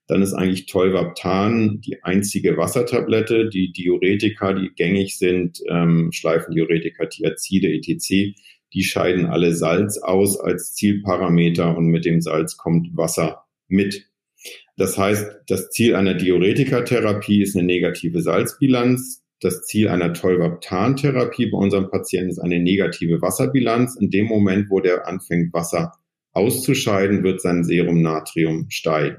dann 0.07 0.21
ist 0.21 0.35
eigentlich 0.35 0.67
Tolvaptan 0.67 1.81
die 1.81 2.03
einzige 2.03 2.57
Wassertablette. 2.57 3.49
Die 3.49 3.73
Diuretika, 3.73 4.53
die 4.53 4.71
gängig 4.75 5.19
sind, 5.19 5.61
ähm, 5.69 6.11
Schleifendiuretika, 6.13 7.07
Thiazide, 7.07 7.69
etc., 7.69 8.37
die 8.75 8.83
scheiden 8.83 9.27
alle 9.27 9.55
Salz 9.55 9.99
aus 9.99 10.39
als 10.39 10.75
Zielparameter 10.75 11.77
und 11.77 11.87
mit 11.87 12.05
dem 12.05 12.21
Salz 12.21 12.57
kommt 12.57 12.97
Wasser 12.97 13.45
mit. 13.69 14.11
Das 14.77 14.99
heißt, 14.99 15.43
das 15.47 15.71
Ziel 15.71 15.95
einer 15.95 16.15
Diuretikatherapie 16.15 17.43
ist 17.43 17.57
eine 17.57 17.65
negative 17.65 18.21
Salzbilanz. 18.21 19.23
Das 19.41 19.63
Ziel 19.63 19.89
einer 19.89 20.13
Tolvaptan-Therapie 20.13 21.47
bei 21.51 21.59
unserem 21.59 21.89
Patienten 21.91 22.31
ist 22.31 22.39
eine 22.41 22.61
negative 22.61 23.23
Wasserbilanz. 23.23 23.97
In 23.97 24.11
dem 24.11 24.27
Moment, 24.27 24.71
wo 24.71 24.81
der 24.81 25.07
anfängt, 25.07 25.53
Wasser 25.53 25.93
auszuscheiden, 26.33 27.23
wird 27.23 27.41
sein 27.41 27.63
Serumnatrium 27.63 28.67
steigen. 28.71 29.19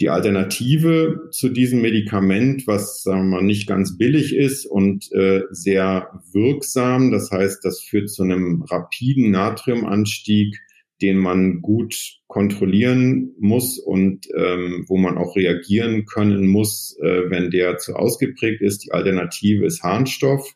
Die 0.00 0.10
Alternative 0.10 1.28
zu 1.32 1.48
diesem 1.48 1.82
Medikament, 1.82 2.68
was 2.68 3.02
sagen 3.02 3.30
wir 3.30 3.38
mal, 3.38 3.42
nicht 3.42 3.66
ganz 3.66 3.98
billig 3.98 4.34
ist 4.34 4.64
und 4.64 5.10
äh, 5.12 5.42
sehr 5.50 6.22
wirksam, 6.32 7.10
das 7.10 7.32
heißt, 7.32 7.64
das 7.64 7.80
führt 7.80 8.08
zu 8.08 8.22
einem 8.22 8.62
rapiden 8.62 9.32
Natriumanstieg, 9.32 10.56
den 11.02 11.16
man 11.16 11.62
gut 11.62 12.20
kontrollieren 12.28 13.34
muss 13.40 13.78
und 13.78 14.26
ähm, 14.36 14.84
wo 14.88 14.98
man 14.98 15.18
auch 15.18 15.34
reagieren 15.34 16.04
können 16.04 16.46
muss, 16.46 16.96
äh, 17.02 17.30
wenn 17.30 17.50
der 17.50 17.78
zu 17.78 17.94
ausgeprägt 17.94 18.60
ist. 18.60 18.84
Die 18.84 18.92
Alternative 18.92 19.64
ist 19.64 19.82
Harnstoff. 19.82 20.52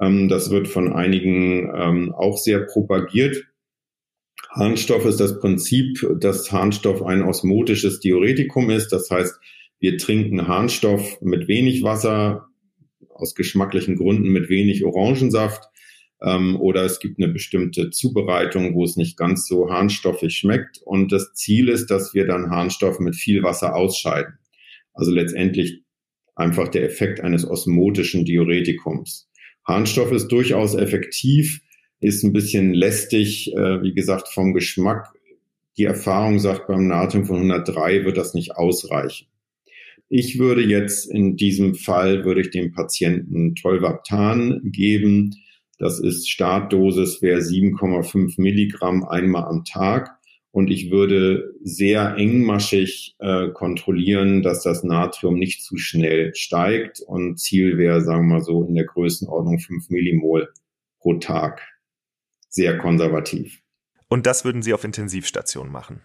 Ähm, 0.00 0.28
das 0.28 0.50
wird 0.50 0.66
von 0.68 0.92
einigen 0.92 1.70
ähm, 1.74 2.12
auch 2.12 2.36
sehr 2.36 2.60
propagiert. 2.60 3.44
Harnstoff 4.56 5.04
ist 5.04 5.20
das 5.20 5.38
Prinzip, 5.38 5.98
dass 6.18 6.50
Harnstoff 6.50 7.02
ein 7.02 7.22
osmotisches 7.22 8.00
Diuretikum 8.00 8.70
ist. 8.70 8.88
Das 8.88 9.10
heißt, 9.10 9.34
wir 9.80 9.98
trinken 9.98 10.48
Harnstoff 10.48 11.20
mit 11.20 11.46
wenig 11.46 11.82
Wasser, 11.82 12.46
aus 13.10 13.34
geschmacklichen 13.34 13.96
Gründen 13.96 14.30
mit 14.30 14.48
wenig 14.48 14.82
Orangensaft. 14.84 15.62
Ähm, 16.22 16.58
oder 16.58 16.84
es 16.84 17.00
gibt 17.00 17.18
eine 17.18 17.30
bestimmte 17.30 17.90
Zubereitung, 17.90 18.74
wo 18.74 18.84
es 18.84 18.96
nicht 18.96 19.18
ganz 19.18 19.46
so 19.46 19.68
harnstoffig 19.68 20.34
schmeckt. 20.34 20.80
Und 20.82 21.12
das 21.12 21.34
Ziel 21.34 21.68
ist, 21.68 21.90
dass 21.90 22.14
wir 22.14 22.26
dann 22.26 22.50
Harnstoff 22.50 22.98
mit 22.98 23.14
viel 23.14 23.42
Wasser 23.42 23.76
ausscheiden. 23.76 24.38
Also 24.94 25.10
letztendlich 25.12 25.82
einfach 26.34 26.68
der 26.68 26.84
Effekt 26.84 27.20
eines 27.20 27.46
osmotischen 27.46 28.24
Diuretikums. 28.24 29.28
Harnstoff 29.66 30.12
ist 30.12 30.28
durchaus 30.28 30.74
effektiv, 30.74 31.60
ist 32.00 32.22
ein 32.24 32.32
bisschen 32.32 32.74
lästig, 32.74 33.52
äh, 33.54 33.82
wie 33.82 33.94
gesagt, 33.94 34.28
vom 34.28 34.52
Geschmack. 34.52 35.12
Die 35.78 35.84
Erfahrung 35.84 36.38
sagt, 36.38 36.68
beim 36.68 36.86
Natrium 36.86 37.26
von 37.26 37.36
103 37.36 38.04
wird 38.04 38.16
das 38.16 38.34
nicht 38.34 38.56
ausreichen. 38.56 39.26
Ich 40.08 40.38
würde 40.38 40.62
jetzt 40.62 41.10
in 41.10 41.36
diesem 41.36 41.74
Fall, 41.74 42.24
würde 42.24 42.40
ich 42.40 42.50
dem 42.50 42.72
Patienten 42.72 43.54
Tolvaptan 43.56 44.60
geben. 44.64 45.34
Das 45.78 45.98
ist 46.00 46.30
Startdosis, 46.30 47.22
wäre 47.22 47.40
7,5 47.40 48.40
Milligramm 48.40 49.04
einmal 49.04 49.44
am 49.44 49.64
Tag. 49.64 50.16
Und 50.52 50.70
ich 50.70 50.90
würde 50.90 51.52
sehr 51.62 52.14
engmaschig 52.16 53.16
äh, 53.18 53.48
kontrollieren, 53.48 54.42
dass 54.42 54.62
das 54.62 54.84
Natrium 54.84 55.38
nicht 55.38 55.62
zu 55.62 55.76
schnell 55.76 56.34
steigt. 56.34 57.00
Und 57.06 57.38
Ziel 57.38 57.76
wäre, 57.76 58.00
sagen 58.00 58.28
wir 58.28 58.36
mal 58.36 58.42
so, 58.42 58.64
in 58.64 58.74
der 58.74 58.86
Größenordnung 58.86 59.58
5 59.58 59.90
Millimol 59.90 60.48
pro 60.98 61.14
Tag. 61.14 61.60
Sehr 62.48 62.78
konservativ. 62.78 63.60
Und 64.08 64.26
das 64.26 64.44
würden 64.44 64.62
Sie 64.62 64.72
auf 64.72 64.84
Intensivstation 64.84 65.70
machen? 65.70 66.02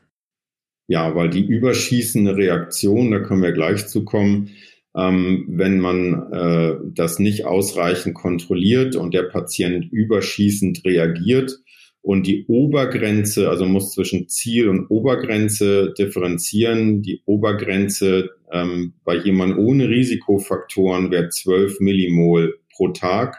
Ja, 0.87 1.15
weil 1.15 1.29
die 1.29 1.45
überschießende 1.45 2.35
Reaktion, 2.35 3.11
da 3.11 3.19
können 3.19 3.43
wir 3.43 3.53
gleich 3.53 3.87
zu 3.87 4.03
kommen, 4.03 4.49
ähm, 4.95 5.45
wenn 5.47 5.79
man 5.79 6.31
äh, 6.33 6.75
das 6.93 7.19
nicht 7.19 7.45
ausreichend 7.45 8.15
kontrolliert 8.15 8.95
und 8.95 9.13
der 9.13 9.23
Patient 9.23 9.85
überschießend 9.91 10.83
reagiert, 10.83 11.61
und 12.01 12.25
die 12.25 12.45
Obergrenze, 12.47 13.49
also 13.49 13.65
muss 13.65 13.93
zwischen 13.93 14.27
Ziel 14.27 14.69
und 14.69 14.87
Obergrenze 14.89 15.93
differenzieren. 15.97 17.03
Die 17.03 17.21
Obergrenze 17.25 18.31
ähm, 18.51 18.93
bei 19.03 19.15
jemand 19.15 19.57
ohne 19.57 19.87
Risikofaktoren 19.87 21.11
wäre 21.11 21.29
12 21.29 21.79
Millimol 21.79 22.59
pro 22.73 22.89
Tag. 22.89 23.37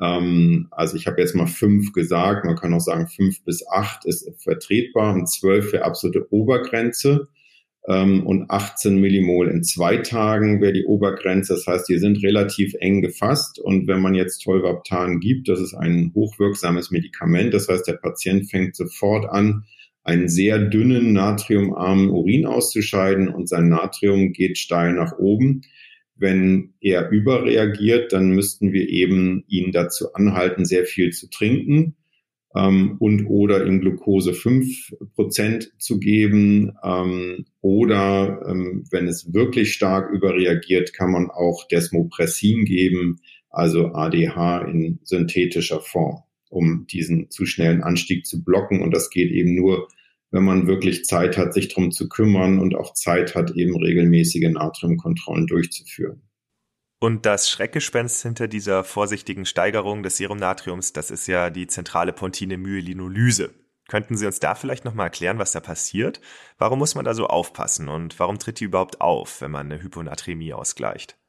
Ähm, 0.00 0.68
also 0.70 0.96
ich 0.96 1.06
habe 1.06 1.20
jetzt 1.20 1.34
mal 1.34 1.46
fünf 1.46 1.92
gesagt, 1.92 2.44
man 2.44 2.56
kann 2.56 2.72
auch 2.74 2.80
sagen 2.80 3.06
fünf 3.08 3.44
bis 3.44 3.66
acht 3.68 4.06
ist 4.06 4.30
vertretbar 4.42 5.14
und 5.14 5.28
zwölf 5.28 5.72
wäre 5.72 5.84
absolute 5.84 6.32
Obergrenze 6.32 7.28
ähm, 7.86 8.26
und 8.26 8.50
18 8.50 9.00
Millimol 9.00 9.48
in 9.48 9.62
zwei 9.62 9.98
Tagen 9.98 10.60
wäre 10.60 10.72
die 10.72 10.84
Obergrenze. 10.84 11.54
Das 11.54 11.66
heißt, 11.66 11.88
die 11.88 11.98
sind 11.98 12.22
relativ 12.22 12.74
eng 12.78 13.02
gefasst. 13.02 13.58
Und 13.58 13.88
wenn 13.88 14.00
man 14.00 14.14
jetzt 14.14 14.38
Tolvaptan 14.38 15.20
gibt, 15.20 15.48
das 15.48 15.60
ist 15.60 15.74
ein 15.74 16.12
hochwirksames 16.14 16.90
Medikament. 16.90 17.54
Das 17.54 17.68
heißt, 17.68 17.86
der 17.86 17.94
Patient 17.94 18.50
fängt 18.50 18.76
sofort 18.76 19.28
an, 19.28 19.64
einen 20.02 20.28
sehr 20.28 20.58
dünnen, 20.58 21.12
natriumarmen 21.12 22.10
Urin 22.10 22.46
auszuscheiden 22.46 23.28
und 23.28 23.48
sein 23.48 23.68
Natrium 23.68 24.32
geht 24.32 24.56
steil 24.56 24.94
nach 24.94 25.18
oben. 25.18 25.62
Wenn 26.20 26.74
er 26.80 27.08
überreagiert, 27.08 28.12
dann 28.12 28.30
müssten 28.30 28.74
wir 28.74 28.88
eben 28.90 29.42
ihn 29.48 29.72
dazu 29.72 30.12
anhalten, 30.12 30.66
sehr 30.66 30.84
viel 30.84 31.10
zu 31.12 31.30
trinken 31.30 31.96
ähm, 32.54 32.96
und 32.98 33.24
oder 33.26 33.64
ihm 33.66 33.80
Glucose 33.80 34.34
fünf 34.34 34.92
Prozent 35.14 35.72
zu 35.78 35.98
geben. 35.98 36.72
Ähm, 36.84 37.46
oder 37.62 38.44
ähm, 38.46 38.84
wenn 38.90 39.08
es 39.08 39.32
wirklich 39.32 39.72
stark 39.72 40.12
überreagiert, 40.12 40.92
kann 40.92 41.10
man 41.10 41.30
auch 41.30 41.66
Desmopressin 41.68 42.66
geben, 42.66 43.20
also 43.48 43.94
ADH 43.94 44.66
in 44.66 44.98
synthetischer 45.02 45.80
Form, 45.80 46.22
um 46.50 46.86
diesen 46.86 47.30
zu 47.30 47.46
schnellen 47.46 47.82
Anstieg 47.82 48.26
zu 48.26 48.44
blocken. 48.44 48.82
Und 48.82 48.90
das 48.94 49.08
geht 49.08 49.30
eben 49.30 49.54
nur, 49.54 49.88
wenn 50.30 50.44
man 50.44 50.66
wirklich 50.66 51.04
Zeit 51.04 51.36
hat, 51.36 51.54
sich 51.54 51.68
drum 51.68 51.90
zu 51.90 52.08
kümmern 52.08 52.58
und 52.58 52.74
auch 52.74 52.94
Zeit 52.94 53.34
hat, 53.34 53.50
eben 53.52 53.76
regelmäßige 53.76 54.50
Natriumkontrollen 54.50 55.46
durchzuführen. 55.46 56.22
Und 57.02 57.24
das 57.24 57.48
Schreckgespenst 57.48 58.22
hinter 58.22 58.46
dieser 58.46 58.84
vorsichtigen 58.84 59.46
Steigerung 59.46 60.02
des 60.02 60.18
Serumnatriums, 60.18 60.92
das 60.92 61.10
ist 61.10 61.26
ja 61.26 61.48
die 61.48 61.66
zentrale 61.66 62.12
Pontine 62.12 62.58
Myelinolyse. 62.58 63.54
Könnten 63.88 64.16
Sie 64.16 64.26
uns 64.26 64.38
da 64.38 64.54
vielleicht 64.54 64.84
nochmal 64.84 65.06
erklären, 65.06 65.38
was 65.38 65.52
da 65.52 65.60
passiert? 65.60 66.20
Warum 66.58 66.78
muss 66.78 66.94
man 66.94 67.04
da 67.04 67.14
so 67.14 67.26
aufpassen 67.26 67.88
und 67.88 68.20
warum 68.20 68.38
tritt 68.38 68.60
die 68.60 68.64
überhaupt 68.64 69.00
auf, 69.00 69.40
wenn 69.40 69.50
man 69.50 69.66
eine 69.66 69.82
Hyponatremie 69.82 70.52
ausgleicht? 70.52 71.19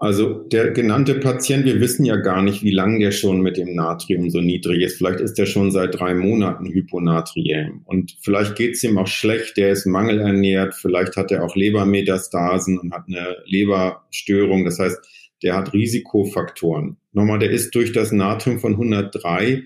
Also 0.00 0.32
der 0.44 0.70
genannte 0.70 1.16
Patient, 1.16 1.64
wir 1.64 1.80
wissen 1.80 2.04
ja 2.04 2.14
gar 2.14 2.40
nicht, 2.40 2.62
wie 2.62 2.70
lange 2.70 3.00
der 3.00 3.10
schon 3.10 3.40
mit 3.40 3.56
dem 3.56 3.74
Natrium 3.74 4.30
so 4.30 4.40
niedrig 4.40 4.80
ist. 4.82 4.96
Vielleicht 4.96 5.18
ist 5.18 5.34
der 5.38 5.46
schon 5.46 5.72
seit 5.72 5.98
drei 5.98 6.14
Monaten 6.14 6.66
hyponatriem 6.66 7.82
und 7.84 8.16
vielleicht 8.22 8.54
geht 8.54 8.76
es 8.76 8.84
ihm 8.84 8.96
auch 8.96 9.08
schlecht, 9.08 9.56
der 9.56 9.70
ist 9.70 9.86
mangelernährt, 9.86 10.76
vielleicht 10.76 11.16
hat 11.16 11.32
er 11.32 11.44
auch 11.44 11.56
Lebermetastasen 11.56 12.78
und 12.78 12.92
hat 12.92 13.06
eine 13.08 13.38
Leberstörung. 13.44 14.64
Das 14.64 14.78
heißt, 14.78 14.98
der 15.42 15.56
hat 15.56 15.72
Risikofaktoren. 15.72 16.96
Nochmal, 17.12 17.40
der 17.40 17.50
ist 17.50 17.74
durch 17.74 17.90
das 17.90 18.12
Natrium 18.12 18.60
von 18.60 18.74
103 18.74 19.64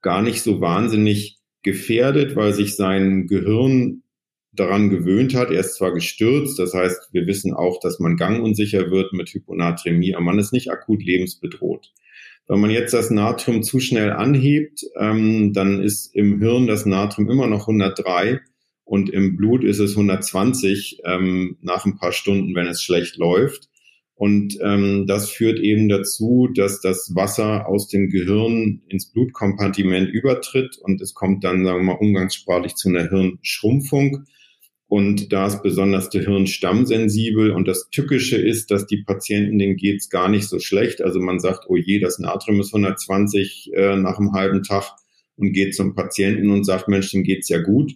gar 0.00 0.22
nicht 0.22 0.40
so 0.40 0.62
wahnsinnig 0.62 1.40
gefährdet, 1.62 2.36
weil 2.36 2.54
sich 2.54 2.76
sein 2.76 3.26
Gehirn 3.26 4.03
daran 4.56 4.90
gewöhnt 4.90 5.34
hat. 5.34 5.50
Er 5.50 5.60
ist 5.60 5.74
zwar 5.74 5.92
gestürzt, 5.92 6.58
das 6.58 6.74
heißt, 6.74 7.10
wir 7.12 7.26
wissen 7.26 7.54
auch, 7.54 7.80
dass 7.80 8.00
man 8.00 8.16
gangunsicher 8.16 8.90
wird 8.90 9.12
mit 9.12 9.28
Hyponatremie, 9.30 10.14
aber 10.14 10.24
man 10.24 10.38
ist 10.38 10.52
nicht 10.52 10.70
akut 10.70 11.02
lebensbedroht. 11.02 11.92
Wenn 12.46 12.60
man 12.60 12.70
jetzt 12.70 12.92
das 12.92 13.10
Natrium 13.10 13.62
zu 13.62 13.80
schnell 13.80 14.12
anhebt, 14.12 14.84
ähm, 14.98 15.52
dann 15.52 15.82
ist 15.82 16.14
im 16.14 16.40
Hirn 16.40 16.66
das 16.66 16.84
Natrium 16.84 17.30
immer 17.30 17.46
noch 17.46 17.68
103 17.68 18.40
und 18.84 19.08
im 19.08 19.36
Blut 19.36 19.64
ist 19.64 19.78
es 19.78 19.92
120 19.92 21.00
ähm, 21.04 21.56
nach 21.62 21.86
ein 21.86 21.96
paar 21.96 22.12
Stunden, 22.12 22.54
wenn 22.54 22.66
es 22.66 22.82
schlecht 22.82 23.16
läuft. 23.16 23.70
Und 24.16 24.58
ähm, 24.62 25.06
das 25.08 25.30
führt 25.30 25.58
eben 25.58 25.88
dazu, 25.88 26.48
dass 26.54 26.80
das 26.80 27.14
Wasser 27.14 27.66
aus 27.66 27.88
dem 27.88 28.10
Gehirn 28.10 28.82
ins 28.88 29.10
Blutkompartiment 29.10 30.08
übertritt 30.08 30.78
und 30.78 31.00
es 31.00 31.14
kommt 31.14 31.42
dann, 31.42 31.64
sagen 31.64 31.80
wir 31.80 31.94
mal, 31.94 31.98
umgangssprachlich 31.98 32.76
zu 32.76 32.90
einer 32.90 33.08
Hirnschrumpfung. 33.08 34.24
Und 34.86 35.32
da 35.32 35.46
ist 35.46 35.62
besonders 35.62 36.10
der 36.10 36.24
Hirn 36.24 36.46
stammsensibel. 36.46 37.50
Und 37.50 37.66
das 37.66 37.88
Tückische 37.90 38.36
ist, 38.36 38.70
dass 38.70 38.86
die 38.86 39.02
Patienten, 39.02 39.58
denen 39.58 39.76
geht's 39.76 40.10
gar 40.10 40.28
nicht 40.28 40.48
so 40.48 40.58
schlecht. 40.58 41.02
Also 41.02 41.20
man 41.20 41.40
sagt, 41.40 41.64
oh 41.68 41.76
je, 41.76 41.98
das 41.98 42.18
Natrium 42.18 42.60
ist 42.60 42.74
120 42.74 43.70
äh, 43.74 43.96
nach 43.96 44.18
einem 44.18 44.32
halben 44.32 44.62
Tag 44.62 44.84
und 45.36 45.52
geht 45.52 45.74
zum 45.74 45.94
Patienten 45.94 46.50
und 46.50 46.64
sagt, 46.64 46.88
Mensch, 46.88 47.10
dem 47.10 47.24
geht's 47.24 47.48
ja 47.48 47.60
gut. 47.60 47.92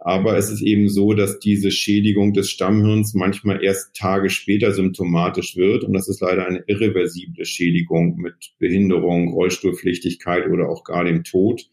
Aber 0.00 0.36
es 0.36 0.48
ist 0.48 0.62
eben 0.62 0.88
so, 0.88 1.12
dass 1.12 1.40
diese 1.40 1.72
Schädigung 1.72 2.32
des 2.32 2.50
Stammhirns 2.50 3.14
manchmal 3.14 3.62
erst 3.64 3.94
Tage 3.94 4.30
später 4.30 4.72
symptomatisch 4.72 5.56
wird. 5.56 5.82
Und 5.82 5.92
das 5.92 6.08
ist 6.08 6.20
leider 6.20 6.46
eine 6.46 6.62
irreversible 6.68 7.44
Schädigung 7.44 8.16
mit 8.16 8.52
Behinderung, 8.60 9.32
Rollstuhlpflichtigkeit 9.32 10.48
oder 10.48 10.68
auch 10.68 10.84
gar 10.84 11.04
dem 11.04 11.24
Tod. 11.24 11.68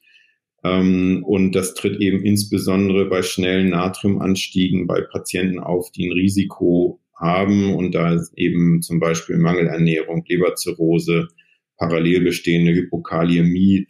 Ähm, 0.66 1.24
und 1.24 1.51
das 1.51 1.76
tritt 1.76 2.01
eben 2.01 2.24
insbesondere 2.26 3.05
bei 3.05 3.22
schnellen 3.22 3.70
Natriumanstiegen 3.70 4.88
bei 4.88 5.01
Patienten 5.01 5.59
auf, 5.59 5.91
die 5.91 6.07
ein 6.07 6.13
Risiko 6.13 6.99
haben. 7.16 7.76
Und 7.76 7.93
da 7.93 8.13
ist 8.13 8.34
eben 8.36 8.82
zum 8.82 8.99
Beispiel 8.99 9.38
Mangelernährung, 9.38 10.26
Leberzirrhose, 10.28 11.28
parallel 11.78 12.22
bestehende 12.22 12.74
Hypokaliämie. 12.74 13.88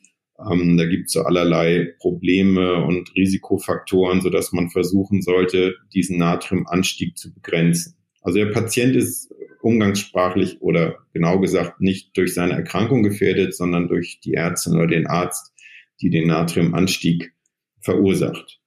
Ähm, 0.52 0.76
da 0.76 0.86
gibt 0.86 1.06
es 1.08 1.14
so 1.14 1.22
allerlei 1.22 1.94
Probleme 2.00 2.84
und 2.84 3.16
Risikofaktoren, 3.16 4.20
so 4.20 4.30
dass 4.30 4.52
man 4.52 4.70
versuchen 4.70 5.22
sollte, 5.22 5.76
diesen 5.94 6.18
Natriumanstieg 6.18 7.18
zu 7.18 7.34
begrenzen. 7.34 7.96
Also 8.22 8.40
der 8.40 8.48
Patient 8.48 8.98
ist 8.98 9.34
umgangssprachlich 9.62 10.62
oder 10.62 10.98
genau 11.14 11.40
gesagt 11.40 11.80
nicht 11.80 12.18
durch 12.18 12.34
seine 12.34 12.54
Erkrankung 12.54 13.02
gefährdet, 13.02 13.56
sondern 13.56 13.88
durch 13.88 14.20
die 14.20 14.34
Ärztin 14.34 14.76
oder 14.76 14.88
den 14.88 15.08
Arzt, 15.08 15.55
die 16.02 16.10
den 16.10 16.28
Natriumanstieg 16.28 17.34
verursacht. 17.80 18.60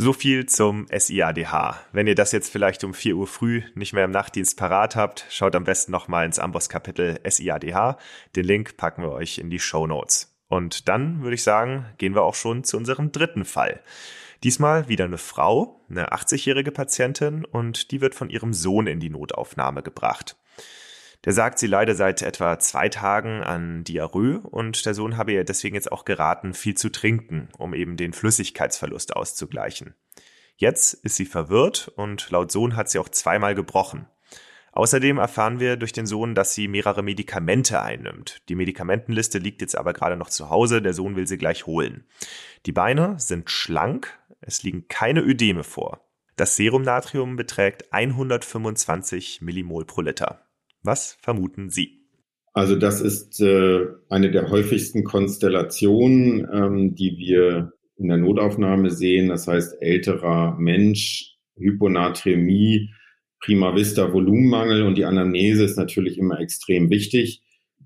So 0.00 0.12
viel 0.12 0.46
zum 0.46 0.86
SIADH. 0.96 1.74
Wenn 1.92 2.06
ihr 2.06 2.14
das 2.14 2.30
jetzt 2.30 2.52
vielleicht 2.52 2.84
um 2.84 2.94
4 2.94 3.16
Uhr 3.16 3.26
früh 3.26 3.62
nicht 3.74 3.92
mehr 3.92 4.04
im 4.04 4.12
Nachtdienst 4.12 4.56
parat 4.56 4.94
habt, 4.94 5.26
schaut 5.28 5.56
am 5.56 5.64
besten 5.64 5.90
nochmal 5.90 6.24
ins 6.24 6.38
Amboss-Kapitel 6.38 7.18
SIADH. 7.28 7.98
Den 8.36 8.44
Link 8.44 8.76
packen 8.76 9.02
wir 9.02 9.10
euch 9.10 9.38
in 9.38 9.50
die 9.50 9.58
Show 9.58 9.88
Notes. 9.88 10.38
Und 10.46 10.88
dann 10.88 11.22
würde 11.22 11.34
ich 11.34 11.42
sagen, 11.42 11.86
gehen 11.98 12.14
wir 12.14 12.22
auch 12.22 12.36
schon 12.36 12.62
zu 12.62 12.76
unserem 12.76 13.10
dritten 13.10 13.44
Fall. 13.44 13.82
Diesmal 14.44 14.88
wieder 14.88 15.04
eine 15.04 15.18
Frau, 15.18 15.84
eine 15.90 16.12
80-jährige 16.12 16.70
Patientin 16.70 17.44
und 17.44 17.90
die 17.90 18.00
wird 18.00 18.14
von 18.14 18.30
ihrem 18.30 18.52
Sohn 18.52 18.86
in 18.86 19.00
die 19.00 19.10
Notaufnahme 19.10 19.82
gebracht. 19.82 20.36
Der 21.28 21.34
sagt, 21.34 21.58
sie 21.58 21.66
leide 21.66 21.94
seit 21.94 22.22
etwa 22.22 22.58
zwei 22.58 22.88
Tagen 22.88 23.42
an 23.42 23.84
Diarrhoe 23.84 24.40
und 24.40 24.86
der 24.86 24.94
Sohn 24.94 25.18
habe 25.18 25.34
ihr 25.34 25.44
deswegen 25.44 25.74
jetzt 25.74 25.92
auch 25.92 26.06
geraten, 26.06 26.54
viel 26.54 26.74
zu 26.74 26.88
trinken, 26.88 27.50
um 27.58 27.74
eben 27.74 27.98
den 27.98 28.14
Flüssigkeitsverlust 28.14 29.14
auszugleichen. 29.14 29.94
Jetzt 30.56 30.94
ist 30.94 31.16
sie 31.16 31.26
verwirrt 31.26 31.92
und 31.96 32.30
laut 32.30 32.50
Sohn 32.50 32.76
hat 32.76 32.88
sie 32.88 32.98
auch 32.98 33.10
zweimal 33.10 33.54
gebrochen. 33.54 34.06
Außerdem 34.72 35.18
erfahren 35.18 35.60
wir 35.60 35.76
durch 35.76 35.92
den 35.92 36.06
Sohn, 36.06 36.34
dass 36.34 36.54
sie 36.54 36.66
mehrere 36.66 37.02
Medikamente 37.02 37.82
einnimmt. 37.82 38.40
Die 38.48 38.54
Medikamentenliste 38.54 39.36
liegt 39.36 39.60
jetzt 39.60 39.76
aber 39.76 39.92
gerade 39.92 40.16
noch 40.16 40.30
zu 40.30 40.48
Hause, 40.48 40.80
der 40.80 40.94
Sohn 40.94 41.14
will 41.14 41.28
sie 41.28 41.36
gleich 41.36 41.66
holen. 41.66 42.06
Die 42.64 42.72
Beine 42.72 43.16
sind 43.18 43.50
schlank, 43.50 44.18
es 44.40 44.62
liegen 44.62 44.88
keine 44.88 45.20
Ödeme 45.20 45.62
vor. 45.62 46.00
Das 46.36 46.56
Serumnatrium 46.56 47.36
beträgt 47.36 47.92
125 47.92 49.42
Millimol 49.42 49.84
pro 49.84 50.00
Liter. 50.00 50.47
Was 50.88 51.18
vermuten 51.20 51.68
Sie? 51.68 51.98
Also 52.54 52.74
das 52.74 53.02
ist 53.02 53.42
äh, 53.42 53.88
eine 54.08 54.30
der 54.30 54.48
häufigsten 54.48 55.04
Konstellationen, 55.04 56.48
ähm, 56.50 56.94
die 56.94 57.18
wir 57.18 57.74
in 57.98 58.08
der 58.08 58.16
Notaufnahme 58.16 58.88
sehen. 58.88 59.28
Das 59.28 59.46
heißt, 59.46 59.82
älterer 59.82 60.56
Mensch, 60.58 61.36
Hyponatremie, 61.58 62.88
Prima 63.38 63.76
Vista 63.76 64.14
Volumenmangel 64.14 64.84
und 64.84 64.96
die 64.96 65.04
Anamnese 65.04 65.62
ist 65.62 65.76
natürlich 65.76 66.16
immer 66.16 66.40
extrem 66.40 66.88
wichtig. 66.88 67.42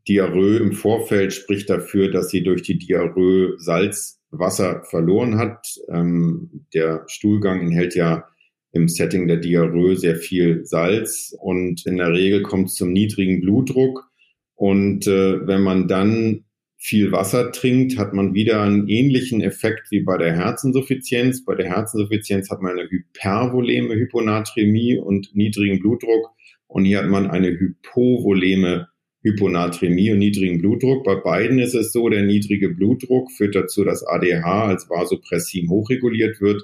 Diarrhoe 0.07 0.59
im 0.59 0.71
Vorfeld 0.71 1.33
spricht 1.33 1.71
dafür, 1.71 2.09
dass 2.09 2.29
sie 2.29 2.45
durch 2.45 2.63
die 2.63 2.79
Diarrhoe 2.79 3.59
Salzwasser 3.59 4.85
verloren 4.85 5.39
hat. 5.39 5.67
Ähm, 5.89 6.67
der 6.73 7.03
Stuhlgang 7.09 7.63
enthält 7.63 7.97
ja 7.97 8.29
im 8.73 8.89
Setting 8.89 9.29
der 9.29 9.37
Diarrhoe 9.37 9.97
sehr 9.97 10.17
viel 10.17 10.65
Salz 10.65 11.37
und 11.39 11.87
in 11.87 11.99
der 11.99 12.13
Regel 12.13 12.43
kommt 12.43 12.69
es 12.69 12.75
zum 12.75 12.93
niedrigen 12.93 13.41
Blutdruck. 13.41 14.11
Und 14.55 15.07
äh, 15.07 15.47
wenn 15.47 15.63
man 15.63 15.89
dann 15.89 16.45
viel 16.79 17.13
Wasser 17.13 17.53
trinkt, 17.53 17.97
hat 17.97 18.13
man 18.13 18.35
wieder 18.35 18.63
einen 18.63 18.89
ähnlichen 18.89 19.41
Effekt 19.41 19.91
wie 19.91 20.01
bei 20.01 20.19
der 20.19 20.35
Herzinsuffizienz. 20.35 21.45
Bei 21.45 21.55
der 21.55 21.69
Herzinsuffizienz 21.69 22.51
hat 22.51 22.61
man 22.61 22.73
eine 22.79 22.91
hypervoleme 22.91 23.95
Hyponatremie 23.95 24.99
und 24.99 25.31
niedrigen 25.35 25.79
Blutdruck. 25.79 26.31
Und 26.67 26.85
hier 26.85 26.99
hat 26.99 27.09
man 27.09 27.31
eine 27.31 27.51
hypovoleme 27.51 28.89
Hyponatremie 29.23 30.11
und 30.11 30.19
niedrigen 30.19 30.61
Blutdruck. 30.61 31.05
Bei 31.05 31.15
beiden 31.15 31.59
ist 31.61 31.75
es 31.75 31.93
so, 31.93 32.09
der 32.09 32.23
niedrige 32.23 32.71
Blutdruck 32.71 33.31
führt 33.31 33.55
dazu, 33.55 33.85
dass 33.85 34.05
ADH 34.05 34.65
als 34.65 34.91
Vasopressin 34.91 35.69
hochreguliert 35.69 36.41
wird. 36.41 36.63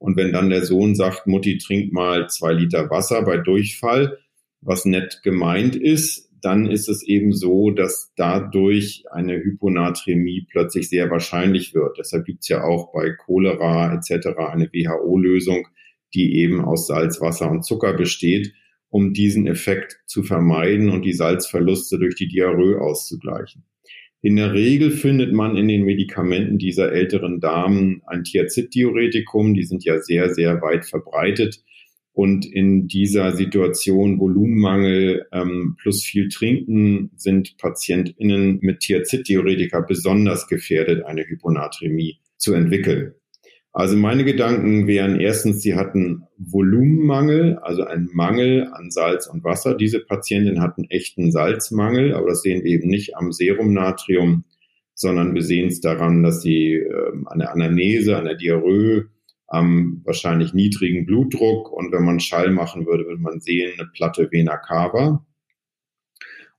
Und 0.00 0.16
wenn 0.16 0.32
dann 0.32 0.48
der 0.48 0.64
Sohn 0.64 0.94
sagt, 0.94 1.26
Mutti, 1.26 1.58
trink 1.58 1.92
mal 1.92 2.26
zwei 2.30 2.54
Liter 2.54 2.88
Wasser 2.88 3.22
bei 3.22 3.36
Durchfall, 3.36 4.16
was 4.62 4.86
nett 4.86 5.20
gemeint 5.22 5.76
ist, 5.76 6.30
dann 6.40 6.64
ist 6.64 6.88
es 6.88 7.02
eben 7.02 7.34
so, 7.34 7.70
dass 7.70 8.10
dadurch 8.16 9.04
eine 9.10 9.36
Hyponatremie 9.36 10.46
plötzlich 10.50 10.88
sehr 10.88 11.10
wahrscheinlich 11.10 11.74
wird. 11.74 11.98
Deshalb 11.98 12.24
gibt 12.24 12.40
es 12.40 12.48
ja 12.48 12.64
auch 12.64 12.92
bei 12.94 13.10
Cholera 13.10 13.92
etc. 13.94 14.38
eine 14.38 14.72
WHO-Lösung, 14.72 15.68
die 16.14 16.38
eben 16.38 16.64
aus 16.64 16.86
Salz, 16.86 17.20
Wasser 17.20 17.50
und 17.50 17.66
Zucker 17.66 17.92
besteht, 17.92 18.54
um 18.88 19.12
diesen 19.12 19.46
Effekt 19.46 20.00
zu 20.06 20.22
vermeiden 20.22 20.88
und 20.88 21.02
die 21.02 21.12
Salzverluste 21.12 21.98
durch 21.98 22.14
die 22.14 22.28
Diarrhoe 22.28 22.80
auszugleichen. 22.80 23.64
In 24.22 24.36
der 24.36 24.52
Regel 24.52 24.90
findet 24.90 25.32
man 25.32 25.56
in 25.56 25.68
den 25.68 25.84
Medikamenten 25.84 26.58
dieser 26.58 26.92
älteren 26.92 27.40
Damen 27.40 28.02
ein 28.06 28.24
Thiazid-Diuretikum. 28.24 29.54
Die 29.54 29.64
sind 29.64 29.84
ja 29.84 29.98
sehr, 30.00 30.34
sehr 30.34 30.60
weit 30.60 30.84
verbreitet 30.84 31.62
und 32.12 32.44
in 32.44 32.86
dieser 32.86 33.32
Situation 33.32 34.18
Volumenmangel 34.18 35.26
ähm, 35.32 35.76
plus 35.80 36.04
viel 36.04 36.28
Trinken 36.28 37.10
sind 37.16 37.56
PatientInnen 37.56 38.58
mit 38.60 38.80
Thiazid-Diuretika 38.80 39.80
besonders 39.80 40.46
gefährdet, 40.48 41.04
eine 41.04 41.24
Hyponatremie 41.26 42.18
zu 42.36 42.52
entwickeln. 42.52 43.14
Also 43.72 43.96
meine 43.96 44.24
Gedanken 44.24 44.88
wären 44.88 45.20
erstens, 45.20 45.62
sie 45.62 45.76
hatten 45.76 46.24
Volumenmangel, 46.38 47.58
also 47.58 47.84
einen 47.84 48.08
Mangel 48.12 48.68
an 48.72 48.90
Salz 48.90 49.28
und 49.28 49.44
Wasser. 49.44 49.76
Diese 49.76 50.00
Patientin 50.00 50.60
hat 50.60 50.76
einen 50.76 50.90
echten 50.90 51.30
Salzmangel, 51.30 52.14
aber 52.14 52.30
das 52.30 52.42
sehen 52.42 52.64
wir 52.64 52.72
eben 52.72 52.88
nicht 52.88 53.16
am 53.16 53.30
Serumnatrium, 53.30 54.44
sondern 54.94 55.34
wir 55.34 55.42
sehen 55.42 55.68
es 55.68 55.80
daran, 55.80 56.24
dass 56.24 56.42
sie 56.42 56.74
äh, 56.74 57.12
an 57.26 57.38
der 57.38 57.52
Anamnese, 57.52 58.16
an 58.16 58.24
der 58.24 58.34
Diarrhoe, 58.34 59.08
am 59.46 60.02
wahrscheinlich 60.04 60.52
niedrigen 60.52 61.06
Blutdruck 61.06 61.72
und 61.72 61.92
wenn 61.92 62.04
man 62.04 62.20
Schall 62.20 62.50
machen 62.50 62.86
würde, 62.86 63.04
würde 63.06 63.20
man 63.20 63.40
sehen, 63.40 63.72
eine 63.78 63.88
platte 63.88 64.30
Vena 64.30 64.56
cava. 64.56 65.26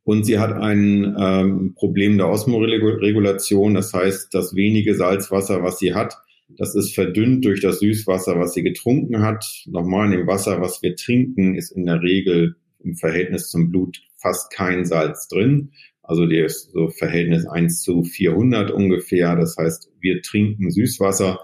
Und 0.03 0.25
sie 0.25 0.39
hat 0.39 0.53
ein 0.53 1.15
ähm, 1.17 1.73
Problem 1.75 2.17
der 2.17 2.29
Osmoregulation, 2.29 3.75
das 3.75 3.93
heißt, 3.93 4.33
das 4.33 4.55
wenige 4.55 4.95
Salzwasser, 4.95 5.63
was 5.63 5.79
sie 5.79 5.93
hat, 5.93 6.17
das 6.57 6.75
ist 6.75 6.93
verdünnt 6.93 7.45
durch 7.45 7.61
das 7.61 7.79
Süßwasser, 7.79 8.39
was 8.39 8.53
sie 8.53 8.63
getrunken 8.63 9.21
hat. 9.21 9.45
Nochmal 9.65 10.11
in 10.11 10.19
dem 10.19 10.27
Wasser, 10.27 10.61
was 10.61 10.81
wir 10.81 10.95
trinken, 10.95 11.55
ist 11.55 11.71
in 11.71 11.85
der 11.85 12.01
Regel 12.01 12.55
im 12.79 12.95
Verhältnis 12.95 13.49
zum 13.49 13.69
Blut 13.69 14.01
fast 14.17 14.51
kein 14.51 14.85
Salz 14.85 15.27
drin. 15.27 15.71
Also 16.03 16.25
der 16.25 16.45
ist 16.45 16.71
so 16.71 16.89
Verhältnis 16.89 17.45
1 17.45 17.81
zu 17.81 18.03
400 18.03 18.71
ungefähr. 18.71 19.35
Das 19.35 19.55
heißt, 19.57 19.91
wir 19.99 20.21
trinken 20.21 20.71
Süßwasser 20.71 21.39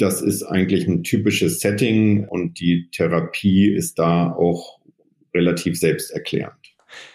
das 0.00 0.22
ist 0.22 0.42
eigentlich 0.42 0.86
ein 0.88 1.02
typisches 1.02 1.60
Setting 1.60 2.26
und 2.26 2.58
die 2.58 2.88
Therapie 2.90 3.68
ist 3.68 3.98
da 3.98 4.32
auch 4.32 4.80
relativ 5.34 5.78
selbsterklärend. 5.78 6.69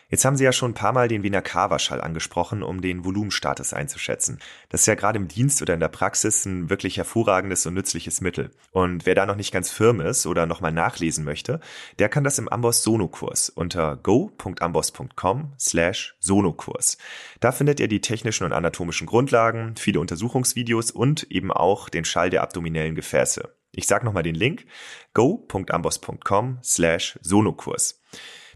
Jetzt 0.10 0.24
haben 0.24 0.36
Sie 0.36 0.44
ja 0.44 0.52
schon 0.52 0.72
ein 0.72 0.76
paar 0.76 0.94
Mal 0.94 1.08
den 1.08 1.24
Wiener 1.24 1.42
Carverschall 1.42 2.00
angesprochen, 2.00 2.62
um 2.62 2.82
den 2.82 3.04
Volumenstatus 3.04 3.74
einzuschätzen. 3.74 4.40
Das 4.70 4.82
ist 4.82 4.88
ja 4.88 4.96
gerade 4.96 5.18
im 5.18 5.28
Dienst 5.28 5.62
oder 5.62 5.74
in 5.74 5.80
der 5.80 5.88
Praxis 5.88 6.46
ein 6.46 6.70
wirklich 6.70 6.98
hervorragendes 6.98 7.66
und 7.66 7.74
nützliches 7.74 8.22
Mittel. 8.22 8.52
Und 8.72 9.06
wer 9.06 9.16
da 9.16 9.26
noch 9.26 9.36
nicht 9.36 9.52
ganz 9.52 9.72
firm 9.72 10.02
ist 10.02 10.28
oder 10.28 10.46
nochmal 10.46 10.72
nachlesen 10.72 11.26
möchte, 11.26 11.60
der 11.98 12.10
kann 12.10 12.24
das 12.24 12.38
im 12.38 12.48
Amboss 12.48 12.84
Sono-Kurs 12.84 13.50
unter 13.50 13.96
go.amboss.com 13.96 15.54
slash 15.60 16.16
Sono-Kurs. 16.20 16.98
Da 17.40 17.52
findet 17.52 17.80
ihr 17.80 17.88
die 17.88 18.02
technischen 18.02 18.44
und 18.44 18.54
anatomischen 18.54 19.08
Grundlagen, 19.08 19.76
viele 19.76 20.00
Untersuchungsvideos 20.00 20.92
und 20.92 21.24
eben 21.32 21.52
auch 21.52 21.90
den 21.90 22.06
Schall 22.06 22.30
der 22.30 22.44
abdominellen 22.44 22.96
Gefäße. 22.96 23.50
Ich 23.72 23.88
sage 23.88 24.06
nochmal 24.06 24.24
den 24.24 24.36
Link 24.36 24.66
go.amboss.com 25.14 26.60
slash 26.64 27.20
Sonokurs. 27.22 28.02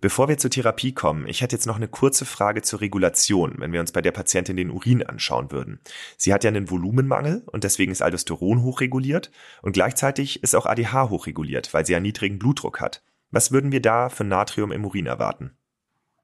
Bevor 0.02 0.30
wir 0.30 0.38
zur 0.38 0.50
Therapie 0.50 0.94
kommen, 0.94 1.28
ich 1.28 1.42
hätte 1.42 1.56
jetzt 1.56 1.66
noch 1.66 1.76
eine 1.76 1.90
kurze 1.90 2.24
Frage 2.24 2.62
zur 2.62 2.80
Regulation, 2.80 3.56
wenn 3.58 3.74
wir 3.74 3.82
uns 3.82 3.92
bei 3.92 4.02
der 4.02 4.12
Patientin 4.12 4.56
den 4.56 4.72
Urin 4.72 5.04
anschauen 5.04 5.52
würden. 5.52 5.80
Sie 6.16 6.34
hat 6.34 6.46
ja 6.46 6.50
einen 6.50 6.70
Volumenmangel 6.70 7.44
und 7.48 7.66
deswegen 7.66 7.92
ist 7.92 8.02
Aldosteron 8.02 8.64
hochreguliert 8.64 9.30
und 9.62 9.74
gleichzeitig 9.74 10.42
ist 10.42 10.56
auch 10.56 10.66
ADH 10.66 11.10
hochreguliert, 11.10 11.74
weil 11.74 11.86
sie 11.86 11.96
einen 11.96 12.04
niedrigen 12.04 12.40
Blutdruck 12.40 12.80
hat. 12.80 13.04
Was 13.32 13.52
würden 13.52 13.74
wir 13.74 13.82
da 13.82 14.10
für 14.10 14.24
Natrium 14.24 14.72
im 14.72 14.86
Urin 14.86 15.06
erwarten? 15.06 15.52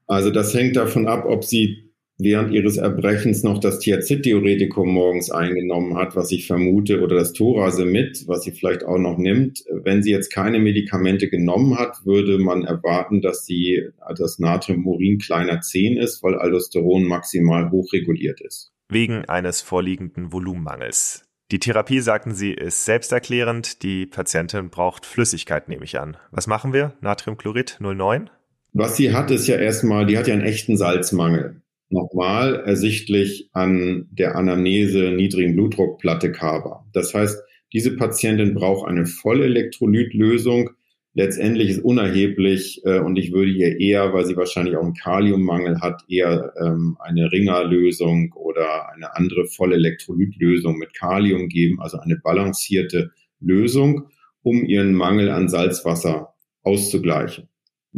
Also 0.06 0.30
das 0.30 0.54
hängt 0.54 0.76
davon 0.76 1.06
ab, 1.06 1.24
ob 1.26 1.44
sie 1.44 1.85
während 2.18 2.52
ihres 2.52 2.76
Erbrechens 2.76 3.42
noch 3.42 3.58
das 3.58 3.78
Thiazid-Diuretikum 3.78 4.88
morgens 4.88 5.30
eingenommen 5.30 5.96
hat, 5.96 6.16
was 6.16 6.32
ich 6.32 6.46
vermute, 6.46 7.02
oder 7.02 7.16
das 7.16 7.32
Thorasemid, 7.32 8.24
was 8.26 8.42
sie 8.42 8.52
vielleicht 8.52 8.84
auch 8.84 8.98
noch 8.98 9.18
nimmt. 9.18 9.64
Wenn 9.70 10.02
sie 10.02 10.10
jetzt 10.10 10.32
keine 10.32 10.58
Medikamente 10.58 11.28
genommen 11.28 11.78
hat, 11.78 12.04
würde 12.04 12.38
man 12.38 12.64
erwarten, 12.64 13.20
dass 13.20 13.44
sie 13.44 13.90
das 14.16 14.38
Natrium 14.38 14.86
Urin 14.86 15.18
kleiner 15.18 15.60
10 15.60 15.98
ist, 15.98 16.22
weil 16.22 16.36
Aldosteron 16.36 17.04
maximal 17.04 17.70
hochreguliert 17.70 18.40
ist. 18.40 18.72
Wegen 18.88 19.24
eines 19.26 19.60
vorliegenden 19.60 20.32
Volumenmangels. 20.32 21.24
Die 21.52 21.60
Therapie, 21.60 22.00
sagten 22.00 22.34
Sie, 22.34 22.52
ist 22.52 22.84
selbsterklärend. 22.84 23.82
Die 23.84 24.06
Patientin 24.06 24.68
braucht 24.68 25.06
Flüssigkeit, 25.06 25.68
nehme 25.68 25.84
ich 25.84 25.98
an. 25.98 26.16
Was 26.32 26.48
machen 26.48 26.72
wir? 26.72 26.94
Natriumchlorid 27.00 27.78
09? 27.80 28.30
Was 28.72 28.96
sie 28.96 29.12
hat, 29.12 29.30
ist 29.30 29.46
ja 29.46 29.56
erstmal, 29.56 30.06
die 30.06 30.18
hat 30.18 30.26
ja 30.26 30.34
einen 30.34 30.42
echten 30.42 30.76
Salzmangel 30.76 31.62
nochmal 31.88 32.62
ersichtlich 32.66 33.48
an 33.52 34.08
der 34.10 34.36
Anamnese 34.36 35.12
niedrigen 35.12 35.54
Blutdruck 35.54 35.98
Platte 35.98 36.32
Cava. 36.32 36.84
Das 36.92 37.14
heißt, 37.14 37.42
diese 37.72 37.96
Patientin 37.96 38.54
braucht 38.54 38.88
eine 38.88 39.06
Vollelektrolytlösung. 39.06 40.70
Letztendlich 41.14 41.70
ist 41.70 41.84
unerheblich 41.84 42.82
äh, 42.84 42.98
und 42.98 43.16
ich 43.16 43.32
würde 43.32 43.50
ihr 43.50 43.80
eher, 43.80 44.12
weil 44.12 44.26
sie 44.26 44.36
wahrscheinlich 44.36 44.76
auch 44.76 44.82
einen 44.82 44.94
Kaliummangel 44.94 45.80
hat, 45.80 46.02
eher 46.08 46.52
ähm, 46.60 46.96
eine 47.00 47.32
Ringerlösung 47.32 48.32
oder 48.34 48.92
eine 48.92 49.16
andere 49.16 49.46
Vollelektrolytlösung 49.46 50.76
mit 50.76 50.94
Kalium 50.94 51.48
geben, 51.48 51.80
also 51.80 51.98
eine 51.98 52.16
balancierte 52.16 53.12
Lösung, 53.40 54.08
um 54.42 54.64
ihren 54.64 54.92
Mangel 54.92 55.30
an 55.30 55.48
Salzwasser 55.48 56.34
auszugleichen. 56.62 57.48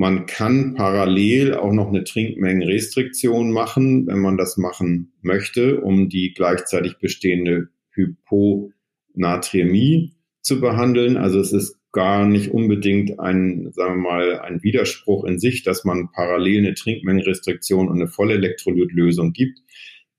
Man 0.00 0.26
kann 0.26 0.74
parallel 0.74 1.54
auch 1.54 1.72
noch 1.72 1.88
eine 1.88 2.04
Trinkmengenrestriktion 2.04 3.50
machen, 3.50 4.06
wenn 4.06 4.20
man 4.20 4.36
das 4.36 4.56
machen 4.56 5.10
möchte, 5.22 5.80
um 5.80 6.08
die 6.08 6.34
gleichzeitig 6.34 6.98
bestehende 6.98 7.70
Hyponatremie 7.90 10.12
zu 10.40 10.60
behandeln. 10.60 11.16
Also 11.16 11.40
es 11.40 11.52
ist 11.52 11.80
gar 11.90 12.28
nicht 12.28 12.52
unbedingt 12.52 13.18
ein, 13.18 13.72
sagen 13.72 14.00
wir 14.00 14.08
mal, 14.08 14.38
ein 14.38 14.62
Widerspruch 14.62 15.24
in 15.24 15.40
sich, 15.40 15.64
dass 15.64 15.84
man 15.84 16.12
parallel 16.12 16.58
eine 16.58 16.74
Trinkmengenrestriktion 16.74 17.88
und 17.88 17.96
eine 17.96 18.06
Vollelektrolytlösung 18.06 19.32
gibt. 19.32 19.58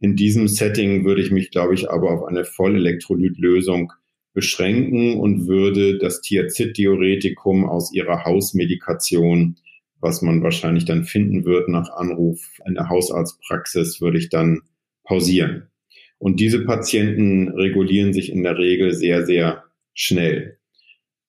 In 0.01 0.17
diesem 0.17 0.49
Setting 0.49 1.05
würde 1.05 1.21
ich 1.21 1.31
mich, 1.31 1.51
glaube 1.51 1.73
ich, 1.73 1.89
aber 1.89 2.11
auf 2.11 2.25
eine 2.25 2.43
Vollelektrolytlösung 2.43 3.93
beschränken 4.33 5.21
und 5.21 5.47
würde 5.47 5.99
das 5.99 6.19
Thiazid-Diuretikum 6.19 7.63
aus 7.63 7.93
ihrer 7.93 8.25
Hausmedikation 8.25 9.55
was 9.99 10.21
man 10.21 10.43
wahrscheinlich 10.43 10.85
dann 10.85 11.03
finden 11.05 11.45
wird 11.45 11.69
nach 11.69 11.89
Anruf 11.89 12.39
in 12.65 12.75
der 12.75 12.89
Hausarztpraxis, 12.89 14.01
würde 14.01 14.17
ich 14.17 14.29
dann 14.29 14.61
pausieren. 15.03 15.69
Und 16.17 16.39
diese 16.39 16.65
Patienten 16.65 17.49
regulieren 17.49 18.13
sich 18.13 18.31
in 18.31 18.43
der 18.43 18.57
Regel 18.57 18.93
sehr, 18.93 19.25
sehr 19.25 19.63
schnell. 19.93 20.57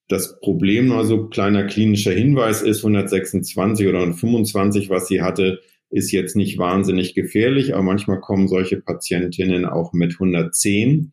Das 0.08 0.40
Problem, 0.40 0.90
also 0.90 1.28
kleiner 1.28 1.64
klinischer 1.64 2.12
Hinweis 2.12 2.62
ist 2.62 2.78
126 2.78 3.86
oder 3.86 4.00
125, 4.00 4.90
was 4.90 5.06
sie 5.06 5.22
hatte, 5.22 5.60
ist 5.90 6.10
jetzt 6.12 6.34
nicht 6.34 6.58
wahnsinnig 6.58 7.14
gefährlich, 7.14 7.74
aber 7.74 7.82
manchmal 7.82 8.20
kommen 8.20 8.48
solche 8.48 8.80
Patientinnen 8.80 9.66
auch 9.66 9.92
mit 9.92 10.14
110. 10.14 11.12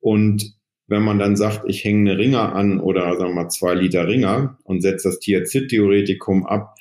Und 0.00 0.56
wenn 0.88 1.02
man 1.02 1.18
dann 1.18 1.36
sagt, 1.36 1.68
ich 1.68 1.84
hänge 1.84 2.10
eine 2.10 2.18
Ringer 2.18 2.54
an 2.54 2.80
oder 2.80 3.16
sagen 3.16 3.30
wir 3.30 3.42
mal 3.44 3.48
zwei 3.48 3.74
Liter 3.74 4.08
Ringer 4.08 4.58
und 4.64 4.80
setze 4.80 5.08
das 5.08 5.20
Thiazid-Diuretikum 5.20 6.44
ab, 6.44 6.74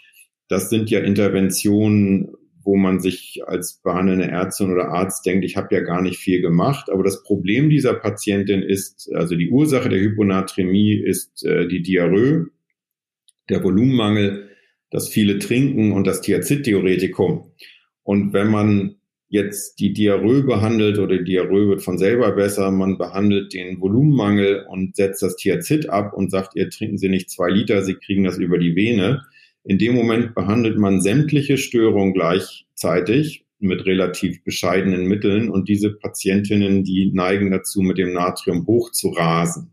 das 0.51 0.69
sind 0.69 0.89
ja 0.89 0.99
Interventionen, 0.99 2.33
wo 2.61 2.75
man 2.75 2.99
sich 2.99 3.41
als 3.45 3.81
behandelnde 3.81 4.25
Ärztin 4.25 4.69
oder 4.69 4.89
Arzt 4.89 5.25
denkt, 5.25 5.45
ich 5.45 5.55
habe 5.55 5.73
ja 5.73 5.79
gar 5.79 6.01
nicht 6.01 6.17
viel 6.17 6.41
gemacht. 6.41 6.89
Aber 6.91 7.03
das 7.03 7.23
Problem 7.23 7.69
dieser 7.69 7.93
Patientin 7.93 8.61
ist, 8.61 9.09
also 9.13 9.37
die 9.37 9.49
Ursache 9.49 9.87
der 9.87 10.01
Hyponatremie 10.01 10.93
ist 10.93 11.45
äh, 11.45 11.69
die 11.69 11.81
Diarrhoe, 11.81 12.47
der 13.49 13.63
Volumenmangel, 13.63 14.49
das 14.89 15.07
viele 15.07 15.39
Trinken 15.39 15.93
und 15.93 16.05
das 16.05 16.19
Thiazid-Diuretikum. 16.19 17.53
Und 18.03 18.33
wenn 18.33 18.49
man 18.49 18.97
jetzt 19.29 19.79
die 19.79 19.93
Diarrhoe 19.93 20.43
behandelt 20.43 20.99
oder 20.99 21.17
die 21.17 21.23
Diarrhoe 21.23 21.69
wird 21.69 21.81
von 21.81 21.97
selber 21.97 22.33
besser, 22.33 22.71
man 22.71 22.97
behandelt 22.97 23.53
den 23.53 23.79
Volumenmangel 23.79 24.65
und 24.69 24.97
setzt 24.97 25.23
das 25.23 25.37
Thiazid 25.37 25.89
ab 25.89 26.13
und 26.13 26.29
sagt, 26.29 26.57
ihr 26.57 26.69
trinken 26.69 26.97
Sie 26.97 27.07
nicht 27.07 27.29
zwei 27.29 27.49
Liter, 27.49 27.83
Sie 27.83 27.95
kriegen 27.95 28.25
das 28.25 28.37
über 28.37 28.57
die 28.57 28.75
Vene. 28.75 29.21
In 29.63 29.77
dem 29.77 29.95
Moment 29.95 30.33
behandelt 30.33 30.77
man 30.77 31.01
sämtliche 31.01 31.57
Störungen 31.57 32.13
gleichzeitig 32.13 33.45
mit 33.59 33.85
relativ 33.85 34.43
bescheidenen 34.43 35.05
Mitteln 35.05 35.49
und 35.49 35.69
diese 35.69 35.91
Patientinnen, 35.91 36.83
die 36.83 37.11
neigen 37.13 37.51
dazu, 37.51 37.81
mit 37.81 37.97
dem 37.97 38.11
Natrium 38.13 38.65
hoch 38.65 38.91
zu 38.91 39.09
rasen. 39.09 39.71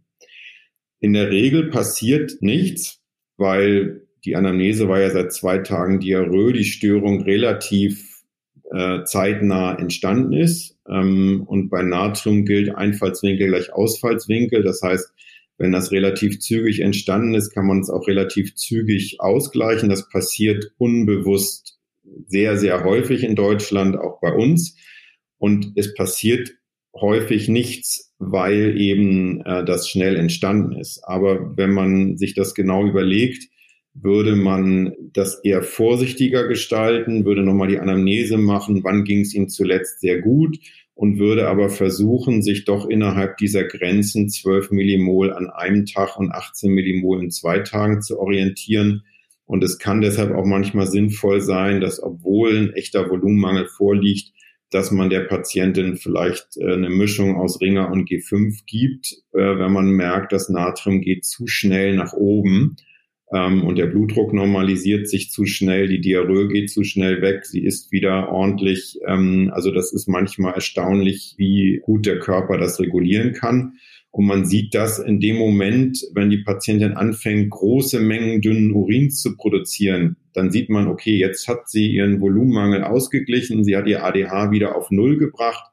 In 1.00 1.14
der 1.14 1.30
Regel 1.30 1.70
passiert 1.70 2.36
nichts, 2.40 3.00
weil 3.38 4.02
die 4.24 4.36
Anamnese 4.36 4.88
war 4.88 5.00
ja 5.00 5.10
seit 5.10 5.32
zwei 5.32 5.58
Tagen 5.58 6.00
Diarrhoe, 6.00 6.52
die 6.52 6.64
Störung 6.64 7.22
relativ 7.22 8.22
äh, 8.70 9.04
zeitnah 9.04 9.78
entstanden 9.78 10.34
ist. 10.34 10.76
Ähm, 10.88 11.44
und 11.46 11.70
bei 11.70 11.82
Natrium 11.82 12.44
gilt 12.44 12.74
Einfallswinkel 12.74 13.48
gleich 13.48 13.72
Ausfallswinkel. 13.72 14.62
Das 14.62 14.82
heißt, 14.82 15.12
wenn 15.58 15.72
das 15.72 15.90
relativ 15.90 16.38
zügig 16.38 16.80
entstanden 16.80 17.34
ist, 17.34 17.50
kann 17.50 17.66
man 17.66 17.80
es 17.80 17.90
auch 17.90 18.06
relativ 18.06 18.54
zügig 18.54 19.16
ausgleichen. 19.18 19.88
Das 19.88 20.08
passiert 20.08 20.72
unbewusst 20.78 21.78
sehr, 22.26 22.56
sehr 22.56 22.84
häufig 22.84 23.24
in 23.24 23.34
Deutschland, 23.34 23.96
auch 23.96 24.20
bei 24.20 24.32
uns. 24.32 24.76
Und 25.36 25.72
es 25.74 25.94
passiert 25.94 26.54
häufig 26.94 27.48
nichts, 27.48 28.14
weil 28.18 28.80
eben 28.80 29.40
äh, 29.42 29.64
das 29.64 29.88
schnell 29.88 30.16
entstanden 30.16 30.78
ist. 30.78 31.02
Aber 31.04 31.56
wenn 31.56 31.72
man 31.72 32.16
sich 32.16 32.34
das 32.34 32.54
genau 32.54 32.86
überlegt, 32.86 33.48
würde 33.94 34.36
man 34.36 34.92
das 35.12 35.40
eher 35.42 35.62
vorsichtiger 35.62 36.46
gestalten, 36.46 37.24
würde 37.24 37.42
nochmal 37.42 37.68
die 37.68 37.78
Anamnese 37.78 38.36
machen, 38.36 38.84
wann 38.84 39.04
ging 39.04 39.20
es 39.20 39.34
ihm 39.34 39.48
zuletzt 39.48 40.00
sehr 40.00 40.20
gut 40.20 40.56
und 40.98 41.20
würde 41.20 41.46
aber 41.46 41.68
versuchen, 41.68 42.42
sich 42.42 42.64
doch 42.64 42.84
innerhalb 42.88 43.36
dieser 43.36 43.62
Grenzen 43.62 44.28
12 44.28 44.72
Millimol 44.72 45.32
an 45.32 45.48
einem 45.48 45.86
Tag 45.86 46.18
und 46.18 46.32
18 46.32 46.72
Millimol 46.72 47.22
in 47.22 47.30
zwei 47.30 47.60
Tagen 47.60 48.02
zu 48.02 48.18
orientieren. 48.18 49.04
Und 49.46 49.62
es 49.62 49.78
kann 49.78 50.00
deshalb 50.00 50.34
auch 50.34 50.44
manchmal 50.44 50.88
sinnvoll 50.88 51.40
sein, 51.40 51.80
dass 51.80 52.02
obwohl 52.02 52.56
ein 52.56 52.72
echter 52.72 53.08
Volumenmangel 53.08 53.68
vorliegt, 53.68 54.32
dass 54.72 54.90
man 54.90 55.08
der 55.08 55.20
Patientin 55.20 55.94
vielleicht 55.94 56.56
äh, 56.56 56.72
eine 56.72 56.90
Mischung 56.90 57.36
aus 57.36 57.60
Ringer 57.60 57.92
und 57.92 58.10
G5 58.10 58.64
gibt, 58.66 59.12
äh, 59.34 59.56
wenn 59.56 59.72
man 59.72 59.92
merkt, 59.92 60.32
das 60.32 60.48
Natrium 60.48 61.00
geht 61.00 61.24
zu 61.24 61.46
schnell 61.46 61.94
nach 61.94 62.12
oben 62.14 62.74
ähm, 63.32 63.64
und 63.64 63.76
der 63.76 63.86
Blutdruck 63.86 64.32
normalisiert 64.32 65.08
sich 65.08 65.30
zu 65.30 65.44
schnell, 65.44 65.88
die 65.88 66.00
Diarrhoe 66.00 66.48
geht 66.48 66.70
zu 66.70 66.82
schnell 66.84 67.20
weg, 67.20 67.44
sie 67.44 67.62
ist 67.62 67.92
wieder 67.92 68.30
ordentlich. 68.30 68.98
Ähm, 69.06 69.50
also 69.52 69.70
das 69.70 69.92
ist 69.92 70.08
manchmal 70.08 70.54
erstaunlich, 70.54 71.34
wie 71.36 71.80
gut 71.82 72.06
der 72.06 72.18
Körper 72.18 72.56
das 72.56 72.80
regulieren 72.80 73.32
kann. 73.32 73.74
Und 74.10 74.24
man 74.24 74.46
sieht 74.46 74.74
das 74.74 74.98
in 74.98 75.20
dem 75.20 75.36
Moment, 75.36 76.02
wenn 76.14 76.30
die 76.30 76.38
Patientin 76.38 76.92
anfängt, 76.92 77.50
große 77.50 78.00
Mengen 78.00 78.40
dünnen 78.40 78.72
Urins 78.72 79.20
zu 79.20 79.36
produzieren, 79.36 80.16
dann 80.32 80.50
sieht 80.50 80.70
man, 80.70 80.88
okay, 80.88 81.16
jetzt 81.16 81.46
hat 81.46 81.68
sie 81.68 81.92
ihren 81.92 82.20
Volumenmangel 82.20 82.84
ausgeglichen, 82.84 83.64
sie 83.64 83.76
hat 83.76 83.86
ihr 83.86 84.04
ADH 84.04 84.50
wieder 84.50 84.76
auf 84.76 84.90
Null 84.90 85.18
gebracht. 85.18 85.64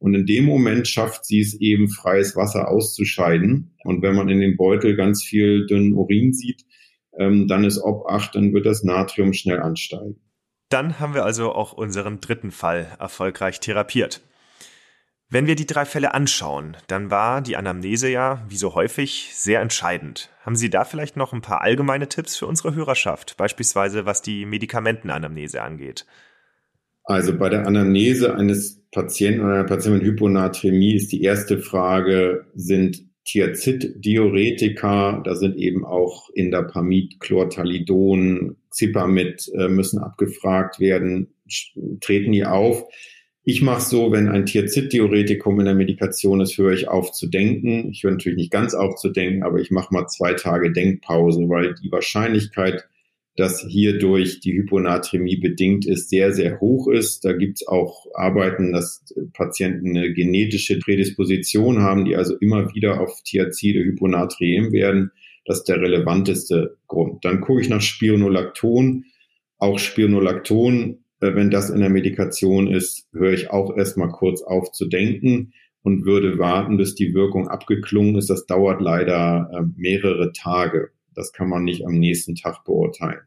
Und 0.00 0.14
in 0.14 0.26
dem 0.26 0.44
Moment 0.44 0.88
schafft 0.88 1.24
sie 1.24 1.40
es 1.40 1.54
eben, 1.60 1.88
freies 1.88 2.34
Wasser 2.34 2.68
auszuscheiden. 2.68 3.70
Und 3.84 4.02
wenn 4.02 4.16
man 4.16 4.28
in 4.28 4.40
dem 4.40 4.56
Beutel 4.56 4.96
ganz 4.96 5.22
viel 5.22 5.66
dünnen 5.66 5.94
Urin 5.94 6.32
sieht, 6.32 6.64
ähm, 7.18 7.48
dann 7.48 7.64
ist 7.64 7.78
ob 7.78 8.06
8, 8.06 8.34
dann 8.34 8.52
wird 8.52 8.66
das 8.66 8.82
Natrium 8.82 9.32
schnell 9.32 9.60
ansteigen. 9.60 10.20
Dann 10.68 10.98
haben 10.98 11.14
wir 11.14 11.24
also 11.24 11.52
auch 11.52 11.72
unseren 11.72 12.20
dritten 12.20 12.50
Fall 12.50 12.96
erfolgreich 12.98 13.60
therapiert. 13.60 14.22
Wenn 15.30 15.46
wir 15.46 15.56
die 15.56 15.66
drei 15.66 15.84
Fälle 15.84 16.14
anschauen, 16.14 16.76
dann 16.86 17.10
war 17.10 17.40
die 17.40 17.56
Anamnese 17.56 18.08
ja, 18.08 18.44
wie 18.48 18.56
so 18.56 18.74
häufig, 18.74 19.30
sehr 19.34 19.60
entscheidend. 19.60 20.30
Haben 20.42 20.56
Sie 20.56 20.70
da 20.70 20.84
vielleicht 20.84 21.16
noch 21.16 21.32
ein 21.32 21.40
paar 21.40 21.62
allgemeine 21.62 22.08
Tipps 22.08 22.36
für 22.36 22.46
unsere 22.46 22.74
Hörerschaft, 22.74 23.36
beispielsweise 23.36 24.06
was 24.06 24.22
die 24.22 24.46
Medikamentenanamnese 24.46 25.62
angeht? 25.62 26.06
Also 27.04 27.36
bei 27.36 27.48
der 27.48 27.66
Anamnese 27.66 28.34
eines 28.34 28.82
Patienten 28.90 29.40
oder 29.40 29.54
einer 29.54 29.64
Patientin 29.64 30.02
mit 30.02 30.12
Hyponatremie 30.12 30.94
ist 30.94 31.12
die 31.12 31.22
erste 31.22 31.58
Frage, 31.58 32.46
sind 32.54 33.04
Thiazid-Diuretika, 33.24 35.22
da 35.24 35.34
sind 35.34 35.56
eben 35.56 35.84
auch 35.84 36.28
Indapamid, 36.30 37.20
Chlortalidon, 37.20 38.56
Zipamid 38.70 39.50
äh, 39.54 39.68
müssen 39.68 39.98
abgefragt 39.98 40.80
werden, 40.80 41.34
treten 42.00 42.32
die 42.32 42.44
auf. 42.44 42.84
Ich 43.46 43.60
mache 43.60 43.82
so, 43.82 44.10
wenn 44.10 44.28
ein 44.28 44.46
Thiazid-Diuretikum 44.46 45.58
in 45.60 45.66
der 45.66 45.74
Medikation 45.74 46.40
ist, 46.40 46.56
höre 46.56 46.72
ich 46.72 46.88
auf 46.88 47.12
zu 47.12 47.26
denken. 47.26 47.90
Ich 47.90 48.02
höre 48.02 48.12
natürlich 48.12 48.38
nicht 48.38 48.50
ganz 48.50 48.74
auf 48.74 48.96
zu 48.96 49.10
denken, 49.10 49.42
aber 49.42 49.58
ich 49.58 49.70
mache 49.70 49.92
mal 49.92 50.06
zwei 50.06 50.32
Tage 50.32 50.72
Denkpause, 50.72 51.48
weil 51.48 51.74
die 51.74 51.92
Wahrscheinlichkeit, 51.92 52.88
dass 53.36 53.60
hierdurch 53.60 54.40
die 54.40 54.52
Hyponatremie 54.52 55.36
bedingt 55.36 55.86
ist, 55.86 56.08
sehr, 56.08 56.32
sehr 56.32 56.60
hoch 56.60 56.88
ist. 56.88 57.24
Da 57.24 57.32
gibt 57.32 57.60
es 57.60 57.66
auch 57.66 58.06
Arbeiten, 58.14 58.72
dass 58.72 59.04
Patienten 59.32 59.96
eine 59.96 60.12
genetische 60.12 60.78
Prädisposition 60.78 61.80
haben, 61.80 62.04
die 62.04 62.14
also 62.14 62.36
immer 62.36 62.72
wieder 62.74 63.00
auf 63.00 63.22
Thiazide 63.24 63.82
hyponatriem 63.84 64.72
werden. 64.72 65.10
Das 65.44 65.58
ist 65.58 65.68
der 65.68 65.80
relevanteste 65.80 66.76
Grund. 66.86 67.24
Dann 67.24 67.40
gucke 67.40 67.60
ich 67.60 67.68
nach 67.68 67.82
Spironolacton. 67.82 69.04
Auch 69.58 69.78
Spironolacton, 69.78 71.04
äh, 71.20 71.34
wenn 71.34 71.50
das 71.50 71.70
in 71.70 71.80
der 71.80 71.90
Medikation 71.90 72.68
ist, 72.68 73.08
höre 73.12 73.32
ich 73.32 73.50
auch 73.50 73.76
erstmal 73.76 74.10
kurz 74.10 74.42
auf 74.42 74.70
zu 74.70 74.86
denken 74.86 75.52
und 75.82 76.06
würde 76.06 76.38
warten, 76.38 76.76
bis 76.76 76.94
die 76.94 77.14
Wirkung 77.14 77.48
abgeklungen 77.48 78.16
ist. 78.16 78.30
Das 78.30 78.46
dauert 78.46 78.80
leider 78.80 79.50
äh, 79.52 79.62
mehrere 79.76 80.32
Tage. 80.32 80.90
Das 81.14 81.32
kann 81.32 81.48
man 81.48 81.64
nicht 81.64 81.86
am 81.86 81.98
nächsten 81.98 82.34
Tag 82.34 82.64
beurteilen. 82.64 83.20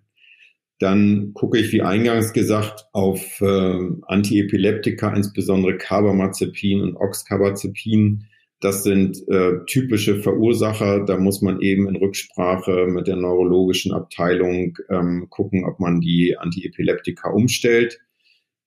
Dann 0.80 1.32
gucke 1.34 1.58
ich, 1.58 1.72
wie 1.72 1.82
eingangs 1.82 2.34
gesagt, 2.34 2.86
auf 2.94 3.42
äh, 3.42 3.80
Antiepileptika, 4.04 5.12
insbesondere 5.14 5.78
Carbamazepin 5.78 6.82
und 6.82 6.96
Oxcarbazepin. 6.96 8.26
Das 8.60 8.84
sind 8.84 9.28
äh, 9.28 9.66
typische 9.66 10.22
Verursacher. 10.22 11.04
Da 11.06 11.18
muss 11.18 11.42
man 11.42 11.62
eben 11.62 11.88
in 11.88 11.96
Rücksprache 11.96 12.88
mit 12.88 13.08
der 13.08 13.16
neurologischen 13.16 13.92
Abteilung 13.92 14.78
ähm, 14.90 15.28
gucken, 15.30 15.66
ob 15.66 15.80
man 15.80 16.00
die 16.00 16.38
Antiepileptika 16.38 17.30
umstellt. 17.32 18.00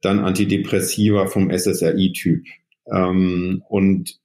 Dann 0.01 0.19
Antidepressiva 0.19 1.27
vom 1.27 1.51
SSRI-Typ. 1.51 2.45
Ähm, 2.93 3.63
und 3.69 4.19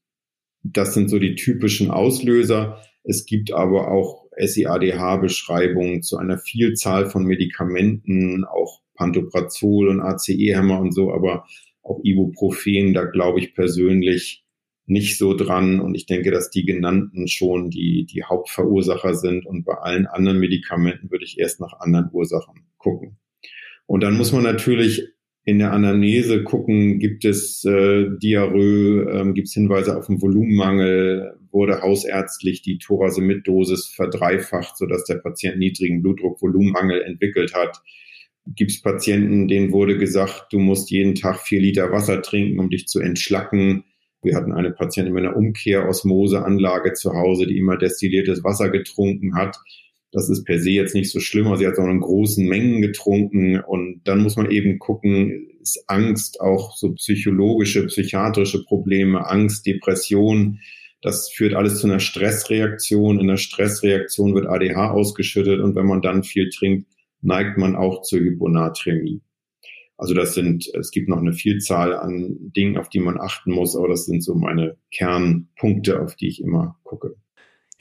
das 0.64 0.96
sind 0.96 1.10
so 1.10 1.20
die 1.20 1.36
typischen 1.36 1.92
Auslöser. 1.92 2.82
Es 3.04 3.26
gibt 3.26 3.52
aber 3.52 3.92
auch 3.92 4.25
SIADH-Beschreibungen 4.38 6.02
zu 6.02 6.18
einer 6.18 6.38
Vielzahl 6.38 7.10
von 7.10 7.26
Medikamenten, 7.26 8.46
auch 8.46 8.82
Pantoprazol 8.96 9.90
und 9.90 10.02
ACE-Hämmer 10.02 10.80
und 10.80 10.94
so, 10.94 11.14
aber 11.14 11.46
auch 11.84 12.00
Ibuprofen, 12.04 12.94
da 12.94 13.06
glaube 13.06 13.40
ich 13.40 13.54
persönlich 13.54 14.46
nicht 14.88 15.18
so 15.18 15.34
dran. 15.34 15.80
Und 15.80 15.96
ich 15.96 16.06
denke, 16.06 16.32
dass 16.32 16.50
die 16.50 16.66
genannten 16.66 17.28
schon 17.28 17.70
die, 17.70 18.06
die 18.06 18.24
Hauptverursacher 18.24 19.16
sind. 19.16 19.46
Und 19.46 19.66
bei 19.66 19.76
allen 19.76 20.08
anderen 20.08 20.40
Medikamenten 20.40 21.12
würde 21.12 21.26
ich 21.26 21.40
erst 21.40 21.60
nach 21.60 21.80
anderen 21.80 22.10
Ursachen 22.12 22.68
gucken. 22.78 23.18
Und 23.88 24.02
dann 24.02 24.18
muss 24.18 24.32
man 24.32 24.44
natürlich 24.44 25.15
in 25.48 25.60
der 25.60 25.72
Anamnese 25.72 26.44
gucken, 26.44 26.98
gibt 26.98 27.24
es 27.24 27.64
äh, 27.66 28.08
Diarrhoe, 28.18 29.08
ähm, 29.12 29.36
gibt 29.36 29.48
es 29.48 29.54
Hinweise 29.54 29.96
auf 29.96 30.10
einen 30.10 30.20
Volumenmangel, 30.20 31.38
wurde 31.52 31.84
hausärztlich 31.84 32.64
die 32.64 32.80
Thorasemid-Dosis 32.80 33.94
verdreifacht, 33.96 34.76
sodass 34.76 35.06
der 35.06 35.16
Patient 35.16 35.60
niedrigen 35.60 36.02
Blutdruck, 36.02 36.42
Volumenmangel 36.42 37.04
entwickelt 37.04 37.54
hat. 37.54 37.80
Gibt 38.48 38.72
es 38.72 38.82
Patienten, 38.82 39.48
denen 39.48 39.72
wurde 39.72 40.00
gesagt, 40.00 40.48
du 40.52 40.58
musst 40.58 40.90
jeden 40.90 41.14
Tag 41.14 41.40
vier 41.40 41.62
Liter 41.62 41.92
Wasser 41.92 42.24
trinken, 42.24 42.60
um 42.60 42.72
dich 42.72 42.88
zu 42.88 43.00
entschlacken. 43.00 43.84
Wir 44.24 44.36
hatten 44.36 44.52
eine 44.52 44.72
Patientin 44.72 45.14
mit 45.14 45.26
einer 45.26 45.38
Umkehrosmoseanlage 45.38 46.94
zu 46.94 47.14
Hause, 47.14 47.46
die 47.46 47.60
immer 47.60 47.78
destilliertes 47.78 48.44
Wasser 48.44 48.70
getrunken 48.70 49.36
hat. 49.36 49.58
Das 50.16 50.30
ist 50.30 50.46
per 50.46 50.60
se 50.60 50.70
jetzt 50.70 50.96
nicht 50.96 51.12
so 51.12 51.20
schlimm, 51.20 51.48
aber 51.48 51.58
sie 51.58 51.68
hat 51.68 51.78
auch 51.78 51.90
in 51.90 52.00
großen 52.00 52.48
Mengen 52.48 52.82
getrunken 52.82 53.60
und 53.60 54.00
dann 54.06 54.24
muss 54.24 54.38
man 54.38 54.50
eben 54.50 54.80
gucken, 54.80 55.50
ist 55.60 55.84
Angst 55.88 56.40
auch 56.40 56.78
so 56.78 56.94
psychologische, 56.94 57.86
psychiatrische 57.88 58.64
Probleme, 58.64 59.28
Angst, 59.30 59.66
Depression, 59.66 60.62
das 61.02 61.30
führt 61.30 61.54
alles 61.54 61.82
zu 61.82 61.88
einer 61.88 62.00
Stressreaktion. 62.00 63.20
In 63.20 63.28
der 63.28 63.36
Stressreaktion 63.36 64.34
wird 64.36 64.48
ADH 64.48 64.92
ausgeschüttet 64.92 65.60
und 65.60 65.76
wenn 65.76 65.86
man 65.86 66.02
dann 66.02 66.24
viel 66.24 66.50
trinkt, 66.50 66.88
neigt 67.20 67.58
man 67.58 67.76
auch 67.76 68.02
zur 68.02 68.22
Hyponatremie. 68.22 69.22
Also 69.98 70.14
das 70.14 70.34
sind, 70.34 70.66
es 70.74 70.92
gibt 70.92 71.10
noch 71.10 71.20
eine 71.20 71.34
Vielzahl 71.34 71.94
an 71.94 72.54
Dingen, 72.56 72.78
auf 72.78 72.88
die 72.88 73.02
man 73.02 73.20
achten 73.20 73.52
muss, 73.52 73.76
aber 73.76 73.90
das 73.90 74.06
sind 74.06 74.24
so 74.24 74.34
meine 74.34 74.78
Kernpunkte, 74.92 76.02
auf 76.02 76.16
die 76.16 76.30
ich 76.30 76.42
immer 76.42 76.80
gucke. 76.84 77.18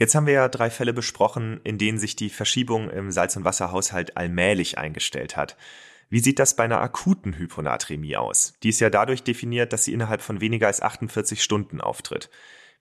Jetzt 0.05 0.15
haben 0.15 0.27
wir 0.27 0.35
ja 0.35 0.49
drei 0.49 0.69
Fälle 0.69 0.93
besprochen, 0.93 1.63
in 1.65 1.79
denen 1.79 1.97
sich 1.97 2.15
die 2.15 2.29
Verschiebung 2.29 2.91
im 2.91 3.11
Salz- 3.11 3.39
und 3.39 3.47
Wasserhaushalt 3.47 4.19
allmählich 4.19 4.77
eingestellt 4.77 5.35
hat. 5.35 5.57
Wie 6.11 6.19
sieht 6.19 6.39
das 6.39 6.57
bei 6.57 6.65
einer 6.65 6.83
akuten 6.83 7.39
Hyponatremie 7.39 8.15
aus? 8.17 8.53
Die 8.63 8.69
ist 8.69 8.81
ja 8.81 8.91
dadurch 8.91 9.23
definiert, 9.23 9.73
dass 9.73 9.87
sie 9.87 9.95
innerhalb 9.95 10.21
von 10.21 10.43
weniger 10.43 10.67
als 10.67 10.83
48 10.83 11.43
Stunden 11.43 11.81
auftritt. 11.81 12.29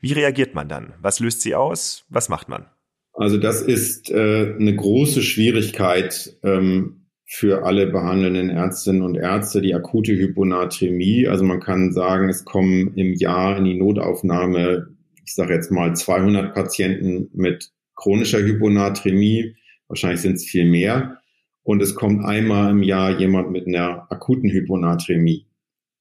Wie 0.01 0.11
reagiert 0.11 0.53
man 0.53 0.67
dann? 0.67 0.95
Was 1.01 1.21
löst 1.21 1.43
sie 1.43 1.55
aus? 1.55 2.03
Was 2.09 2.27
macht 2.27 2.49
man? 2.49 2.65
Also 3.13 3.37
das 3.37 3.61
ist 3.61 4.11
äh, 4.11 4.55
eine 4.59 4.75
große 4.75 5.21
Schwierigkeit 5.21 6.35
ähm, 6.43 7.05
für 7.25 7.63
alle 7.63 7.87
behandelnden 7.87 8.49
Ärztinnen 8.49 9.01
und 9.01 9.15
Ärzte, 9.15 9.61
die 9.61 9.73
akute 9.73 10.11
Hyponatremie. 10.11 11.29
Also 11.29 11.45
man 11.45 11.61
kann 11.61 11.93
sagen, 11.93 12.27
es 12.27 12.43
kommen 12.43 12.93
im 12.95 13.13
Jahr 13.13 13.57
in 13.57 13.63
die 13.63 13.75
Notaufnahme 13.75 14.92
ich 15.25 15.33
sage 15.33 15.53
jetzt 15.53 15.71
mal 15.71 15.95
200 15.95 16.53
Patienten 16.53 17.29
mit 17.33 17.71
chronischer 17.95 18.39
Hyponatremie, 18.39 19.55
wahrscheinlich 19.87 20.21
sind 20.21 20.35
es 20.35 20.45
viel 20.45 20.65
mehr. 20.65 21.19
Und 21.63 21.81
es 21.81 21.95
kommt 21.95 22.25
einmal 22.25 22.71
im 22.71 22.83
Jahr 22.83 23.17
jemand 23.17 23.51
mit 23.51 23.67
einer 23.67 24.11
akuten 24.11 24.49
Hyponatremie. 24.49 25.47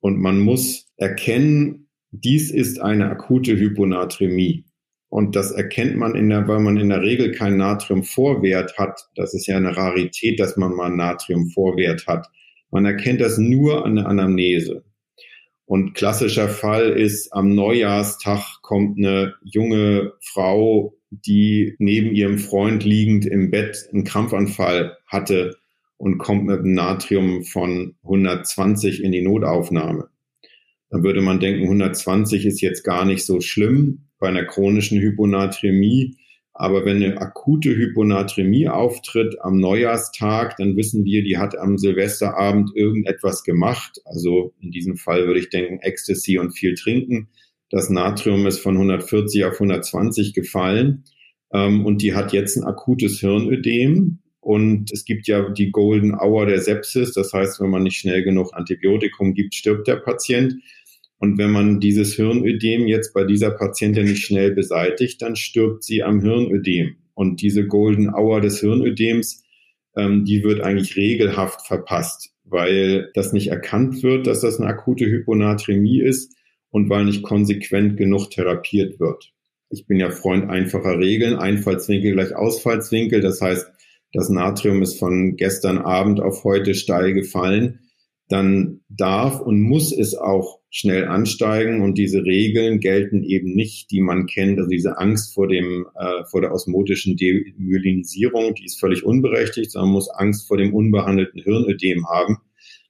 Und 0.01 0.19
man 0.19 0.41
muss 0.41 0.93
erkennen, 0.97 1.89
dies 2.11 2.51
ist 2.51 2.81
eine 2.81 3.09
akute 3.11 3.57
Hyponatremie. 3.57 4.65
Und 5.09 5.37
das 5.37 5.53
erkennt 5.53 5.97
man 5.97 6.15
in 6.17 6.31
der, 6.31 6.49
weil 6.49 6.61
man 6.61 6.79
in 6.79 6.89
der 6.89 7.03
Regel 7.03 7.33
keinen 7.33 7.59
Natriumvorwert 7.59 8.77
hat. 8.79 9.09
Das 9.15 9.35
ist 9.35 9.47
ja 9.47 9.57
eine 9.57 9.77
Rarität, 9.77 10.41
dass 10.41 10.57
man 10.57 10.75
mal 10.75 10.87
einen 10.87 10.97
Natriumvorwert 10.97 12.07
hat. 12.07 12.27
Man 12.71 12.87
erkennt 12.87 13.21
das 13.21 13.39
nur 13.39 13.85
an 13.85 13.97
der 13.97 14.07
Anamnese. 14.07 14.85
Und 15.65 15.95
klassischer 15.95 16.49
Fall 16.49 16.91
ist, 16.91 17.33
am 17.33 17.55
Neujahrstag 17.55 18.61
kommt 18.63 18.99
eine 18.99 19.35
junge 19.43 20.13
Frau, 20.21 20.95
die 21.11 21.75
neben 21.79 22.15
ihrem 22.15 22.39
Freund 22.39 22.85
liegend 22.85 23.27
im 23.27 23.51
Bett 23.51 23.89
einen 23.93 24.05
Krampfanfall 24.05 24.99
hatte 25.07 25.57
und 25.97 26.19
kommt 26.19 26.47
mit 26.47 26.61
einem 26.61 26.75
Natrium 26.75 27.45
von 27.45 27.95
120 28.03 29.03
in 29.05 29.13
die 29.13 29.23
Notaufnahme. 29.23 30.09
Dann 30.91 31.05
würde 31.05 31.23
man 31.23 31.41
denken, 31.41 31.63
120 31.63 32.45
ist 32.45 32.61
jetzt 32.61 32.83
gar 32.83 33.05
nicht 33.05 33.25
so 33.25 33.41
schlimm 33.41 34.09
bei 34.19 34.29
einer 34.29 34.45
chronischen 34.45 35.01
Hyponatremie. 35.01 36.17
Aber 36.55 36.85
wenn 36.85 37.03
eine 37.03 37.19
akute 37.19 37.75
Hyponatremie 37.75 38.69
auftritt 38.69 39.37
am 39.41 39.59
Neujahrstag, 39.59 40.57
dann 40.59 40.77
wissen 40.77 41.05
wir, 41.05 41.25
die 41.25 41.39
hat 41.39 41.57
am 41.57 41.79
Silvesterabend 41.79 42.71
irgendetwas 42.75 43.43
gemacht. 43.43 44.01
Also 44.05 44.53
in 44.61 44.71
diesem 44.71 44.97
Fall 44.97 45.27
würde 45.27 45.41
ich 45.41 45.49
denken, 45.49 45.81
Ecstasy 45.81 46.39
und 46.39 46.53
viel 46.53 46.75
trinken. 46.75 47.29
Das 47.71 47.89
Natrium 47.89 48.47
ist 48.47 48.59
von 48.59 48.75
140 48.75 49.47
auf 49.47 49.55
120 49.55 50.35
gefallen. 50.35 51.05
Ähm, 51.53 51.87
und 51.87 52.03
die 52.03 52.15
hat 52.15 52.35
jetzt 52.35 52.57
ein 52.57 52.65
akutes 52.65 53.21
Hirnödem. 53.21 54.19
Und 54.41 54.93
es 54.93 55.05
gibt 55.05 55.29
ja 55.29 55.49
die 55.49 55.71
Golden 55.71 56.15
Hour 56.15 56.47
der 56.47 56.61
Sepsis. 56.61 57.13
Das 57.13 57.33
heißt, 57.33 57.61
wenn 57.61 57.71
man 57.71 57.85
nicht 57.85 57.97
schnell 57.97 58.25
genug 58.25 58.55
Antibiotikum 58.55 59.33
gibt, 59.33 59.55
stirbt 59.55 59.89
der 59.89 59.97
Patient. 59.97 60.57
Und 61.23 61.39
wenn 61.39 61.53
man 61.53 61.79
dieses 61.79 62.17
Hirnödem 62.17 62.89
jetzt 62.89 63.15
bei 63.15 63.23
dieser 63.23 63.53
Patientin 63.53 64.07
nicht 64.07 64.25
schnell 64.25 64.51
beseitigt, 64.51 65.23
dann 65.23 65.37
stirbt 65.37 65.85
sie 65.85 66.03
am 66.03 66.21
Hirnödem. 66.21 66.97
Und 67.15 67.41
diese 67.43 67.65
Golden 67.65 68.13
Hour 68.13 68.41
des 68.41 68.59
Hirnödems, 68.59 69.45
ähm, 69.97 70.25
die 70.25 70.43
wird 70.43 70.63
eigentlich 70.63 70.97
regelhaft 70.97 71.65
verpasst, 71.65 72.35
weil 72.43 73.13
das 73.15 73.33
nicht 73.33 73.51
erkannt 73.51 74.03
wird, 74.03 74.27
dass 74.27 74.41
das 74.41 74.59
eine 74.59 74.69
akute 74.69 75.07
Hyponatremie 75.07 76.01
ist 76.01 76.35
und 76.71 76.91
weil 76.91 77.05
nicht 77.05 77.23
konsequent 77.23 77.97
genug 77.97 78.31
therapiert 78.31 78.99
wird. 78.99 79.33
Ich 79.71 79.87
bin 79.87 80.01
ja 80.01 80.11
Freund 80.11 80.51
einfacher 80.51 80.99
Regeln. 80.99 81.37
Einfallswinkel 81.37 82.15
gleich 82.15 82.35
Ausfallswinkel. 82.35 83.21
Das 83.21 83.41
heißt, 83.41 83.71
das 84.13 84.29
Natrium 84.29 84.83
ist 84.83 84.99
von 84.99 85.37
gestern 85.37 85.79
Abend 85.79 86.21
auf 86.21 86.43
heute 86.43 86.75
steil 86.75 87.15
gefallen. 87.15 87.79
Dann 88.33 88.81
darf 88.89 89.43
und 89.43 89.61
muss 89.61 89.93
es 89.93 90.15
auch 90.15 90.61
schnell 90.71 91.05
ansteigen 91.05 91.83
und 91.83 91.99
diese 91.99 92.25
Regeln 92.25 92.81
gelten 92.81 93.23
eben 93.25 93.53
nicht, 93.55 93.91
die 93.91 94.01
man 94.01 94.25
kennt, 94.25 94.59
also 94.59 94.71
diese 94.71 94.97
Angst 94.97 95.35
vor 95.35 95.49
dem 95.49 95.87
äh, 95.95 96.25
vor 96.25 96.41
der 96.41 96.51
osmotischen 96.51 97.19
Demyelinisierung, 97.19 98.55
die 98.55 98.65
ist 98.65 98.81
völlig 98.81 99.05
unberechtigt, 99.05 99.71
sondern 99.71 99.89
man 99.89 99.97
muss 99.97 100.09
Angst 100.09 100.49
vor 100.49 100.57
dem 100.57 100.73
unbehandelten 100.73 101.43
Hirnödem 101.43 102.07
haben. 102.09 102.39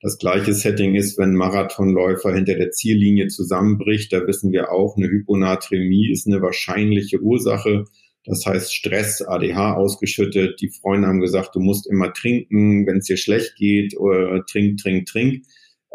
Das 0.01 0.18
gleiche 0.18 0.53
Setting 0.53 0.95
ist, 0.95 1.18
wenn 1.18 1.34
Marathonläufer 1.34 2.32
hinter 2.32 2.55
der 2.55 2.70
Ziellinie 2.70 3.26
zusammenbricht, 3.26 4.12
da 4.12 4.24
wissen 4.28 4.53
wir 4.53 4.70
auch, 4.70 4.97
eine 4.97 5.09
Hyponatremie 5.09 6.09
ist 6.12 6.28
eine 6.28 6.40
wahrscheinliche 6.40 7.20
Ursache. 7.20 7.86
Das 8.25 8.47
heißt 8.47 8.75
Stress, 8.75 9.23
ADH 9.23 9.75
ausgeschüttet. 9.75 10.61
Die 10.61 10.68
Freunde 10.68 11.09
haben 11.09 11.20
gesagt, 11.20 11.57
du 11.57 11.61
musst 11.61 11.89
immer 11.89 12.12
trinken, 12.12 12.87
wenn 12.87 12.99
es 12.99 13.07
dir 13.07 13.16
schlecht 13.16 13.57
geht, 13.57 13.97
oder 13.99 14.45
trink, 14.47 14.79
trink, 14.79 15.07
trink. 15.07 15.45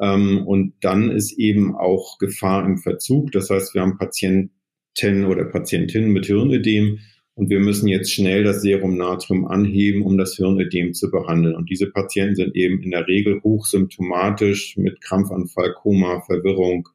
Ähm, 0.01 0.45
und 0.45 0.73
dann 0.81 1.09
ist 1.09 1.37
eben 1.37 1.75
auch 1.75 2.17
Gefahr 2.19 2.65
im 2.65 2.77
Verzug. 2.77 3.31
Das 3.31 3.49
heißt, 3.49 3.73
wir 3.73 3.81
haben 3.81 3.97
Patienten 3.97 5.25
oder 5.25 5.45
Patientinnen 5.45 6.11
mit 6.11 6.25
Hirnödem 6.25 6.99
und 7.37 7.51
wir 7.51 7.59
müssen 7.59 7.87
jetzt 7.87 8.11
schnell 8.11 8.43
das 8.43 8.63
Serum 8.63 8.97
Natrium 8.97 9.45
anheben, 9.45 10.01
um 10.01 10.17
das 10.17 10.35
Hirnödem 10.35 10.93
zu 10.93 11.11
behandeln. 11.11 11.55
Und 11.55 11.69
diese 11.69 11.91
Patienten 11.91 12.35
sind 12.35 12.55
eben 12.55 12.81
in 12.81 12.89
der 12.89 13.07
Regel 13.07 13.41
hochsymptomatisch 13.43 14.75
mit 14.77 15.01
Krampfanfall, 15.01 15.75
Koma, 15.75 16.21
Verwirrung. 16.21 16.89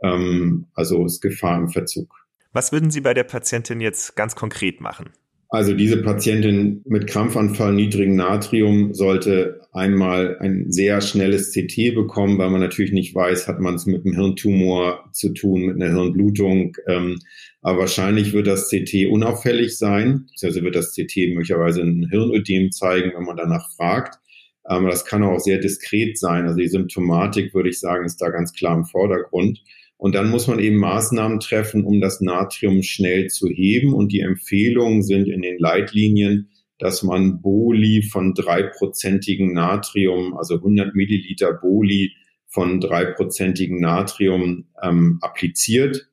Ähm, 0.00 0.68
also 0.74 1.04
ist 1.04 1.20
Gefahr 1.20 1.58
im 1.58 1.68
Verzug. 1.68 2.14
Was 2.52 2.72
würden 2.72 2.90
Sie 2.90 3.00
bei 3.00 3.14
der 3.14 3.24
Patientin 3.24 3.80
jetzt 3.80 4.16
ganz 4.16 4.34
konkret 4.34 4.80
machen? 4.80 5.10
Also 5.52 5.74
diese 5.74 6.00
Patientin 6.00 6.82
mit 6.86 7.08
Krampfanfall, 7.08 7.74
niedrigem 7.74 8.14
Natrium 8.14 8.94
sollte 8.94 9.60
einmal 9.72 10.38
ein 10.38 10.70
sehr 10.70 11.00
schnelles 11.00 11.52
CT 11.52 11.94
bekommen, 11.94 12.38
weil 12.38 12.50
man 12.50 12.60
natürlich 12.60 12.92
nicht 12.92 13.16
weiß, 13.16 13.48
hat 13.48 13.58
man 13.58 13.74
es 13.74 13.84
mit 13.84 14.04
einem 14.04 14.14
Hirntumor 14.14 15.10
zu 15.12 15.30
tun, 15.30 15.62
mit 15.62 15.82
einer 15.82 15.92
Hirnblutung. 15.92 16.76
Ähm, 16.86 17.18
aber 17.62 17.80
wahrscheinlich 17.80 18.32
wird 18.32 18.46
das 18.46 18.68
CT 18.68 19.08
unauffällig 19.10 19.76
sein. 19.76 20.26
Also 20.40 20.62
wird 20.62 20.76
das 20.76 20.94
CT 20.94 21.34
möglicherweise 21.34 21.82
ein 21.82 22.08
Hirnödem 22.08 22.70
zeigen, 22.70 23.12
wenn 23.16 23.24
man 23.24 23.36
danach 23.36 23.74
fragt. 23.74 24.20
Aber 24.62 24.88
das 24.88 25.04
kann 25.04 25.24
auch 25.24 25.40
sehr 25.40 25.58
diskret 25.58 26.16
sein. 26.16 26.44
Also 26.46 26.58
die 26.58 26.68
Symptomatik, 26.68 27.54
würde 27.54 27.70
ich 27.70 27.80
sagen, 27.80 28.04
ist 28.04 28.22
da 28.22 28.28
ganz 28.28 28.52
klar 28.52 28.76
im 28.76 28.84
Vordergrund. 28.84 29.60
Und 30.00 30.14
dann 30.14 30.30
muss 30.30 30.46
man 30.46 30.60
eben 30.60 30.78
Maßnahmen 30.78 31.40
treffen, 31.40 31.84
um 31.84 32.00
das 32.00 32.22
Natrium 32.22 32.82
schnell 32.82 33.26
zu 33.26 33.48
heben. 33.48 33.92
Und 33.92 34.12
die 34.12 34.20
Empfehlungen 34.20 35.02
sind 35.02 35.28
in 35.28 35.42
den 35.42 35.58
Leitlinien, 35.58 36.48
dass 36.78 37.02
man 37.02 37.42
Boli 37.42 38.00
von 38.00 38.32
dreiprozentigen 38.32 39.52
Natrium, 39.52 40.34
also 40.38 40.54
100 40.54 40.94
Milliliter 40.94 41.52
Boli 41.52 42.14
von 42.46 42.80
dreiprozentigen 42.80 43.78
Natrium 43.78 44.68
ähm, 44.82 45.18
appliziert. 45.20 46.08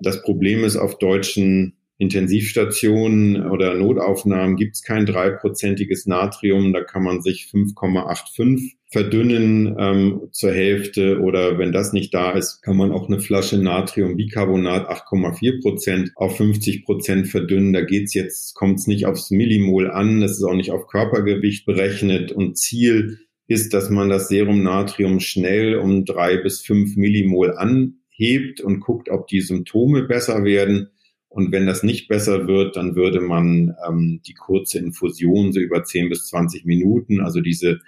Das 0.00 0.22
Problem 0.22 0.64
ist, 0.64 0.76
auf 0.76 0.98
deutschen 0.98 1.76
Intensivstationen 2.00 3.50
oder 3.50 3.74
Notaufnahmen 3.74 4.56
gibt 4.56 4.76
es 4.76 4.82
kein 4.82 5.04
dreiprozentiges 5.04 6.06
Natrium. 6.06 6.72
Da 6.72 6.82
kann 6.82 7.02
man 7.02 7.20
sich 7.20 7.50
5,85 7.52 8.76
verdünnen 8.90 9.76
ähm, 9.78 10.22
zur 10.32 10.50
Hälfte 10.50 11.20
oder 11.20 11.58
wenn 11.58 11.72
das 11.72 11.92
nicht 11.92 12.14
da 12.14 12.32
ist, 12.32 12.62
kann 12.62 12.78
man 12.78 12.90
auch 12.90 13.06
eine 13.06 13.20
Flasche 13.20 13.58
Natriumbicarbonat 13.58 14.88
8,4 14.88 15.60
Prozent 15.60 16.12
auf 16.16 16.38
50 16.38 16.86
Prozent 16.86 17.28
verdünnen. 17.28 17.74
Da 17.74 17.82
geht's 17.82 18.14
jetzt, 18.14 18.54
kommt 18.54 18.78
es 18.78 18.86
nicht 18.86 19.04
aufs 19.04 19.30
Millimol 19.30 19.90
an, 19.90 20.22
das 20.22 20.32
ist 20.32 20.44
auch 20.44 20.54
nicht 20.54 20.70
auf 20.70 20.86
Körpergewicht 20.86 21.66
berechnet 21.66 22.32
und 22.32 22.56
Ziel 22.56 23.18
ist, 23.46 23.74
dass 23.74 23.90
man 23.90 24.08
das 24.08 24.28
Serum 24.28 24.62
Natrium 24.62 25.20
schnell 25.20 25.76
um 25.76 26.06
drei 26.06 26.38
bis 26.38 26.62
fünf 26.62 26.96
Millimol 26.96 27.52
anhebt 27.58 28.62
und 28.62 28.80
guckt, 28.80 29.10
ob 29.10 29.26
die 29.26 29.42
Symptome 29.42 30.04
besser 30.04 30.44
werden. 30.44 30.88
Und 31.30 31.52
wenn 31.52 31.64
das 31.64 31.84
nicht 31.84 32.08
besser 32.08 32.48
wird, 32.48 32.76
dann 32.76 32.96
würde 32.96 33.20
man 33.20 33.76
ähm, 33.88 34.20
die 34.26 34.34
kurze 34.34 34.78
Infusion 34.78 35.52
so 35.52 35.60
über 35.60 35.84
10 35.84 36.08
bis 36.08 36.26
20 36.26 36.64
Minuten, 36.64 37.20
also 37.20 37.40
diese 37.40 37.78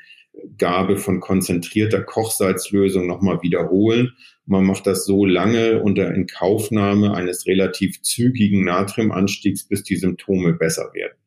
Gabe 0.56 0.96
von 0.96 1.20
konzentrierter 1.20 2.02
Kochsalzlösung 2.02 3.06
nochmal 3.06 3.42
wiederholen. 3.42 4.12
Man 4.46 4.64
macht 4.64 4.86
das 4.86 5.04
so 5.04 5.26
lange 5.26 5.82
unter 5.82 6.14
Inkaufnahme 6.14 7.14
eines 7.14 7.46
relativ 7.46 8.00
zügigen 8.02 8.64
Natriumanstiegs, 8.64 9.66
bis 9.68 9.82
die 9.82 9.96
Symptome 9.96 10.52
besser 10.54 10.90
werden. 10.94 11.18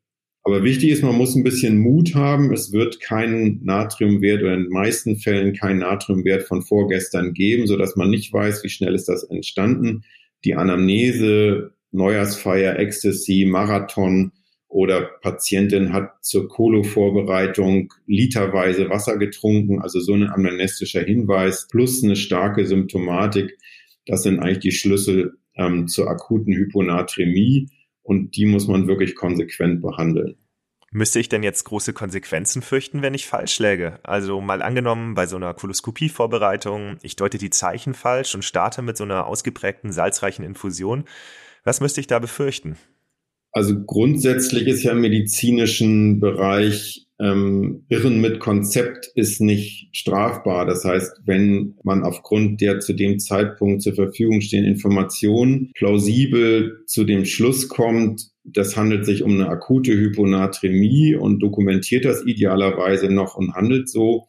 Aber 0.43 0.63
wichtig 0.63 0.91
ist, 0.91 1.03
man 1.03 1.15
muss 1.15 1.35
ein 1.35 1.43
bisschen 1.43 1.79
Mut 1.79 2.15
haben. 2.15 2.53
Es 2.53 2.71
wird 2.71 3.01
keinen 3.01 3.63
Natriumwert 3.63 4.41
oder 4.41 4.53
in 4.53 4.63
den 4.63 4.71
meisten 4.71 5.17
Fällen 5.17 5.53
keinen 5.53 5.79
Natriumwert 5.79 6.43
von 6.43 6.61
vorgestern 6.61 7.33
geben, 7.33 7.67
so 7.67 7.77
dass 7.77 7.95
man 7.95 8.09
nicht 8.09 8.31
weiß, 8.31 8.63
wie 8.63 8.69
schnell 8.69 8.93
ist 8.95 9.09
das 9.09 9.23
entstanden. 9.23 10.03
Die 10.45 10.53
Anamnese, 10.53 11.74
Neujahrsfeier, 11.95 12.77
Ecstasy, 12.77 13.45
Marathon 13.49 14.31
oder 14.67 15.01
Patientin 15.21 15.93
hat 15.93 16.11
zur 16.21 16.49
Kolo-Vorbereitung 16.49 17.93
literweise 18.07 18.89
Wasser 18.89 19.17
getrunken, 19.17 19.81
also 19.81 19.99
so 19.99 20.13
ein 20.13 20.27
amnestischer 20.27 21.01
Hinweis 21.01 21.67
plus 21.69 22.03
eine 22.03 22.15
starke 22.15 22.65
Symptomatik. 22.65 23.57
Das 24.05 24.23
sind 24.23 24.39
eigentlich 24.39 24.59
die 24.59 24.71
Schlüssel 24.71 25.37
ähm, 25.55 25.87
zur 25.87 26.09
akuten 26.09 26.53
Hyponatremie 26.53 27.69
und 28.03 28.35
die 28.35 28.45
muss 28.45 28.67
man 28.67 28.87
wirklich 28.87 29.15
konsequent 29.15 29.81
behandeln. 29.81 30.35
Müsste 30.91 31.19
ich 31.19 31.27
denn 31.27 31.43
jetzt 31.43 31.65
große 31.65 31.91
Konsequenzen 31.91 32.61
fürchten, 32.61 33.01
wenn 33.01 33.13
ich 33.13 33.27
falsch 33.27 33.59
läge? 33.59 33.99
Also 34.03 34.39
mal 34.39 34.61
angenommen, 34.61 35.13
bei 35.13 35.25
so 35.25 35.35
einer 35.35 35.53
Koloskopie-Vorbereitung, 35.53 36.97
ich 37.01 37.15
deute 37.17 37.37
die 37.37 37.49
Zeichen 37.49 37.93
falsch 37.93 38.33
und 38.33 38.45
starte 38.45 38.81
mit 38.81 38.95
so 38.95 39.03
einer 39.03 39.27
ausgeprägten 39.27 39.91
salzreichen 39.91 40.45
Infusion. 40.45 41.03
Was 41.65 41.81
müsste 41.81 41.99
ich 41.99 42.07
da 42.07 42.19
befürchten? 42.19 42.77
Also 43.51 43.75
grundsätzlich 43.85 44.67
ist 44.67 44.83
ja 44.83 44.91
im 44.91 45.01
medizinischen 45.01 46.19
Bereich 46.19 47.07
ähm, 47.19 47.85
Irren 47.87 48.19
mit 48.19 48.39
Konzept 48.39 49.09
ist 49.15 49.39
nicht 49.39 49.87
strafbar. 49.93 50.65
Das 50.65 50.83
heißt, 50.83 51.21
wenn 51.25 51.75
man 51.83 52.03
aufgrund 52.03 52.59
der 52.61 52.81
zu 52.81 52.93
dem 52.93 53.19
Zeitpunkt 53.19 53.81
zur 53.81 53.95
Verfügung 53.95 54.41
stehenden 54.41 54.73
Informationen 54.73 55.71
plausibel 55.75 56.83
zu 56.85 57.05
dem 57.05 57.25
Schluss 57.25 57.69
kommt, 57.69 58.29
das 58.43 58.75
handelt 58.75 59.05
sich 59.05 59.23
um 59.23 59.33
eine 59.33 59.47
akute 59.47 59.93
Hyponatremie 59.93 61.15
und 61.15 61.39
dokumentiert 61.39 62.05
das 62.05 62.25
idealerweise 62.25 63.09
noch 63.09 63.35
und 63.35 63.53
handelt 63.53 63.89
so. 63.89 64.27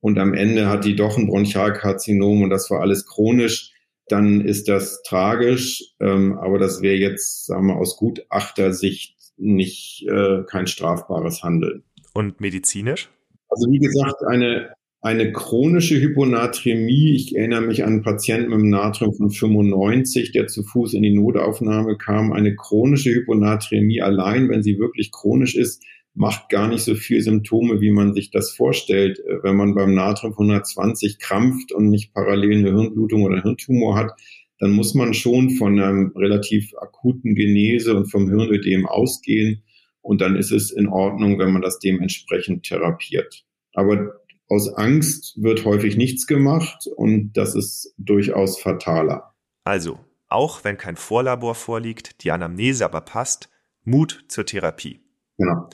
Und 0.00 0.18
am 0.18 0.34
Ende 0.34 0.68
hat 0.68 0.84
die 0.84 0.94
doch 0.94 1.16
ein 1.16 1.26
Bronchialkarzinom 1.26 2.42
und 2.42 2.50
das 2.50 2.70
war 2.70 2.80
alles 2.80 3.06
chronisch 3.06 3.72
dann 4.08 4.40
ist 4.40 4.68
das 4.68 5.02
tragisch. 5.02 5.94
Ähm, 6.00 6.38
aber 6.38 6.58
das 6.58 6.82
wäre 6.82 6.96
jetzt, 6.96 7.46
sagen 7.46 7.66
wir, 7.66 7.76
aus 7.76 7.96
Gutachtersicht 7.96 9.16
nicht 9.36 10.06
äh, 10.08 10.42
kein 10.48 10.66
strafbares 10.66 11.42
Handeln. 11.42 11.82
Und 12.14 12.40
medizinisch? 12.40 13.10
Also 13.48 13.70
wie 13.70 13.78
gesagt, 13.78 14.22
eine, 14.28 14.70
eine 15.02 15.32
chronische 15.32 16.00
Hyponatremie. 16.00 17.14
Ich 17.14 17.36
erinnere 17.36 17.60
mich 17.62 17.84
an 17.84 17.92
einen 17.92 18.02
Patienten 18.02 18.50
mit 18.50 18.58
einem 18.58 18.70
Natrium 18.70 19.14
von 19.14 19.30
95, 19.30 20.32
der 20.32 20.46
zu 20.46 20.62
Fuß 20.62 20.94
in 20.94 21.02
die 21.02 21.14
Notaufnahme 21.14 21.96
kam. 21.96 22.32
Eine 22.32 22.56
chronische 22.56 23.10
Hyponatremie 23.10 24.00
allein, 24.00 24.48
wenn 24.48 24.62
sie 24.62 24.78
wirklich 24.78 25.12
chronisch 25.12 25.54
ist, 25.54 25.82
macht 26.16 26.48
gar 26.48 26.66
nicht 26.66 26.82
so 26.82 26.94
viel 26.94 27.20
Symptome, 27.20 27.80
wie 27.80 27.90
man 27.90 28.14
sich 28.14 28.30
das 28.30 28.50
vorstellt. 28.50 29.18
Äh, 29.20 29.42
wenn 29.42 29.56
man 29.56 29.74
beim 29.74 29.94
Natrium 29.94 30.32
120 30.32 31.18
krampft 31.18 31.72
und 31.72 31.90
nicht 31.90 32.12
parallel 32.12 32.58
eine 32.58 32.72
Hirnblutung 32.72 33.22
oder 33.22 33.34
einen 33.34 33.42
Hirntumor 33.42 33.96
hat, 33.96 34.12
dann 34.58 34.70
muss 34.70 34.94
man 34.94 35.12
schon 35.12 35.50
von 35.50 35.78
einer 35.78 36.10
relativ 36.16 36.72
akuten 36.80 37.34
Genese 37.34 37.94
und 37.94 38.10
vom 38.10 38.28
Hirnödem 38.28 38.86
ausgehen. 38.86 39.62
Und 40.00 40.20
dann 40.22 40.36
ist 40.36 40.52
es 40.52 40.70
in 40.70 40.88
Ordnung, 40.88 41.38
wenn 41.38 41.52
man 41.52 41.62
das 41.62 41.78
dementsprechend 41.78 42.64
therapiert. 42.64 43.44
Aber 43.74 44.14
aus 44.48 44.72
Angst 44.72 45.34
wird 45.42 45.64
häufig 45.64 45.96
nichts 45.96 46.26
gemacht 46.26 46.86
und 46.96 47.32
das 47.32 47.54
ist 47.54 47.92
durchaus 47.98 48.58
fataler. 48.58 49.34
Also, 49.64 49.98
auch 50.28 50.64
wenn 50.64 50.78
kein 50.78 50.96
Vorlabor 50.96 51.54
vorliegt, 51.54 52.22
die 52.22 52.30
Anamnese 52.30 52.84
aber 52.84 53.00
passt, 53.02 53.50
Mut 53.84 54.24
zur 54.28 54.46
Therapie. 54.46 55.00
Genau. 55.36 55.68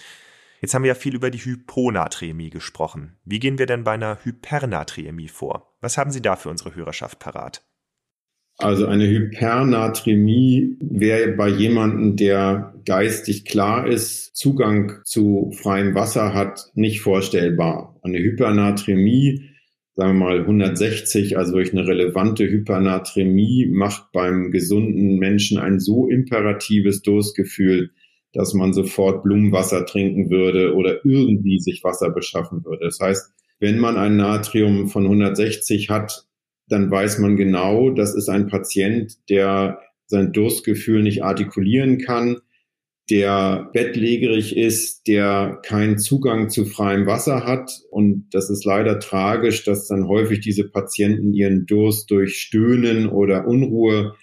Jetzt 0.62 0.74
haben 0.74 0.84
wir 0.84 0.88
ja 0.88 0.94
viel 0.94 1.16
über 1.16 1.30
die 1.30 1.44
Hyponatremie 1.44 2.48
gesprochen. 2.48 3.16
Wie 3.24 3.40
gehen 3.40 3.58
wir 3.58 3.66
denn 3.66 3.82
bei 3.82 3.92
einer 3.92 4.18
Hypernatremie 4.22 5.26
vor? 5.26 5.74
Was 5.80 5.98
haben 5.98 6.12
Sie 6.12 6.22
da 6.22 6.36
für 6.36 6.50
unsere 6.50 6.76
Hörerschaft 6.76 7.18
parat? 7.18 7.64
Also 8.58 8.86
eine 8.86 9.08
Hypernatremie 9.08 10.76
wäre 10.80 11.32
bei 11.32 11.48
jemandem, 11.48 12.14
der 12.14 12.74
geistig 12.84 13.44
klar 13.44 13.88
ist, 13.88 14.36
Zugang 14.36 15.00
zu 15.04 15.50
freiem 15.52 15.96
Wasser 15.96 16.32
hat, 16.32 16.70
nicht 16.74 17.00
vorstellbar. 17.00 17.98
Eine 18.02 18.18
Hypernatremie, 18.18 19.50
sagen 19.96 20.18
wir 20.18 20.26
mal 20.26 20.40
160, 20.42 21.38
also 21.38 21.54
durch 21.54 21.72
eine 21.72 21.88
relevante 21.88 22.48
Hypernatremie, 22.48 23.66
macht 23.66 24.12
beim 24.12 24.52
gesunden 24.52 25.18
Menschen 25.18 25.58
ein 25.58 25.80
so 25.80 26.06
imperatives 26.06 27.02
Durstgefühl, 27.02 27.90
dass 28.32 28.54
man 28.54 28.72
sofort 28.72 29.22
Blumenwasser 29.22 29.86
trinken 29.86 30.30
würde 30.30 30.74
oder 30.74 31.04
irgendwie 31.04 31.60
sich 31.60 31.84
Wasser 31.84 32.10
beschaffen 32.10 32.64
würde. 32.64 32.84
Das 32.86 32.98
heißt, 33.00 33.32
wenn 33.60 33.78
man 33.78 33.96
ein 33.96 34.16
Natrium 34.16 34.88
von 34.88 35.04
160 35.04 35.88
hat, 35.90 36.26
dann 36.68 36.90
weiß 36.90 37.18
man 37.18 37.36
genau, 37.36 37.90
das 37.90 38.14
ist 38.14 38.28
ein 38.28 38.48
Patient, 38.48 39.16
der 39.28 39.80
sein 40.06 40.32
Durstgefühl 40.32 41.02
nicht 41.02 41.22
artikulieren 41.22 41.98
kann, 41.98 42.38
der 43.10 43.70
bettlägerig 43.72 44.56
ist, 44.56 45.06
der 45.06 45.60
keinen 45.64 45.98
Zugang 45.98 46.48
zu 46.48 46.64
freiem 46.64 47.06
Wasser 47.06 47.44
hat. 47.44 47.70
Und 47.90 48.28
das 48.30 48.48
ist 48.48 48.64
leider 48.64 49.00
tragisch, 49.00 49.64
dass 49.64 49.88
dann 49.88 50.08
häufig 50.08 50.40
diese 50.40 50.68
Patienten 50.68 51.32
ihren 51.34 51.66
Durst 51.66 52.10
durch 52.10 52.36
Stöhnen 52.36 53.08
oder 53.08 53.46
Unruhe 53.46 54.14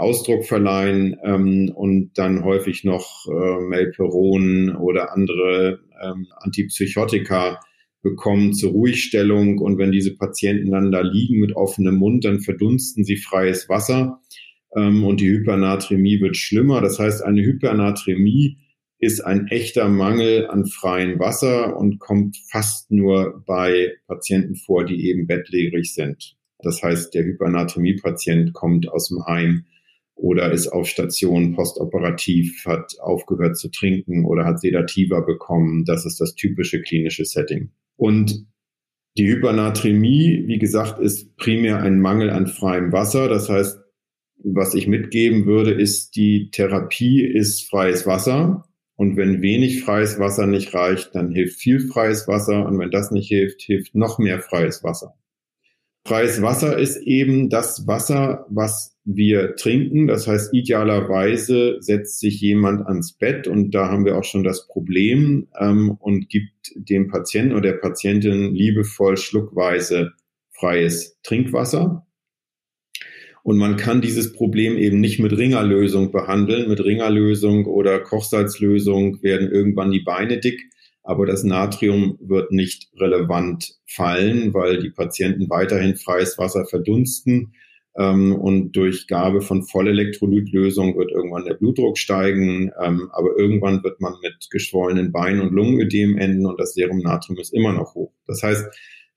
Ausdruck 0.00 0.44
verleihen 0.44 1.16
ähm, 1.22 1.72
und 1.74 2.12
dann 2.14 2.44
häufig 2.44 2.84
noch 2.84 3.26
äh, 3.26 3.60
Melperon 3.60 4.76
oder 4.76 5.12
andere 5.12 5.80
ähm, 6.02 6.26
Antipsychotika 6.36 7.60
bekommen 8.02 8.54
zur 8.54 8.72
Ruhigstellung. 8.72 9.58
Und 9.58 9.78
wenn 9.78 9.92
diese 9.92 10.16
Patienten 10.16 10.70
dann 10.70 10.90
da 10.90 11.00
liegen 11.00 11.38
mit 11.40 11.54
offenem 11.54 11.96
Mund, 11.96 12.24
dann 12.24 12.40
verdunsten 12.40 13.04
sie 13.04 13.16
freies 13.16 13.68
Wasser 13.68 14.20
ähm, 14.76 15.04
und 15.04 15.20
die 15.20 15.30
Hypernatremie 15.30 16.20
wird 16.20 16.36
schlimmer. 16.36 16.80
Das 16.80 16.98
heißt, 16.98 17.22
eine 17.22 17.42
Hypernatremie 17.42 18.58
ist 18.98 19.20
ein 19.20 19.46
echter 19.46 19.88
Mangel 19.88 20.46
an 20.48 20.66
freiem 20.66 21.18
Wasser 21.18 21.76
und 21.76 21.98
kommt 21.98 22.36
fast 22.50 22.90
nur 22.90 23.42
bei 23.46 23.94
Patienten 24.06 24.56
vor, 24.56 24.84
die 24.84 25.08
eben 25.08 25.26
bettlägerig 25.26 25.94
sind. 25.94 26.36
Das 26.62 26.82
heißt, 26.82 27.14
der 27.14 27.24
Hypernatremie-Patient 27.24 28.52
kommt 28.52 28.88
aus 28.88 29.08
dem 29.08 29.24
Heim 29.26 29.64
oder 30.20 30.52
ist 30.52 30.68
auf 30.68 30.86
Station 30.86 31.54
postoperativ, 31.54 32.64
hat 32.66 32.92
aufgehört 33.00 33.56
zu 33.56 33.70
trinken 33.70 34.26
oder 34.26 34.44
hat 34.44 34.60
Sedativa 34.60 35.20
bekommen. 35.20 35.84
Das 35.86 36.04
ist 36.04 36.20
das 36.20 36.34
typische 36.34 36.82
klinische 36.82 37.24
Setting. 37.24 37.70
Und 37.96 38.46
die 39.16 39.26
Hypernatremie, 39.26 40.44
wie 40.46 40.58
gesagt, 40.58 41.00
ist 41.00 41.36
primär 41.36 41.80
ein 41.80 42.00
Mangel 42.00 42.30
an 42.30 42.46
freiem 42.46 42.92
Wasser. 42.92 43.28
Das 43.28 43.48
heißt, 43.48 43.78
was 44.44 44.74
ich 44.74 44.86
mitgeben 44.86 45.46
würde, 45.46 45.72
ist, 45.72 46.16
die 46.16 46.50
Therapie 46.50 47.24
ist 47.24 47.68
freies 47.68 48.06
Wasser. 48.06 48.64
Und 48.96 49.16
wenn 49.16 49.40
wenig 49.40 49.82
freies 49.82 50.18
Wasser 50.18 50.46
nicht 50.46 50.74
reicht, 50.74 51.14
dann 51.14 51.32
hilft 51.32 51.58
viel 51.58 51.80
freies 51.80 52.28
Wasser. 52.28 52.66
Und 52.66 52.78
wenn 52.78 52.90
das 52.90 53.10
nicht 53.10 53.28
hilft, 53.28 53.62
hilft 53.62 53.94
noch 53.94 54.18
mehr 54.18 54.40
freies 54.40 54.84
Wasser. 54.84 55.14
Freies 56.06 56.40
Wasser 56.40 56.78
ist 56.78 56.96
eben 56.96 57.50
das 57.50 57.86
Wasser, 57.86 58.46
was 58.48 58.96
wir 59.04 59.54
trinken. 59.56 60.06
Das 60.06 60.26
heißt, 60.26 60.54
idealerweise 60.54 61.76
setzt 61.80 62.20
sich 62.20 62.40
jemand 62.40 62.86
ans 62.86 63.12
Bett 63.12 63.46
und 63.46 63.74
da 63.74 63.88
haben 63.88 64.04
wir 64.04 64.16
auch 64.16 64.24
schon 64.24 64.42
das 64.42 64.66
Problem 64.66 65.48
ähm, 65.58 65.90
und 66.00 66.28
gibt 66.28 66.72
dem 66.74 67.08
Patienten 67.08 67.52
oder 67.52 67.72
der 67.72 67.78
Patientin 67.78 68.54
liebevoll 68.54 69.16
schluckweise 69.16 70.12
freies 70.52 71.18
Trinkwasser. 71.22 72.06
Und 73.42 73.56
man 73.56 73.76
kann 73.76 74.00
dieses 74.00 74.32
Problem 74.32 74.76
eben 74.76 75.00
nicht 75.00 75.18
mit 75.18 75.36
Ringerlösung 75.36 76.12
behandeln. 76.12 76.68
Mit 76.68 76.84
Ringerlösung 76.84 77.66
oder 77.66 77.98
Kochsalzlösung 78.00 79.22
werden 79.22 79.50
irgendwann 79.50 79.90
die 79.90 80.00
Beine 80.00 80.38
dick 80.38 80.60
aber 81.02 81.26
das 81.26 81.44
Natrium 81.44 82.18
wird 82.20 82.52
nicht 82.52 82.90
relevant 82.98 83.74
fallen, 83.86 84.54
weil 84.54 84.78
die 84.78 84.90
Patienten 84.90 85.48
weiterhin 85.48 85.96
freies 85.96 86.38
Wasser 86.38 86.66
verdunsten. 86.66 87.54
Ähm, 87.96 88.36
und 88.36 88.72
durch 88.72 89.08
Gabe 89.08 89.40
von 89.40 89.64
Vollelektrolytlösung 89.64 90.96
wird 90.96 91.10
irgendwann 91.10 91.44
der 91.44 91.54
Blutdruck 91.54 91.98
steigen, 91.98 92.70
ähm, 92.80 93.08
aber 93.12 93.36
irgendwann 93.36 93.82
wird 93.82 94.00
man 94.00 94.14
mit 94.22 94.48
geschwollenen 94.50 95.10
Beinen 95.10 95.40
und 95.40 95.52
Lungenödem 95.52 96.16
enden 96.16 96.46
und 96.46 96.60
das 96.60 96.74
Serumnatrium 96.74 97.38
ist 97.40 97.52
immer 97.52 97.72
noch 97.72 97.94
hoch. 97.94 98.12
Das 98.26 98.42
heißt, 98.42 98.64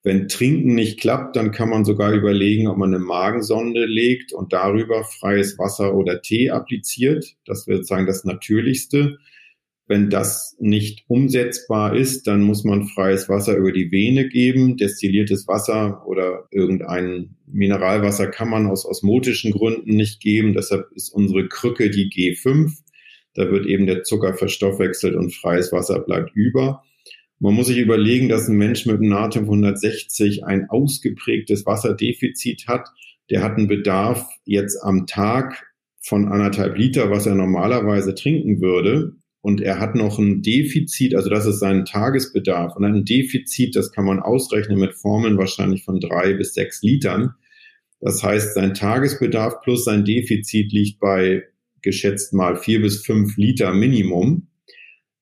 wenn 0.02 0.28
Trinken 0.28 0.76
nicht 0.76 1.00
klappt, 1.00 1.38
dann 1.38 1.52
kann 1.52 1.70
man 1.70 1.86
sogar 1.86 2.12
überlegen, 2.12 2.68
ob 2.68 2.78
man 2.78 2.94
eine 2.94 3.04
Magensonde 3.04 3.86
legt 3.86 4.34
und 4.34 4.52
darüber 4.52 5.06
freies 5.06 5.58
Wasser 5.58 5.96
oder 5.96 6.22
Tee 6.22 6.50
appliziert. 6.50 7.36
Das 7.46 7.68
wird 7.68 7.88
sagen 7.88 8.06
das 8.06 8.26
Natürlichste. 8.26 9.18
Wenn 9.88 10.10
das 10.10 10.56
nicht 10.60 11.04
umsetzbar 11.08 11.96
ist, 11.96 12.26
dann 12.28 12.42
muss 12.42 12.64
man 12.64 12.88
freies 12.88 13.28
Wasser 13.28 13.58
über 13.58 13.74
die 13.74 13.92
Vene 13.92 14.30
geben. 14.30 14.78
Destilliertes 14.78 15.48
Wasser 15.48 16.08
oder 16.08 16.48
irgendein 16.52 17.36
Mineralwasser 17.48 18.28
kann 18.28 18.50
man 18.50 18.68
aus 18.68 18.86
osmotischen 18.86 19.52
Gründen 19.52 19.96
nicht 19.96 20.22
geben. 20.22 20.54
Deshalb 20.54 20.90
ist 20.94 21.10
unsere 21.10 21.50
Krücke 21.50 21.90
die 21.90 22.10
G5. 22.10 22.72
Da 23.34 23.52
wird 23.52 23.66
eben 23.66 23.86
der 23.86 24.04
Zucker 24.04 24.36
verstoffwechselt 24.36 25.16
und 25.16 25.36
freies 25.36 25.72
Wasser 25.74 26.00
bleibt 26.00 26.34
über. 26.34 26.84
Man 27.40 27.56
muss 27.56 27.68
sich 27.68 27.78
überlegen, 27.78 28.30
dass 28.30 28.48
ein 28.48 28.56
Mensch 28.56 28.86
mit 28.86 28.98
einem 28.98 29.10
Natrium 29.10 29.48
von 29.48 29.66
160 29.66 30.46
ein 30.46 30.70
ausgeprägtes 30.70 31.66
Wasserdefizit 31.66 32.68
hat. 32.68 32.88
Der 33.30 33.44
hat 33.44 33.58
einen 33.58 33.68
Bedarf 33.68 34.30
jetzt 34.46 34.82
am 34.82 35.08
Tag 35.08 35.66
von 36.00 36.30
anderthalb 36.30 36.78
Liter, 36.78 37.10
was 37.10 37.26
er 37.26 37.36
normalerweise 37.36 38.16
trinken 38.16 38.62
würde. 38.62 39.18
Und 39.44 39.60
er 39.60 39.78
hat 39.82 39.94
noch 39.94 40.20
ein 40.20 40.42
Defizit, 40.42 41.14
also 41.14 41.30
das 41.30 41.46
ist 41.46 41.60
sein 41.60 41.84
Tagesbedarf. 41.84 42.78
Und 42.78 42.86
ein 42.86 43.04
Defizit, 43.04 43.76
das 43.76 43.92
kann 43.92 44.06
man 44.06 44.22
ausrechnen 44.22 44.80
mit 44.80 44.94
Formeln 44.94 45.38
wahrscheinlich 45.38 45.84
von 45.84 46.00
drei 46.00 46.34
bis 46.34 46.54
sechs 46.54 46.82
Litern. 46.82 47.34
Das 48.00 48.24
heißt, 48.24 48.54
sein 48.54 48.74
Tagesbedarf 48.74 49.60
plus 49.62 49.84
sein 49.84 50.06
Defizit 50.06 50.72
liegt 50.72 51.02
bei 51.02 51.44
geschätzt 51.82 52.32
mal 52.34 52.56
vier 52.56 52.82
bis 52.82 53.06
fünf 53.06 53.36
Liter 53.36 53.74
Minimum. 53.74 54.48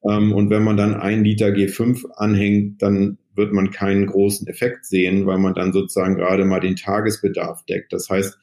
Ähm, 0.07 0.33
und 0.33 0.51
wenn 0.51 0.63
man 0.63 0.77
dann 0.77 0.93
ein 0.93 1.23
Liter 1.23 1.47
G5 1.47 2.05
anhängt, 2.15 2.79
dann 2.83 3.17
wird 3.35 3.53
man 3.53 3.71
keinen 3.71 4.05
großen 4.05 4.45
Effekt 4.47 4.85
sehen, 4.85 5.25
weil 5.25 5.39
man 5.39 5.55
dann 5.55 5.73
sozusagen 5.73 6.13
gerade 6.13 6.45
mal 6.45 6.59
den 6.59 6.75
Tagesbedarf 6.75 7.65
deckt. 7.65 7.91
Das 7.91 8.07
heißt, 8.07 8.37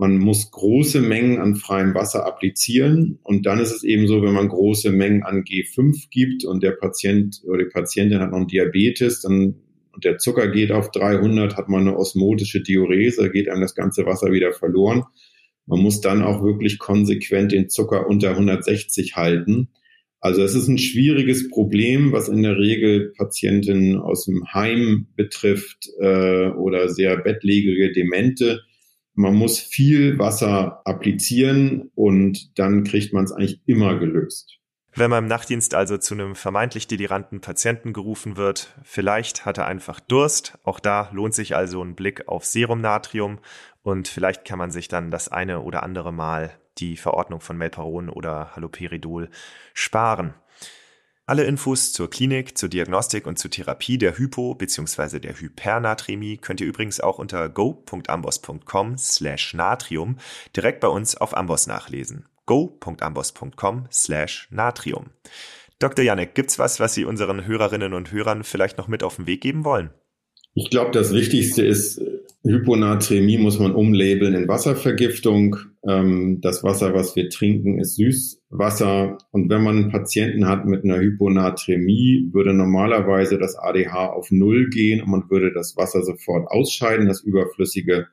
man 0.00 0.16
muss 0.16 0.50
große 0.50 1.02
Mengen 1.02 1.40
an 1.40 1.56
freiem 1.56 1.94
Wasser 1.94 2.24
applizieren 2.24 3.18
und 3.22 3.44
dann 3.44 3.60
ist 3.60 3.70
es 3.70 3.84
eben 3.84 4.08
so, 4.08 4.22
wenn 4.22 4.32
man 4.32 4.48
große 4.48 4.92
Mengen 4.92 5.24
an 5.24 5.44
G5 5.44 6.08
gibt 6.10 6.42
und 6.46 6.62
der 6.62 6.70
Patient 6.70 7.42
oder 7.44 7.58
die 7.58 7.68
Patientin 7.70 8.18
hat 8.18 8.30
noch 8.30 8.38
einen 8.38 8.46
Diabetes, 8.46 9.20
dann 9.20 9.56
und 9.92 10.04
der 10.04 10.16
Zucker 10.16 10.48
geht 10.48 10.72
auf 10.72 10.90
300, 10.90 11.58
hat 11.58 11.68
man 11.68 11.82
eine 11.82 11.98
osmotische 11.98 12.62
Diurese, 12.62 13.30
geht 13.30 13.50
einem 13.50 13.60
das 13.60 13.74
ganze 13.74 14.06
Wasser 14.06 14.32
wieder 14.32 14.52
verloren. 14.52 15.04
Man 15.66 15.80
muss 15.80 16.00
dann 16.00 16.22
auch 16.22 16.42
wirklich 16.42 16.78
konsequent 16.78 17.52
den 17.52 17.68
Zucker 17.68 18.06
unter 18.06 18.30
160 18.30 19.16
halten. 19.16 19.68
Also 20.20 20.42
es 20.42 20.54
ist 20.54 20.68
ein 20.68 20.78
schwieriges 20.78 21.50
Problem, 21.50 22.12
was 22.12 22.30
in 22.30 22.42
der 22.42 22.56
Regel 22.56 23.12
Patientinnen 23.18 23.98
aus 23.98 24.24
dem 24.24 24.46
Heim 24.54 25.08
betrifft 25.14 25.90
äh, 25.98 26.48
oder 26.48 26.88
sehr 26.88 27.18
bettlägerige 27.18 27.92
Demente. 27.92 28.62
Man 29.20 29.34
muss 29.34 29.58
viel 29.58 30.18
Wasser 30.18 30.80
applizieren 30.86 31.90
und 31.94 32.58
dann 32.58 32.84
kriegt 32.84 33.12
man 33.12 33.24
es 33.24 33.32
eigentlich 33.32 33.60
immer 33.66 33.98
gelöst. 33.98 34.60
Wenn 34.94 35.10
man 35.10 35.24
im 35.24 35.28
Nachtdienst 35.28 35.74
also 35.74 35.98
zu 35.98 36.14
einem 36.14 36.34
vermeintlich 36.34 36.86
deliranten 36.86 37.42
Patienten 37.42 37.92
gerufen 37.92 38.38
wird, 38.38 38.74
vielleicht 38.82 39.44
hat 39.44 39.58
er 39.58 39.66
einfach 39.66 40.00
Durst. 40.00 40.58
Auch 40.64 40.80
da 40.80 41.10
lohnt 41.12 41.34
sich 41.34 41.54
also 41.54 41.82
ein 41.82 41.96
Blick 41.96 42.28
auf 42.28 42.46
Serumnatrium 42.46 43.40
und 43.82 44.08
vielleicht 44.08 44.46
kann 44.46 44.58
man 44.58 44.70
sich 44.70 44.88
dann 44.88 45.10
das 45.10 45.28
eine 45.28 45.60
oder 45.60 45.82
andere 45.82 46.14
Mal 46.14 46.52
die 46.78 46.96
Verordnung 46.96 47.42
von 47.42 47.58
Melparon 47.58 48.08
oder 48.08 48.56
Haloperidol 48.56 49.28
sparen. 49.74 50.32
Alle 51.30 51.44
Infos 51.44 51.92
zur 51.92 52.10
Klinik, 52.10 52.58
zur 52.58 52.68
Diagnostik 52.68 53.24
und 53.24 53.38
zur 53.38 53.52
Therapie 53.52 53.98
der 53.98 54.18
Hypo- 54.18 54.56
bzw. 54.56 55.20
der 55.20 55.38
Hypernatremie 55.38 56.38
könnt 56.38 56.60
ihr 56.60 56.66
übrigens 56.66 56.98
auch 56.98 57.20
unter 57.20 57.48
go.ambos.com 57.48 58.98
slash 58.98 59.54
natrium 59.54 60.16
direkt 60.56 60.80
bei 60.80 60.88
uns 60.88 61.16
auf 61.16 61.36
Ambos 61.36 61.68
nachlesen. 61.68 62.26
go.ambos.com 62.46 63.86
slash 63.92 64.48
natrium. 64.50 65.10
Dr. 65.78 66.04
Janek, 66.04 66.34
gibt's 66.34 66.58
was, 66.58 66.80
was 66.80 66.94
Sie 66.94 67.04
unseren 67.04 67.46
Hörerinnen 67.46 67.94
und 67.94 68.10
Hörern 68.10 68.42
vielleicht 68.42 68.76
noch 68.76 68.88
mit 68.88 69.04
auf 69.04 69.14
den 69.14 69.28
Weg 69.28 69.40
geben 69.40 69.64
wollen? 69.64 69.90
Ich 70.54 70.68
glaube, 70.68 70.90
das 70.90 71.14
Wichtigste 71.14 71.64
ist, 71.64 72.02
Hyponatremie 72.42 73.38
muss 73.38 73.58
man 73.58 73.72
umlabeln 73.72 74.34
in 74.34 74.48
Wasservergiftung. 74.48 75.56
Ähm, 75.86 76.40
das 76.40 76.64
Wasser, 76.64 76.94
was 76.94 77.14
wir 77.14 77.28
trinken, 77.28 77.78
ist 77.78 77.96
Süßwasser. 77.96 79.18
Und 79.30 79.50
wenn 79.50 79.62
man 79.62 79.76
einen 79.76 79.90
Patienten 79.90 80.48
hat 80.48 80.64
mit 80.64 80.84
einer 80.84 80.98
Hyponatremie, 80.98 82.30
würde 82.32 82.54
normalerweise 82.54 83.38
das 83.38 83.56
ADH 83.56 84.08
auf 84.10 84.30
Null 84.30 84.70
gehen 84.70 85.02
und 85.02 85.10
man 85.10 85.30
würde 85.30 85.52
das 85.52 85.76
Wasser 85.76 86.02
sofort 86.02 86.50
ausscheiden, 86.50 87.06
das 87.06 87.20
Überflüssige. 87.22 88.08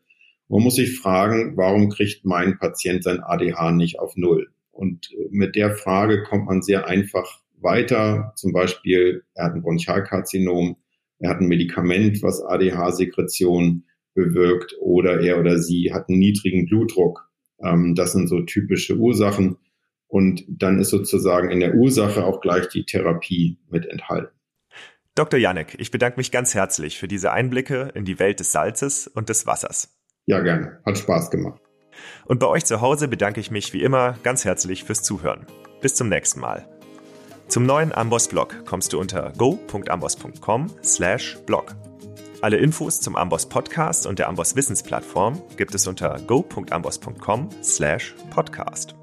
Man 0.49 0.61
muss 0.61 0.75
sich 0.75 0.99
fragen, 0.99 1.55
warum 1.55 1.89
kriegt 1.89 2.25
mein 2.25 2.57
Patient 2.57 3.03
sein 3.03 3.21
ADH 3.21 3.71
nicht 3.71 3.99
auf 3.99 4.15
Null? 4.17 4.49
Und 4.71 5.09
mit 5.31 5.55
der 5.55 5.71
Frage 5.71 6.23
kommt 6.23 6.45
man 6.45 6.61
sehr 6.61 6.87
einfach 6.87 7.39
weiter. 7.59 8.33
Zum 8.35 8.51
Beispiel, 8.51 9.23
er 9.33 9.45
hat 9.45 9.55
ein 9.55 9.61
Bronchialkarzinom, 9.61 10.77
er 11.19 11.31
hat 11.31 11.39
ein 11.39 11.47
Medikament, 11.47 12.21
was 12.21 12.43
ADH-Sekretion 12.43 13.85
bewirkt 14.13 14.75
oder 14.79 15.21
er 15.21 15.39
oder 15.39 15.59
sie 15.59 15.93
hat 15.93 16.09
einen 16.09 16.19
niedrigen 16.19 16.65
Blutdruck. 16.65 17.29
Ähm, 17.63 17.95
das 17.95 18.13
sind 18.13 18.27
so 18.27 18.41
typische 18.41 18.97
Ursachen. 18.97 19.57
Und 20.07 20.45
dann 20.47 20.79
ist 20.79 20.89
sozusagen 20.89 21.51
in 21.51 21.59
der 21.59 21.75
Ursache 21.75 22.23
auch 22.23 22.39
gleich 22.39 22.69
die 22.69 22.85
Therapie 22.85 23.59
mit 23.69 23.85
enthalten. 23.85 24.33
Dr. 25.15 25.39
Janek, 25.39 25.75
ich 25.79 25.91
bedanke 25.91 26.17
mich 26.17 26.31
ganz 26.31 26.53
herzlich 26.53 26.97
für 26.97 27.07
diese 27.07 27.31
Einblicke 27.31 27.91
in 27.95 28.05
die 28.05 28.19
Welt 28.19 28.39
des 28.39 28.51
Salzes 28.51 29.07
und 29.07 29.29
des 29.29 29.45
Wassers. 29.47 29.97
Ja, 30.27 30.39
gerne. 30.41 30.79
Hat 30.85 30.97
Spaß 30.97 31.31
gemacht. 31.31 31.61
Und 32.25 32.39
bei 32.39 32.47
euch 32.47 32.65
zu 32.65 32.81
Hause 32.81 33.07
bedanke 33.07 33.39
ich 33.39 33.49
mich 33.49 33.73
wie 33.73 33.81
immer 33.81 34.15
ganz 34.23 34.45
herzlich 34.45 34.83
fürs 34.83 35.01
Zuhören. 35.01 35.45
Bis 35.81 35.95
zum 35.95 36.09
nächsten 36.09 36.39
Mal. 36.39 36.76
Zum 37.47 37.65
neuen 37.65 37.93
Amboss-Blog 37.93 38.65
kommst 38.65 38.93
du 38.93 38.99
unter 38.99 39.31
go.amboss.com 39.37 40.67
slash 40.83 41.37
blog. 41.45 41.75
Alle 42.41 42.57
Infos 42.57 42.99
zum 42.99 43.15
Amboss 43.15 43.47
Podcast 43.47 44.05
und 44.05 44.19
der 44.19 44.27
Amboss 44.27 44.55
Wissensplattform 44.55 45.41
gibt 45.55 45.73
es 45.73 45.87
unter 45.87 46.19
go.amboss.com 46.27 47.49
slash 47.63 48.15
podcast. 48.29 48.95